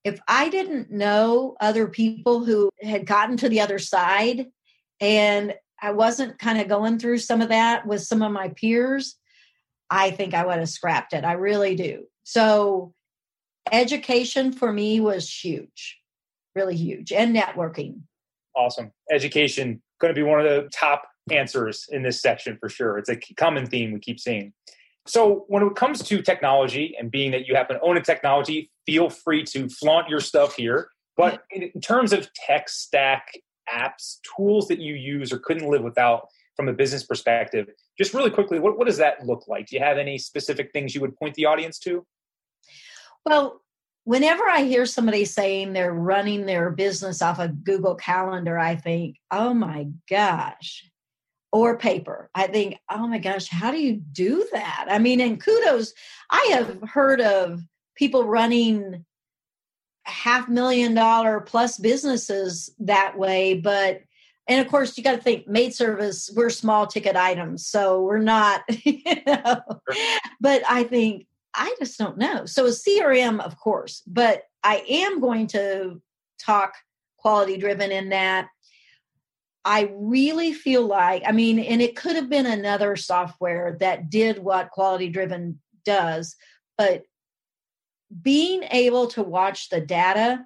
if 0.05 0.17
i 0.29 0.47
didn't 0.47 0.89
know 0.91 1.57
other 1.59 1.87
people 1.87 2.45
who 2.45 2.69
had 2.81 3.05
gotten 3.05 3.35
to 3.35 3.49
the 3.49 3.59
other 3.59 3.79
side 3.79 4.45
and 5.01 5.53
I 5.81 5.91
wasn't 5.91 6.39
kind 6.39 6.59
of 6.59 6.67
going 6.67 6.99
through 6.99 7.19
some 7.19 7.41
of 7.41 7.49
that 7.49 7.85
with 7.85 8.01
some 8.01 8.21
of 8.21 8.31
my 8.31 8.49
peers, 8.49 9.17
I 9.89 10.11
think 10.11 10.33
I 10.33 10.45
would 10.45 10.57
have 10.57 10.69
scrapped 10.69 11.13
it. 11.13 11.23
I 11.23 11.33
really 11.33 11.75
do. 11.75 12.05
So, 12.23 12.93
education 13.71 14.51
for 14.51 14.71
me 14.71 14.99
was 14.99 15.29
huge, 15.29 15.99
really 16.55 16.75
huge, 16.75 17.11
and 17.11 17.35
networking. 17.35 18.01
Awesome. 18.55 18.91
Education 19.11 19.81
going 19.99 20.13
to 20.13 20.19
be 20.19 20.23
one 20.23 20.39
of 20.39 20.45
the 20.45 20.69
top 20.69 21.03
answers 21.31 21.85
in 21.89 22.03
this 22.03 22.21
section 22.21 22.57
for 22.59 22.69
sure. 22.69 22.97
It's 22.97 23.09
a 23.09 23.17
common 23.37 23.65
theme 23.65 23.91
we 23.93 23.99
keep 23.99 24.19
seeing. 24.19 24.53
So, 25.07 25.45
when 25.49 25.61
it 25.63 25.75
comes 25.75 26.01
to 26.03 26.21
technology 26.21 26.95
and 26.99 27.11
being 27.11 27.31
that 27.31 27.45
you 27.45 27.55
happen 27.55 27.77
to 27.77 27.81
own 27.83 27.97
a 27.97 28.01
technology, 28.01 28.71
feel 28.87 29.09
free 29.09 29.43
to 29.43 29.69
flaunt 29.69 30.09
your 30.09 30.19
stuff 30.19 30.55
here. 30.55 30.89
But 31.15 31.43
in 31.51 31.79
terms 31.79 32.11
of 32.11 32.27
tech 32.33 32.67
stack 32.69 33.31
apps, 33.73 34.17
tools 34.35 34.67
that 34.67 34.79
you 34.79 34.93
use 34.93 35.31
or 35.31 35.39
couldn't 35.39 35.69
live 35.69 35.83
without 35.83 36.27
from 36.55 36.69
a 36.69 36.73
business 36.73 37.03
perspective. 37.03 37.67
Just 37.97 38.13
really 38.13 38.29
quickly, 38.29 38.59
what, 38.59 38.77
what 38.77 38.87
does 38.87 38.97
that 38.97 39.25
look 39.25 39.47
like? 39.47 39.67
Do 39.67 39.75
you 39.75 39.83
have 39.83 39.97
any 39.97 40.17
specific 40.17 40.71
things 40.71 40.95
you 40.95 41.01
would 41.01 41.15
point 41.17 41.35
the 41.35 41.45
audience 41.45 41.79
to? 41.79 42.05
Well, 43.25 43.61
whenever 44.03 44.43
I 44.47 44.63
hear 44.63 44.85
somebody 44.85 45.25
saying 45.25 45.73
they're 45.73 45.93
running 45.93 46.45
their 46.45 46.69
business 46.69 47.21
off 47.21 47.39
a 47.39 47.49
Google 47.49 47.95
Calendar, 47.95 48.57
I 48.57 48.75
think, 48.75 49.17
oh 49.31 49.53
my 49.53 49.87
gosh, 50.09 50.89
or 51.51 51.77
paper. 51.77 52.29
I 52.35 52.47
think, 52.47 52.77
oh 52.89 53.07
my 53.07 53.17
gosh, 53.17 53.47
how 53.47 53.71
do 53.71 53.81
you 53.81 53.93
do 53.93 54.47
that? 54.53 54.87
I 54.89 54.99
mean, 54.99 55.19
and 55.21 55.41
kudos, 55.41 55.93
I 56.29 56.49
have 56.51 56.81
heard 56.89 57.21
of 57.21 57.61
people 57.95 58.25
running 58.25 59.05
half 60.05 60.47
million 60.47 60.93
dollar 60.93 61.39
plus 61.41 61.77
businesses 61.77 62.69
that 62.79 63.17
way 63.17 63.55
but 63.55 64.01
and 64.47 64.63
of 64.63 64.71
course 64.71 64.97
you 64.97 65.03
got 65.03 65.15
to 65.15 65.21
think 65.21 65.47
maid 65.47 65.73
service 65.73 66.31
we're 66.35 66.49
small 66.49 66.85
ticket 66.85 67.15
items 67.15 67.65
so 67.65 68.01
we're 68.01 68.19
not 68.19 68.61
you 68.83 69.01
know. 69.25 69.61
But 70.39 70.61
i 70.69 70.83
think 70.83 71.27
i 71.55 71.75
just 71.79 71.97
don't 71.97 72.17
know. 72.17 72.45
So 72.45 72.65
a 72.65 72.69
crm 72.69 73.43
of 73.43 73.57
course 73.57 74.03
but 74.05 74.43
i 74.63 74.83
am 74.87 75.19
going 75.19 75.47
to 75.47 76.01
talk 76.39 76.75
quality 77.17 77.57
driven 77.57 77.91
in 77.91 78.09
that. 78.09 78.49
I 79.67 79.91
really 79.95 80.53
feel 80.53 80.85
like 80.85 81.23
i 81.25 81.31
mean 81.31 81.57
and 81.57 81.81
it 81.81 81.95
could 81.95 82.15
have 82.15 82.29
been 82.29 82.45
another 82.45 82.95
software 82.95 83.75
that 83.79 84.11
did 84.11 84.37
what 84.37 84.69
quality 84.69 85.09
driven 85.09 85.59
does 85.83 86.35
but 86.77 87.03
being 88.21 88.63
able 88.71 89.07
to 89.07 89.23
watch 89.23 89.69
the 89.69 89.81
data 89.81 90.45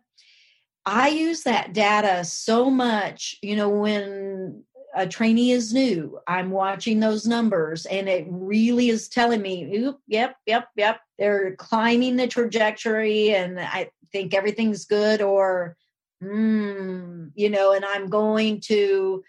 i 0.85 1.07
use 1.09 1.43
that 1.43 1.73
data 1.73 2.23
so 2.23 2.69
much 2.69 3.35
you 3.41 3.55
know 3.55 3.69
when 3.69 4.63
a 4.95 5.07
trainee 5.07 5.51
is 5.51 5.73
new 5.73 6.19
i'm 6.27 6.49
watching 6.49 6.99
those 6.99 7.27
numbers 7.27 7.85
and 7.85 8.09
it 8.09 8.25
really 8.29 8.89
is 8.89 9.07
telling 9.07 9.41
me 9.41 9.93
yep 10.07 10.35
yep 10.45 10.67
yep 10.75 10.99
they're 11.17 11.55
climbing 11.57 12.15
the 12.15 12.27
trajectory 12.27 13.33
and 13.35 13.59
i 13.59 13.89
think 14.11 14.33
everything's 14.33 14.85
good 14.85 15.21
or 15.21 15.75
mm, 16.23 17.31
you 17.35 17.49
know 17.49 17.73
and 17.73 17.85
i'm 17.85 18.09
going 18.09 18.59
to 18.59 19.23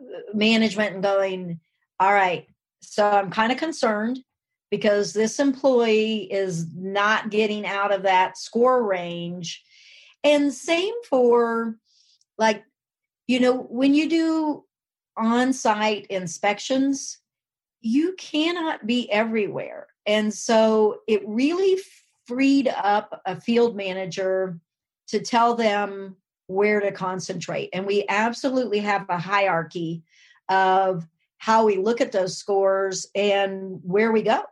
uh, 0.00 0.36
management 0.36 0.94
and 0.94 1.02
going 1.02 1.60
all 1.98 2.12
right 2.12 2.46
so 2.82 3.06
i'm 3.06 3.30
kind 3.30 3.52
of 3.52 3.58
concerned 3.58 4.18
because 4.70 5.12
this 5.12 5.38
employee 5.38 6.32
is 6.32 6.66
not 6.74 7.30
getting 7.30 7.66
out 7.66 7.92
of 7.92 8.02
that 8.02 8.38
score 8.38 8.86
range. 8.86 9.62
And 10.22 10.52
same 10.52 10.94
for 11.08 11.76
like, 12.38 12.64
you 13.26 13.40
know, 13.40 13.62
when 13.62 13.94
you 13.94 14.08
do 14.08 14.64
on 15.16 15.52
site 15.52 16.06
inspections, 16.06 17.18
you 17.80 18.14
cannot 18.18 18.86
be 18.86 19.10
everywhere. 19.10 19.88
And 20.06 20.32
so 20.32 21.00
it 21.06 21.22
really 21.26 21.80
freed 22.26 22.68
up 22.68 23.20
a 23.26 23.40
field 23.40 23.76
manager 23.76 24.58
to 25.08 25.20
tell 25.20 25.54
them 25.54 26.16
where 26.46 26.80
to 26.80 26.92
concentrate. 26.92 27.70
And 27.72 27.86
we 27.86 28.04
absolutely 28.08 28.80
have 28.80 29.06
a 29.08 29.18
hierarchy 29.18 30.02
of 30.48 31.06
how 31.38 31.64
we 31.64 31.76
look 31.76 32.00
at 32.00 32.12
those 32.12 32.36
scores 32.36 33.06
and 33.14 33.80
where 33.82 34.12
we 34.12 34.22
go. 34.22 34.42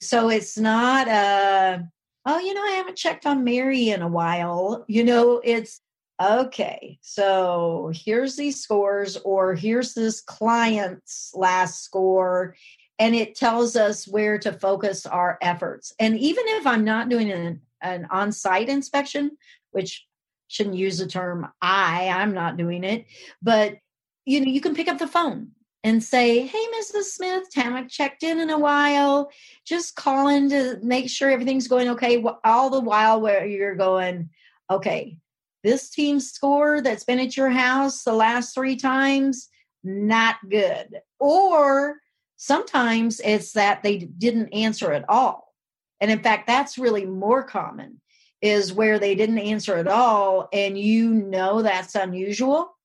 So 0.00 0.28
it's 0.28 0.56
not 0.56 1.08
a, 1.08 1.88
oh, 2.24 2.38
you 2.38 2.54
know, 2.54 2.62
I 2.62 2.72
haven't 2.72 2.96
checked 2.96 3.26
on 3.26 3.44
Mary 3.44 3.90
in 3.90 4.02
a 4.02 4.08
while. 4.08 4.84
You 4.88 5.04
know, 5.04 5.40
it's 5.42 5.80
okay, 6.20 6.98
so 7.00 7.92
here's 7.94 8.34
these 8.34 8.60
scores, 8.60 9.16
or 9.18 9.54
here's 9.54 9.94
this 9.94 10.20
client's 10.20 11.30
last 11.34 11.84
score, 11.84 12.56
and 12.98 13.14
it 13.14 13.36
tells 13.36 13.76
us 13.76 14.08
where 14.08 14.38
to 14.38 14.52
focus 14.52 15.06
our 15.06 15.38
efforts. 15.40 15.92
And 16.00 16.18
even 16.18 16.44
if 16.48 16.66
I'm 16.66 16.84
not 16.84 17.08
doing 17.08 17.30
an, 17.30 17.60
an 17.80 18.08
on 18.10 18.32
site 18.32 18.68
inspection, 18.68 19.36
which 19.70 20.06
shouldn't 20.48 20.76
use 20.76 20.98
the 20.98 21.06
term 21.06 21.46
I, 21.62 22.08
I'm 22.08 22.34
not 22.34 22.56
doing 22.56 22.82
it, 22.82 23.06
but 23.40 23.76
you 24.24 24.40
know, 24.40 24.46
you 24.46 24.60
can 24.60 24.74
pick 24.74 24.88
up 24.88 24.98
the 24.98 25.06
phone 25.06 25.52
and 25.88 26.04
say, 26.04 26.46
Hey, 26.46 26.64
Mrs. 26.78 27.04
Smith, 27.04 27.44
haven't 27.54 27.90
checked 27.90 28.22
in 28.22 28.38
in 28.38 28.50
a 28.50 28.58
while. 28.58 29.30
Just 29.64 29.96
calling 29.96 30.50
to 30.50 30.78
make 30.82 31.08
sure 31.08 31.30
everything's 31.30 31.66
going 31.66 31.88
okay. 31.88 32.22
All 32.44 32.68
the 32.68 32.80
while 32.80 33.20
where 33.20 33.46
you're 33.46 33.74
going, 33.74 34.28
okay, 34.70 35.16
this 35.64 35.88
team's 35.88 36.30
score 36.30 36.82
that's 36.82 37.04
been 37.04 37.18
at 37.18 37.36
your 37.36 37.48
house 37.48 38.04
the 38.04 38.12
last 38.12 38.54
three 38.54 38.76
times, 38.76 39.48
not 39.82 40.36
good. 40.48 41.00
Or 41.18 41.96
sometimes 42.36 43.20
it's 43.24 43.52
that 43.52 43.82
they 43.82 43.98
didn't 43.98 44.52
answer 44.52 44.92
at 44.92 45.08
all. 45.08 45.54
And 46.02 46.10
in 46.10 46.20
fact, 46.20 46.46
that's 46.46 46.78
really 46.78 47.06
more 47.06 47.42
common 47.42 48.00
is 48.42 48.74
where 48.74 48.98
they 48.98 49.14
didn't 49.14 49.38
answer 49.38 49.76
at 49.76 49.88
all 49.88 50.48
and 50.52 50.78
you 50.78 51.10
know 51.10 51.60
that's 51.60 51.96
unusual 51.96 52.77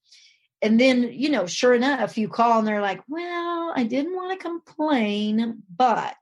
and 0.64 0.80
then 0.80 1.10
you 1.12 1.30
know 1.30 1.46
sure 1.46 1.74
enough 1.74 2.18
you 2.18 2.28
call 2.28 2.58
and 2.58 2.68
they're 2.68 2.82
like 2.82 3.02
well 3.08 3.74
i 3.76 3.84
didn't 3.84 4.16
want 4.16 4.32
to 4.32 4.44
complain 4.44 5.62
but 5.78 6.16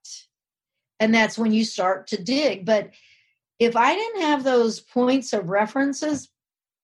and 0.99 1.13
that's 1.15 1.35
when 1.35 1.51
you 1.51 1.65
start 1.65 2.05
to 2.07 2.23
dig. 2.23 2.65
But 2.65 2.91
if 3.59 3.75
i 3.75 3.93
didn't 3.95 4.21
have 4.21 4.43
those 4.43 4.79
points 4.79 5.31
of 5.33 5.49
references 5.49 6.29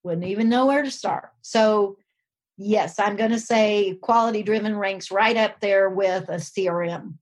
wouldn't 0.04 0.26
even 0.26 0.48
know 0.48 0.68
where 0.68 0.84
to 0.84 0.92
start. 0.92 1.32
So 1.42 1.98
yes 2.60 3.00
i'm 3.00 3.16
going 3.16 3.32
to 3.32 3.40
say 3.40 3.98
quality 4.02 4.44
driven 4.44 4.76
ranks 4.78 5.12
right 5.12 5.38
up 5.38 5.60
there 5.60 5.90
with 5.90 6.28
a 6.30 6.38
crm 6.38 7.14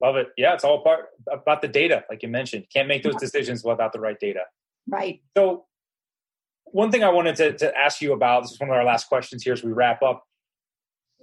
love 0.00 0.16
it. 0.16 0.28
Yeah 0.36 0.54
it's 0.54 0.64
all 0.64 0.82
part 0.82 1.06
about 1.30 1.62
the 1.62 1.68
data 1.68 2.04
like 2.08 2.22
you 2.22 2.28
mentioned. 2.28 2.66
Can't 2.72 2.88
make 2.88 3.02
those 3.02 3.16
decisions 3.16 3.64
without 3.64 3.92
the 3.92 4.00
right 4.00 4.18
data. 4.18 4.44
Right. 4.88 5.20
So 5.36 5.66
one 6.72 6.90
thing 6.90 7.04
I 7.04 7.10
wanted 7.10 7.36
to, 7.36 7.52
to 7.58 7.76
ask 7.76 8.00
you 8.00 8.12
about 8.12 8.42
this 8.42 8.52
is 8.52 8.60
one 8.60 8.70
of 8.70 8.76
our 8.76 8.84
last 8.84 9.08
questions 9.08 9.42
here 9.42 9.52
as 9.52 9.62
we 9.62 9.72
wrap 9.72 10.02
up. 10.02 10.24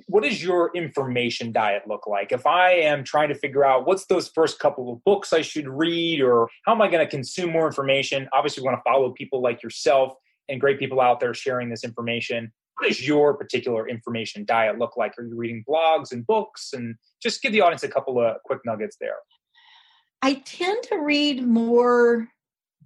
What 0.05 0.23
does 0.23 0.43
your 0.43 0.71
information 0.75 1.51
diet 1.51 1.83
look 1.87 2.05
like? 2.05 2.31
If 2.31 2.45
I 2.45 2.71
am 2.73 3.03
trying 3.03 3.29
to 3.29 3.35
figure 3.35 3.65
out 3.65 3.87
what's 3.87 4.05
those 4.05 4.27
first 4.29 4.59
couple 4.59 4.93
of 4.93 5.03
books 5.03 5.33
I 5.33 5.41
should 5.41 5.67
read, 5.67 6.21
or 6.21 6.47
how 6.65 6.73
am 6.73 6.81
I 6.81 6.87
going 6.87 7.03
to 7.03 7.09
consume 7.09 7.51
more 7.51 7.65
information? 7.65 8.29
Obviously, 8.31 8.61
we 8.61 8.65
want 8.65 8.77
to 8.77 8.89
follow 8.89 9.11
people 9.11 9.41
like 9.41 9.63
yourself 9.63 10.13
and 10.49 10.61
great 10.61 10.79
people 10.79 11.01
out 11.01 11.19
there 11.19 11.33
sharing 11.33 11.69
this 11.69 11.83
information. 11.83 12.51
What 12.77 12.89
does 12.89 13.05
your 13.05 13.35
particular 13.35 13.89
information 13.89 14.45
diet 14.45 14.77
look 14.77 14.97
like? 14.97 15.17
Are 15.17 15.25
you 15.25 15.35
reading 15.35 15.63
blogs 15.67 16.11
and 16.11 16.25
books? 16.27 16.73
And 16.73 16.95
just 17.21 17.41
give 17.41 17.51
the 17.51 17.61
audience 17.61 17.83
a 17.83 17.87
couple 17.87 18.21
of 18.21 18.37
quick 18.45 18.59
nuggets 18.65 18.97
there. 19.01 19.15
I 20.21 20.35
tend 20.45 20.83
to 20.83 20.97
read 20.97 21.45
more 21.45 22.27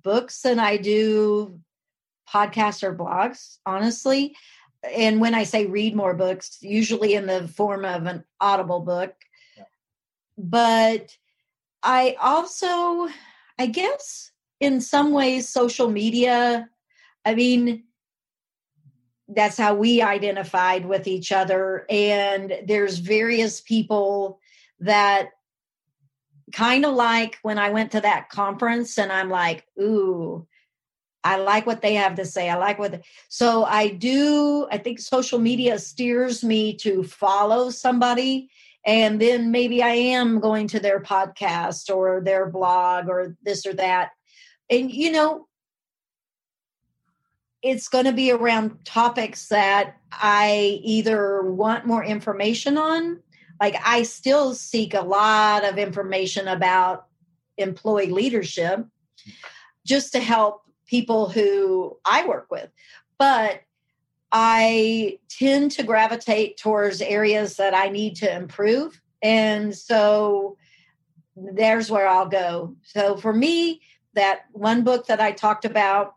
books 0.02 0.42
than 0.42 0.60
I 0.60 0.78
do 0.78 1.60
podcasts 2.32 2.84
or 2.84 2.96
blogs, 2.96 3.58
honestly. 3.66 4.36
And 4.84 5.20
when 5.20 5.36
I 5.36 5.44
say 5.44 5.66
read 5.66 5.96
more 5.96 6.14
books, 6.14 6.58
usually 6.62 7.14
in 7.14 7.28
the 7.28 7.48
form 7.48 7.86
of 7.86 8.06
an 8.06 8.24
audible 8.40 8.80
book. 8.80 9.14
Yeah. 9.58 9.64
But 10.38 11.16
I 11.84 12.16
also, 12.20 13.08
I 13.60 13.68
guess, 13.68 14.32
in 14.60 14.82
some 14.82 15.12
ways, 15.12 15.50
social 15.50 15.90
media, 15.90 16.70
I 17.26 17.36
mean, 17.36 17.84
that's 19.28 19.58
how 19.58 19.76
we 19.76 20.02
identified 20.02 20.86
with 20.86 21.08
each 21.08 21.32
other. 21.32 21.86
And 21.90 22.54
there's 22.66 22.98
various 22.98 23.62
people 23.62 24.40
that 24.80 25.30
kind 26.52 26.86
of 26.86 26.94
like 26.96 27.38
when 27.44 27.58
I 27.58 27.70
went 27.70 27.92
to 27.92 28.02
that 28.02 28.30
conference 28.30 28.98
and 28.98 29.12
I'm 29.12 29.30
like, 29.30 29.66
ooh, 29.80 30.48
I 31.24 31.38
like 31.38 31.66
what 31.66 31.82
they 31.82 31.94
have 31.96 32.16
to 32.16 32.26
say. 32.26 32.50
I 32.50 32.56
like 32.56 32.80
what, 32.80 32.92
they, 32.94 33.02
so 33.30 33.64
I 33.64 33.90
do. 33.90 34.68
I 34.72 34.78
think 34.78 35.00
social 35.00 35.38
media 35.38 35.78
steers 35.78 36.44
me 36.44 36.76
to 36.78 37.04
follow 37.04 37.70
somebody, 37.70 38.50
and 38.86 39.22
then 39.22 39.52
maybe 39.52 39.84
I 39.84 39.92
am 39.92 40.40
going 40.40 40.68
to 40.70 40.80
their 40.80 41.00
podcast 41.00 41.96
or 41.96 42.22
their 42.22 42.48
blog 42.50 43.08
or 43.08 43.36
this 43.44 43.66
or 43.66 43.74
that. 43.74 44.12
And, 44.70 44.92
you 44.92 45.12
know, 45.12 45.48
it's 47.62 47.88
going 47.88 48.06
to 48.06 48.14
be 48.14 48.32
around 48.32 48.84
topics 48.86 49.50
that 49.50 49.98
I 50.12 50.80
either 50.84 51.44
want 51.44 51.86
more 51.86 52.04
information 52.04 52.78
on. 52.80 53.20
Like, 53.60 53.76
I 53.86 54.02
still 54.02 54.56
seek 54.56 54.96
a 54.96 55.02
lot 55.02 55.64
of 55.64 55.78
information 55.78 56.48
about 56.48 57.06
employee 57.58 58.10
leadership 58.10 58.84
just 59.86 60.14
to 60.14 60.20
help 60.20 60.64
people 60.92 61.30
who 61.30 61.98
I 62.04 62.28
work 62.28 62.52
with. 62.52 62.70
But 63.18 63.62
I 64.34 65.20
tend 65.30 65.72
to 65.72 65.84
gravitate 65.84 66.58
towards 66.58 67.02
areas 67.02 67.56
that 67.56 67.74
I 67.74 67.88
need 67.88 68.18
to 68.18 68.36
improve. 68.36 69.02
And 69.24 69.76
so 69.76 70.58
there's 71.36 71.90
where 71.90 72.08
I'll 72.08 72.28
go. 72.28 72.76
So 72.84 73.16
for 73.16 73.34
me, 73.34 73.82
that 74.16 74.42
one 74.52 74.84
book 74.84 75.08
that 75.08 75.22
I 75.22 75.32
talked 75.32 75.64
about, 75.64 76.16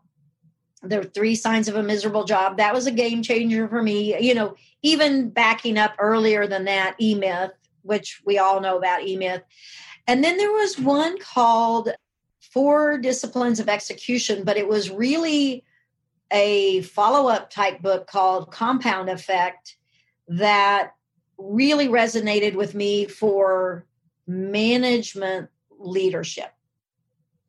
the 0.83 1.03
three 1.03 1.35
signs 1.35 1.69
of 1.69 1.77
a 1.77 1.83
miserable 1.83 2.25
job, 2.25 2.57
that 2.57 2.73
was 2.73 2.85
a 2.85 2.91
game 2.91 3.23
changer 3.23 3.69
for 3.69 3.81
me. 3.81 4.19
You 4.21 4.35
know, 4.35 4.55
even 4.81 5.29
backing 5.29 5.77
up 5.77 5.93
earlier 5.99 6.47
than 6.47 6.65
that, 6.65 6.95
E 6.99 7.15
Myth, 7.15 7.51
which 7.83 8.21
we 8.25 8.37
all 8.37 8.59
know 8.59 8.77
about 8.77 9.03
E 9.03 9.15
Myth. 9.15 9.41
And 10.07 10.21
then 10.23 10.37
there 10.37 10.51
was 10.51 10.77
one 10.77 11.17
called 11.17 11.89
four 12.55 12.97
disciplines 12.97 13.59
of 13.59 13.67
execution, 13.67 14.45
but 14.45 14.55
it 14.55 14.65
was 14.65 14.89
really 14.89 15.65
a 16.31 16.81
follow 16.83 17.27
up 17.27 17.49
type 17.49 17.81
book 17.81 18.07
called 18.07 18.49
Compound 18.49 19.09
Effect 19.09 19.75
that 20.29 20.93
really 21.37 21.89
resonated 21.89 22.55
with 22.55 22.73
me 22.73 23.07
for 23.07 23.85
management 24.25 25.49
leadership. 25.77 26.53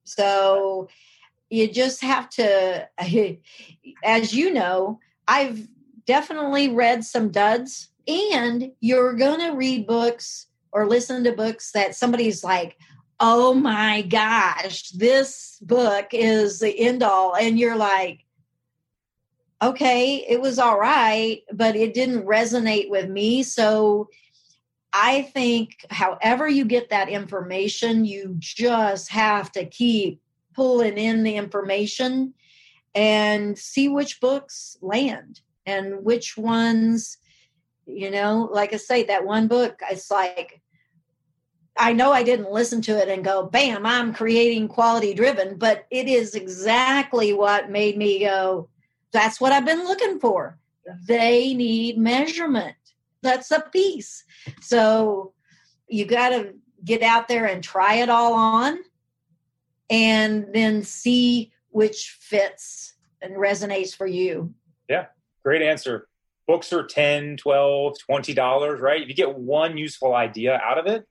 So 0.03 0.89
you 1.51 1.71
just 1.71 2.03
have 2.03 2.29
to, 2.31 2.89
as 4.05 4.35
you 4.35 4.53
know, 4.53 4.99
I've 5.29 5.69
definitely 6.05 6.71
read 6.71 7.05
some 7.05 7.31
duds, 7.31 7.91
and 8.09 8.73
you're 8.81 9.15
going 9.15 9.39
to 9.39 9.57
read 9.57 9.87
books 9.87 10.49
or 10.73 10.89
listen 10.89 11.23
to 11.23 11.33
books 11.33 11.71
that 11.73 11.95
somebody's 11.95 12.43
like, 12.43 12.77
oh 13.19 13.55
my 13.55 14.03
gosh, 14.03 14.91
this 14.91 15.59
book 15.63 16.09
is 16.13 16.59
the 16.61 16.79
end 16.79 17.03
all. 17.03 17.35
And 17.35 17.59
you're 17.59 17.77
like, 17.77 18.25
okay, 19.63 20.25
it 20.29 20.41
was 20.41 20.59
all 20.59 20.79
right, 20.79 21.43
but 21.53 21.77
it 21.77 21.95
didn't 21.95 22.27
resonate 22.27 22.91
with 22.91 23.09
me. 23.09 23.43
So 23.43 24.09
I 24.93 25.23
think, 25.23 25.87
however, 25.91 26.47
you 26.47 26.65
get 26.65 26.91
that 26.91 27.09
information, 27.09 28.05
you 28.05 28.37
just 28.39 29.11
have 29.11 29.51
to 29.53 29.65
keep 29.65 30.21
pulling 30.55 30.99
in 30.99 31.23
the 31.23 31.37
information 31.37 32.35
and 32.95 33.59
see 33.59 33.89
which 33.89 34.21
books 34.21 34.79
land 34.81 35.41
and 35.67 36.05
which 36.05 36.37
ones, 36.37 37.19
you 37.87 38.11
know, 38.11 38.49
like 38.53 38.73
I 38.73 38.79
say, 38.79 39.05
that 39.05 39.27
one 39.27 39.49
book, 39.49 39.81
it's 39.91 40.11
like, 40.11 40.63
I 41.79 41.93
know 41.93 42.13
I 42.13 42.23
didn't 42.23 42.51
listen 42.51 42.81
to 42.83 42.99
it 42.99 43.09
and 43.09 43.25
go, 43.25 43.45
bam, 43.45 43.85
I'm 43.85 44.15
creating 44.15 44.69
quality 44.69 45.15
driven, 45.15 45.57
but 45.57 45.87
it 45.91 46.09
is 46.09 46.35
exactly 46.35 47.33
what 47.33 47.71
made 47.71 47.97
me 47.97 48.21
go, 48.21 48.69
that's 49.13 49.41
what 49.41 49.53
I've 49.53 49.65
been 49.67 49.85
looking 49.85 50.19
for. 50.19 50.59
They 51.07 51.55
need 51.55 51.99
measurement. 51.99 52.77
That's 53.23 53.51
a 53.51 53.61
piece. 53.61 54.25
So 54.61 55.33
you 55.89 56.05
got 56.05 56.31
to 56.31 56.55
get 56.85 57.03
out 57.03 57.29
there 57.29 57.47
and 57.47 57.63
try 57.63 57.97
it 57.97 58.09
all 58.09 58.35
on 58.35 58.79
and 59.91 60.47
then 60.53 60.83
see 60.83 61.53
which 61.71 62.17
fits 62.21 62.95
and 63.21 63.35
resonates 63.35 63.95
for 63.95 64.07
you. 64.07 64.55
Yeah, 64.89 65.07
great 65.43 65.63
answer. 65.63 66.09
Books 66.47 66.73
are 66.73 66.85
10, 66.85 67.39
12, 67.39 67.99
20 67.99 68.35
dollars, 68.35 68.81
right? 68.81 69.03
If 69.03 69.09
you 69.09 69.15
get 69.15 69.37
one 69.37 69.77
useful 69.77 70.15
idea 70.15 70.61
out 70.63 70.79
of 70.79 70.87
it, 70.87 71.07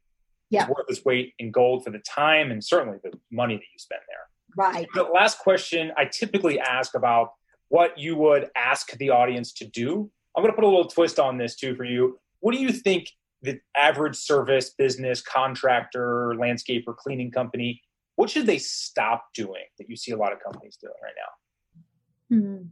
yeah. 0.50 0.68
worth 0.68 0.86
its 0.90 1.04
weight 1.06 1.34
in 1.40 1.52
gold 1.52 1.84
for 1.84 1.92
the 1.92 2.00
time 2.00 2.52
and 2.52 2.64
certainly 2.64 3.00
the 3.04 3.12
money 3.32 3.56
that 3.56 3.62
you 3.62 3.80
spend 3.80 4.02
there. 4.08 4.20
Right. 4.58 4.88
The 4.94 5.04
last 5.04 5.40
question 5.40 5.92
I 5.98 6.06
typically 6.06 6.60
ask 6.60 6.96
about 6.96 7.30
what 7.70 7.98
you 7.98 8.16
would 8.16 8.50
ask 8.56 8.92
the 8.98 9.10
audience 9.10 9.52
to 9.54 9.66
do. 9.66 10.10
I'm 10.36 10.44
going 10.44 10.52
to 10.52 10.56
put 10.56 10.64
a 10.64 10.68
little 10.68 10.88
twist 10.88 11.20
on 11.20 11.38
this 11.38 11.56
too 11.56 11.76
for 11.76 11.84
you. 11.84 12.20
What 12.40 12.54
do 12.54 12.62
you 12.62 12.72
think 12.72 13.10
the 13.42 13.60
average 13.76 14.16
service 14.16 14.72
business, 14.78 15.22
contractor, 15.22 16.34
landscaper, 16.38 16.96
cleaning 16.96 17.32
company, 17.32 17.82
what 18.16 18.30
should 18.30 18.46
they 18.46 18.58
stop 18.58 19.26
doing 19.34 19.64
that 19.78 19.90
you 19.90 19.96
see 19.96 20.12
a 20.12 20.18
lot 20.18 20.32
of 20.32 20.40
companies 20.40 20.78
doing 20.78 20.94
right 21.04 21.14
now? 21.20 22.38
Hmm. 22.38 22.64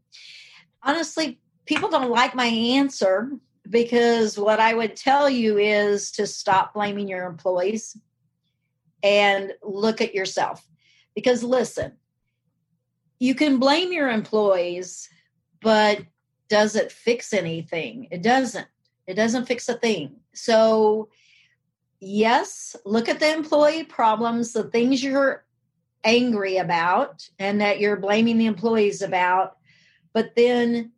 Honestly, 0.82 1.40
people 1.66 1.90
don't 1.90 2.10
like 2.10 2.36
my 2.36 2.46
answer 2.46 3.32
because 3.70 4.38
what 4.38 4.60
I 4.60 4.74
would 4.74 4.96
tell 4.96 5.30
you 5.30 5.58
is 5.58 6.12
to 6.12 6.28
stop 6.28 6.74
blaming 6.74 7.08
your 7.08 7.26
employees 7.26 7.98
and 9.02 9.54
look 9.62 10.02
at 10.02 10.16
yourself. 10.16 10.66
Because 11.16 11.44
listen, 11.44 11.94
you 13.20 13.36
can 13.36 13.58
blame 13.58 13.92
your 13.92 14.10
employees, 14.10 15.10
but 15.62 16.00
does 16.50 16.76
it 16.76 16.92
fix 16.92 17.34
anything? 17.34 18.08
It 18.12 18.22
doesn't. 18.22 18.68
It 19.08 19.16
doesn't 19.16 19.46
fix 19.46 19.68
a 19.70 19.76
thing. 19.76 20.16
So, 20.34 21.10
yes, 22.00 22.76
look 22.86 23.10
at 23.10 23.20
the 23.20 23.32
employee 23.32 23.84
problems, 23.84 24.54
the 24.54 24.64
things 24.64 25.04
you're 25.04 25.46
angry 26.04 26.58
about 26.58 27.28
and 27.40 27.62
that 27.62 27.80
you're 27.80 27.98
blaming 27.98 28.38
the 28.38 28.46
employees 28.46 29.02
about, 29.02 29.58
but 30.14 30.36
then 30.36 30.92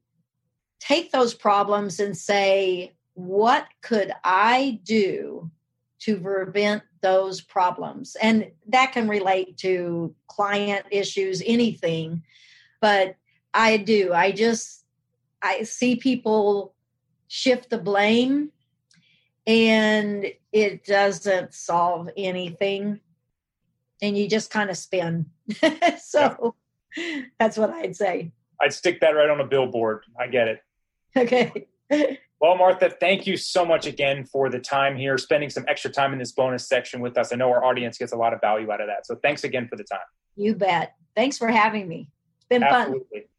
take 0.86 1.12
those 1.12 1.34
problems 1.34 2.00
and 2.00 2.16
say, 2.16 2.94
what 3.16 3.68
could 3.82 4.12
I 4.24 4.80
do 4.84 5.50
to 6.00 6.20
prevent 6.20 6.84
those 7.02 7.42
problems? 7.42 8.16
And 8.22 8.52
that 8.68 8.92
can 8.92 9.08
relate 9.08 9.58
to 9.60 10.14
client 10.28 10.86
issues, 10.92 11.42
anything. 11.46 12.24
But 12.82 13.16
I 13.54 13.78
do. 13.78 14.14
I 14.14 14.32
just, 14.32 14.86
I 15.42 15.64
see 15.64 15.96
people 15.96 16.76
shift 17.28 17.72
the 17.72 17.80
blame 17.80 18.52
and 19.48 20.26
it 20.52 20.86
doesn't 20.86 21.54
solve 21.54 22.10
anything 22.16 23.00
and 24.02 24.18
you 24.18 24.28
just 24.28 24.52
kind 24.52 24.70
of 24.70 24.78
spin 24.78 25.26
so 26.02 26.56
that's 27.40 27.58
what 27.58 27.70
i'd 27.72 27.96
say 27.96 28.32
i'd 28.62 28.74
stick 28.74 29.00
that 29.02 29.12
right 29.12 29.30
on 29.30 29.40
a 29.40 29.46
billboard 29.46 30.04
i 30.20 30.28
get 30.28 30.48
it 30.48 30.65
okay 31.18 31.68
well 32.42 32.58
martha 32.58 32.90
thank 32.90 33.26
you 33.26 33.38
so 33.38 33.66
much 33.66 33.86
again 33.86 34.26
for 34.26 34.50
the 34.50 34.60
time 34.60 34.96
here 34.96 35.18
spending 35.18 35.50
some 35.50 35.66
extra 35.68 35.90
time 35.90 36.14
in 36.14 36.20
this 36.20 36.32
bonus 36.32 36.68
section 36.68 37.00
with 37.00 37.18
us 37.18 37.32
i 37.32 37.36
know 37.36 37.50
our 37.50 37.64
audience 37.64 37.98
gets 37.98 38.12
a 38.12 38.18
lot 38.18 38.34
of 38.34 38.42
value 38.42 38.72
out 38.72 38.82
of 38.82 38.88
that 38.88 39.06
so 39.06 39.16
thanks 39.24 39.44
again 39.44 39.68
for 39.68 39.76
the 39.76 39.84
time 39.84 40.00
you 40.36 40.56
bet 40.56 40.96
thanks 41.16 41.38
for 41.38 41.48
having 41.48 41.88
me 41.88 42.10
it's 42.38 42.46
been 42.46 42.64
Absolutely. 42.64 43.22
fun 43.22 43.30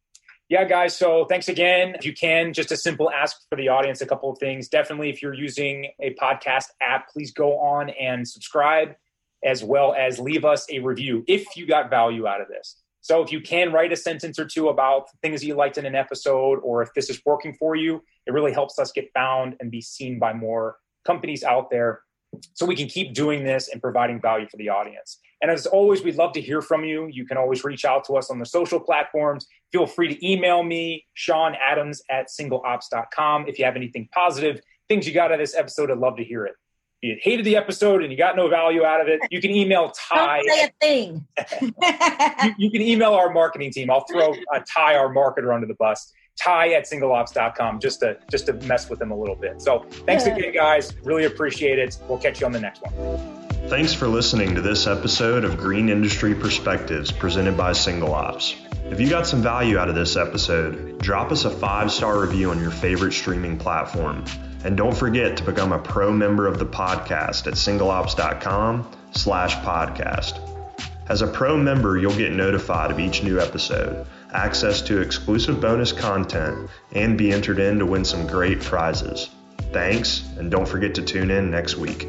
yeah, 0.48 0.62
guys. 0.64 0.96
So 0.96 1.24
thanks 1.24 1.48
again. 1.48 1.96
If 1.96 2.06
you 2.06 2.14
can, 2.14 2.52
just 2.52 2.70
a 2.70 2.76
simple 2.76 3.10
ask 3.10 3.36
for 3.48 3.56
the 3.56 3.68
audience 3.68 4.00
a 4.00 4.06
couple 4.06 4.30
of 4.30 4.38
things. 4.38 4.68
Definitely, 4.68 5.10
if 5.10 5.20
you're 5.20 5.34
using 5.34 5.90
a 5.98 6.14
podcast 6.14 6.66
app, 6.80 7.08
please 7.08 7.32
go 7.32 7.58
on 7.58 7.90
and 7.90 8.26
subscribe 8.26 8.94
as 9.44 9.64
well 9.64 9.94
as 9.94 10.20
leave 10.20 10.44
us 10.44 10.66
a 10.70 10.78
review 10.78 11.24
if 11.26 11.56
you 11.56 11.66
got 11.66 11.90
value 11.90 12.28
out 12.28 12.40
of 12.40 12.46
this. 12.46 12.80
So 13.06 13.22
if 13.22 13.30
you 13.30 13.40
can 13.40 13.70
write 13.70 13.92
a 13.92 13.96
sentence 13.96 14.36
or 14.36 14.46
two 14.46 14.68
about 14.68 15.06
things 15.22 15.44
you 15.44 15.54
liked 15.54 15.78
in 15.78 15.86
an 15.86 15.94
episode 15.94 16.58
or 16.64 16.82
if 16.82 16.92
this 16.92 17.08
is 17.08 17.22
working 17.24 17.54
for 17.54 17.76
you, 17.76 18.02
it 18.26 18.32
really 18.32 18.52
helps 18.52 18.80
us 18.80 18.90
get 18.90 19.12
found 19.14 19.54
and 19.60 19.70
be 19.70 19.80
seen 19.80 20.18
by 20.18 20.32
more 20.32 20.78
companies 21.04 21.44
out 21.44 21.70
there 21.70 22.00
so 22.54 22.66
we 22.66 22.74
can 22.74 22.88
keep 22.88 23.14
doing 23.14 23.44
this 23.44 23.68
and 23.68 23.80
providing 23.80 24.20
value 24.20 24.48
for 24.48 24.56
the 24.56 24.70
audience. 24.70 25.20
And 25.40 25.52
as 25.52 25.66
always, 25.66 26.02
we'd 26.02 26.16
love 26.16 26.32
to 26.32 26.40
hear 26.40 26.60
from 26.60 26.82
you. 26.82 27.06
You 27.06 27.24
can 27.24 27.36
always 27.36 27.62
reach 27.62 27.84
out 27.84 28.04
to 28.06 28.14
us 28.14 28.28
on 28.28 28.40
the 28.40 28.44
social 28.44 28.80
platforms. 28.80 29.46
Feel 29.70 29.86
free 29.86 30.12
to 30.12 30.28
email 30.28 30.64
me, 30.64 31.06
Sean 31.14 31.54
Adams 31.64 32.02
at 32.10 32.26
singleops.com. 32.28 33.46
If 33.46 33.60
you 33.60 33.66
have 33.66 33.76
anything 33.76 34.08
positive, 34.12 34.60
things 34.88 35.06
you 35.06 35.14
got 35.14 35.26
out 35.26 35.34
of 35.34 35.38
this 35.38 35.54
episode, 35.54 35.92
I'd 35.92 35.98
love 35.98 36.16
to 36.16 36.24
hear 36.24 36.44
it. 36.44 36.56
If 37.02 37.18
you 37.24 37.30
hated 37.30 37.44
the 37.44 37.56
episode 37.56 38.02
and 38.02 38.10
you 38.10 38.16
got 38.16 38.36
no 38.36 38.48
value 38.48 38.84
out 38.84 39.00
of 39.00 39.08
it, 39.08 39.20
you 39.30 39.40
can 39.40 39.50
email 39.50 39.90
Ty. 40.08 40.42
Don't 40.42 40.50
say 40.50 40.64
a 40.64 40.70
thing. 40.80 41.26
you, 42.42 42.54
you, 42.56 42.70
can 42.70 42.80
email 42.80 43.12
our 43.12 43.30
marketing 43.32 43.70
team. 43.70 43.90
I'll 43.90 44.06
throw 44.10 44.32
uh, 44.32 44.60
Ty, 44.66 44.96
our 44.96 45.12
marketer, 45.12 45.54
under 45.54 45.66
the 45.66 45.74
bus. 45.74 46.12
Ty 46.38 46.72
at 46.74 46.84
singleops.com 46.84 47.80
just 47.80 48.00
to 48.00 48.18
just 48.30 48.46
to 48.46 48.52
mess 48.52 48.90
with 48.90 48.98
them 48.98 49.10
a 49.10 49.16
little 49.16 49.36
bit. 49.36 49.60
So 49.60 49.86
thanks 50.06 50.26
yeah. 50.26 50.36
again, 50.36 50.52
guys. 50.52 50.94
Really 51.02 51.24
appreciate 51.24 51.78
it. 51.78 51.98
We'll 52.08 52.18
catch 52.18 52.40
you 52.40 52.46
on 52.46 52.52
the 52.52 52.60
next 52.60 52.82
one. 52.82 53.48
Thanks 53.68 53.92
for 53.92 54.06
listening 54.06 54.54
to 54.54 54.60
this 54.60 54.86
episode 54.86 55.44
of 55.44 55.56
Green 55.56 55.88
Industry 55.88 56.34
Perspectives 56.34 57.10
presented 57.10 57.56
by 57.56 57.72
SingleOps. 57.72 58.54
If 58.92 59.00
you 59.00 59.08
got 59.08 59.26
some 59.26 59.42
value 59.42 59.78
out 59.78 59.88
of 59.88 59.94
this 59.94 60.16
episode, 60.16 60.98
drop 60.98 61.32
us 61.32 61.44
a 61.44 61.50
five 61.50 61.90
star 61.90 62.20
review 62.20 62.50
on 62.50 62.60
your 62.60 62.70
favorite 62.70 63.12
streaming 63.12 63.58
platform. 63.58 64.24
And 64.66 64.76
don't 64.76 64.96
forget 64.96 65.36
to 65.36 65.44
become 65.44 65.70
a 65.70 65.78
pro 65.78 66.10
member 66.10 66.48
of 66.48 66.58
the 66.58 66.66
podcast 66.66 67.46
at 67.46 67.54
singleops.com 67.54 68.90
slash 69.12 69.54
podcast. 69.58 70.40
As 71.08 71.22
a 71.22 71.28
pro 71.28 71.56
member, 71.56 71.96
you'll 71.96 72.16
get 72.16 72.32
notified 72.32 72.90
of 72.90 72.98
each 72.98 73.22
new 73.22 73.38
episode, 73.38 74.08
access 74.32 74.82
to 74.82 75.00
exclusive 75.00 75.60
bonus 75.60 75.92
content, 75.92 76.68
and 76.90 77.16
be 77.16 77.30
entered 77.30 77.60
in 77.60 77.78
to 77.78 77.86
win 77.86 78.04
some 78.04 78.26
great 78.26 78.60
prizes. 78.60 79.30
Thanks, 79.72 80.28
and 80.36 80.50
don't 80.50 80.66
forget 80.66 80.96
to 80.96 81.02
tune 81.02 81.30
in 81.30 81.48
next 81.48 81.76
week. 81.76 82.08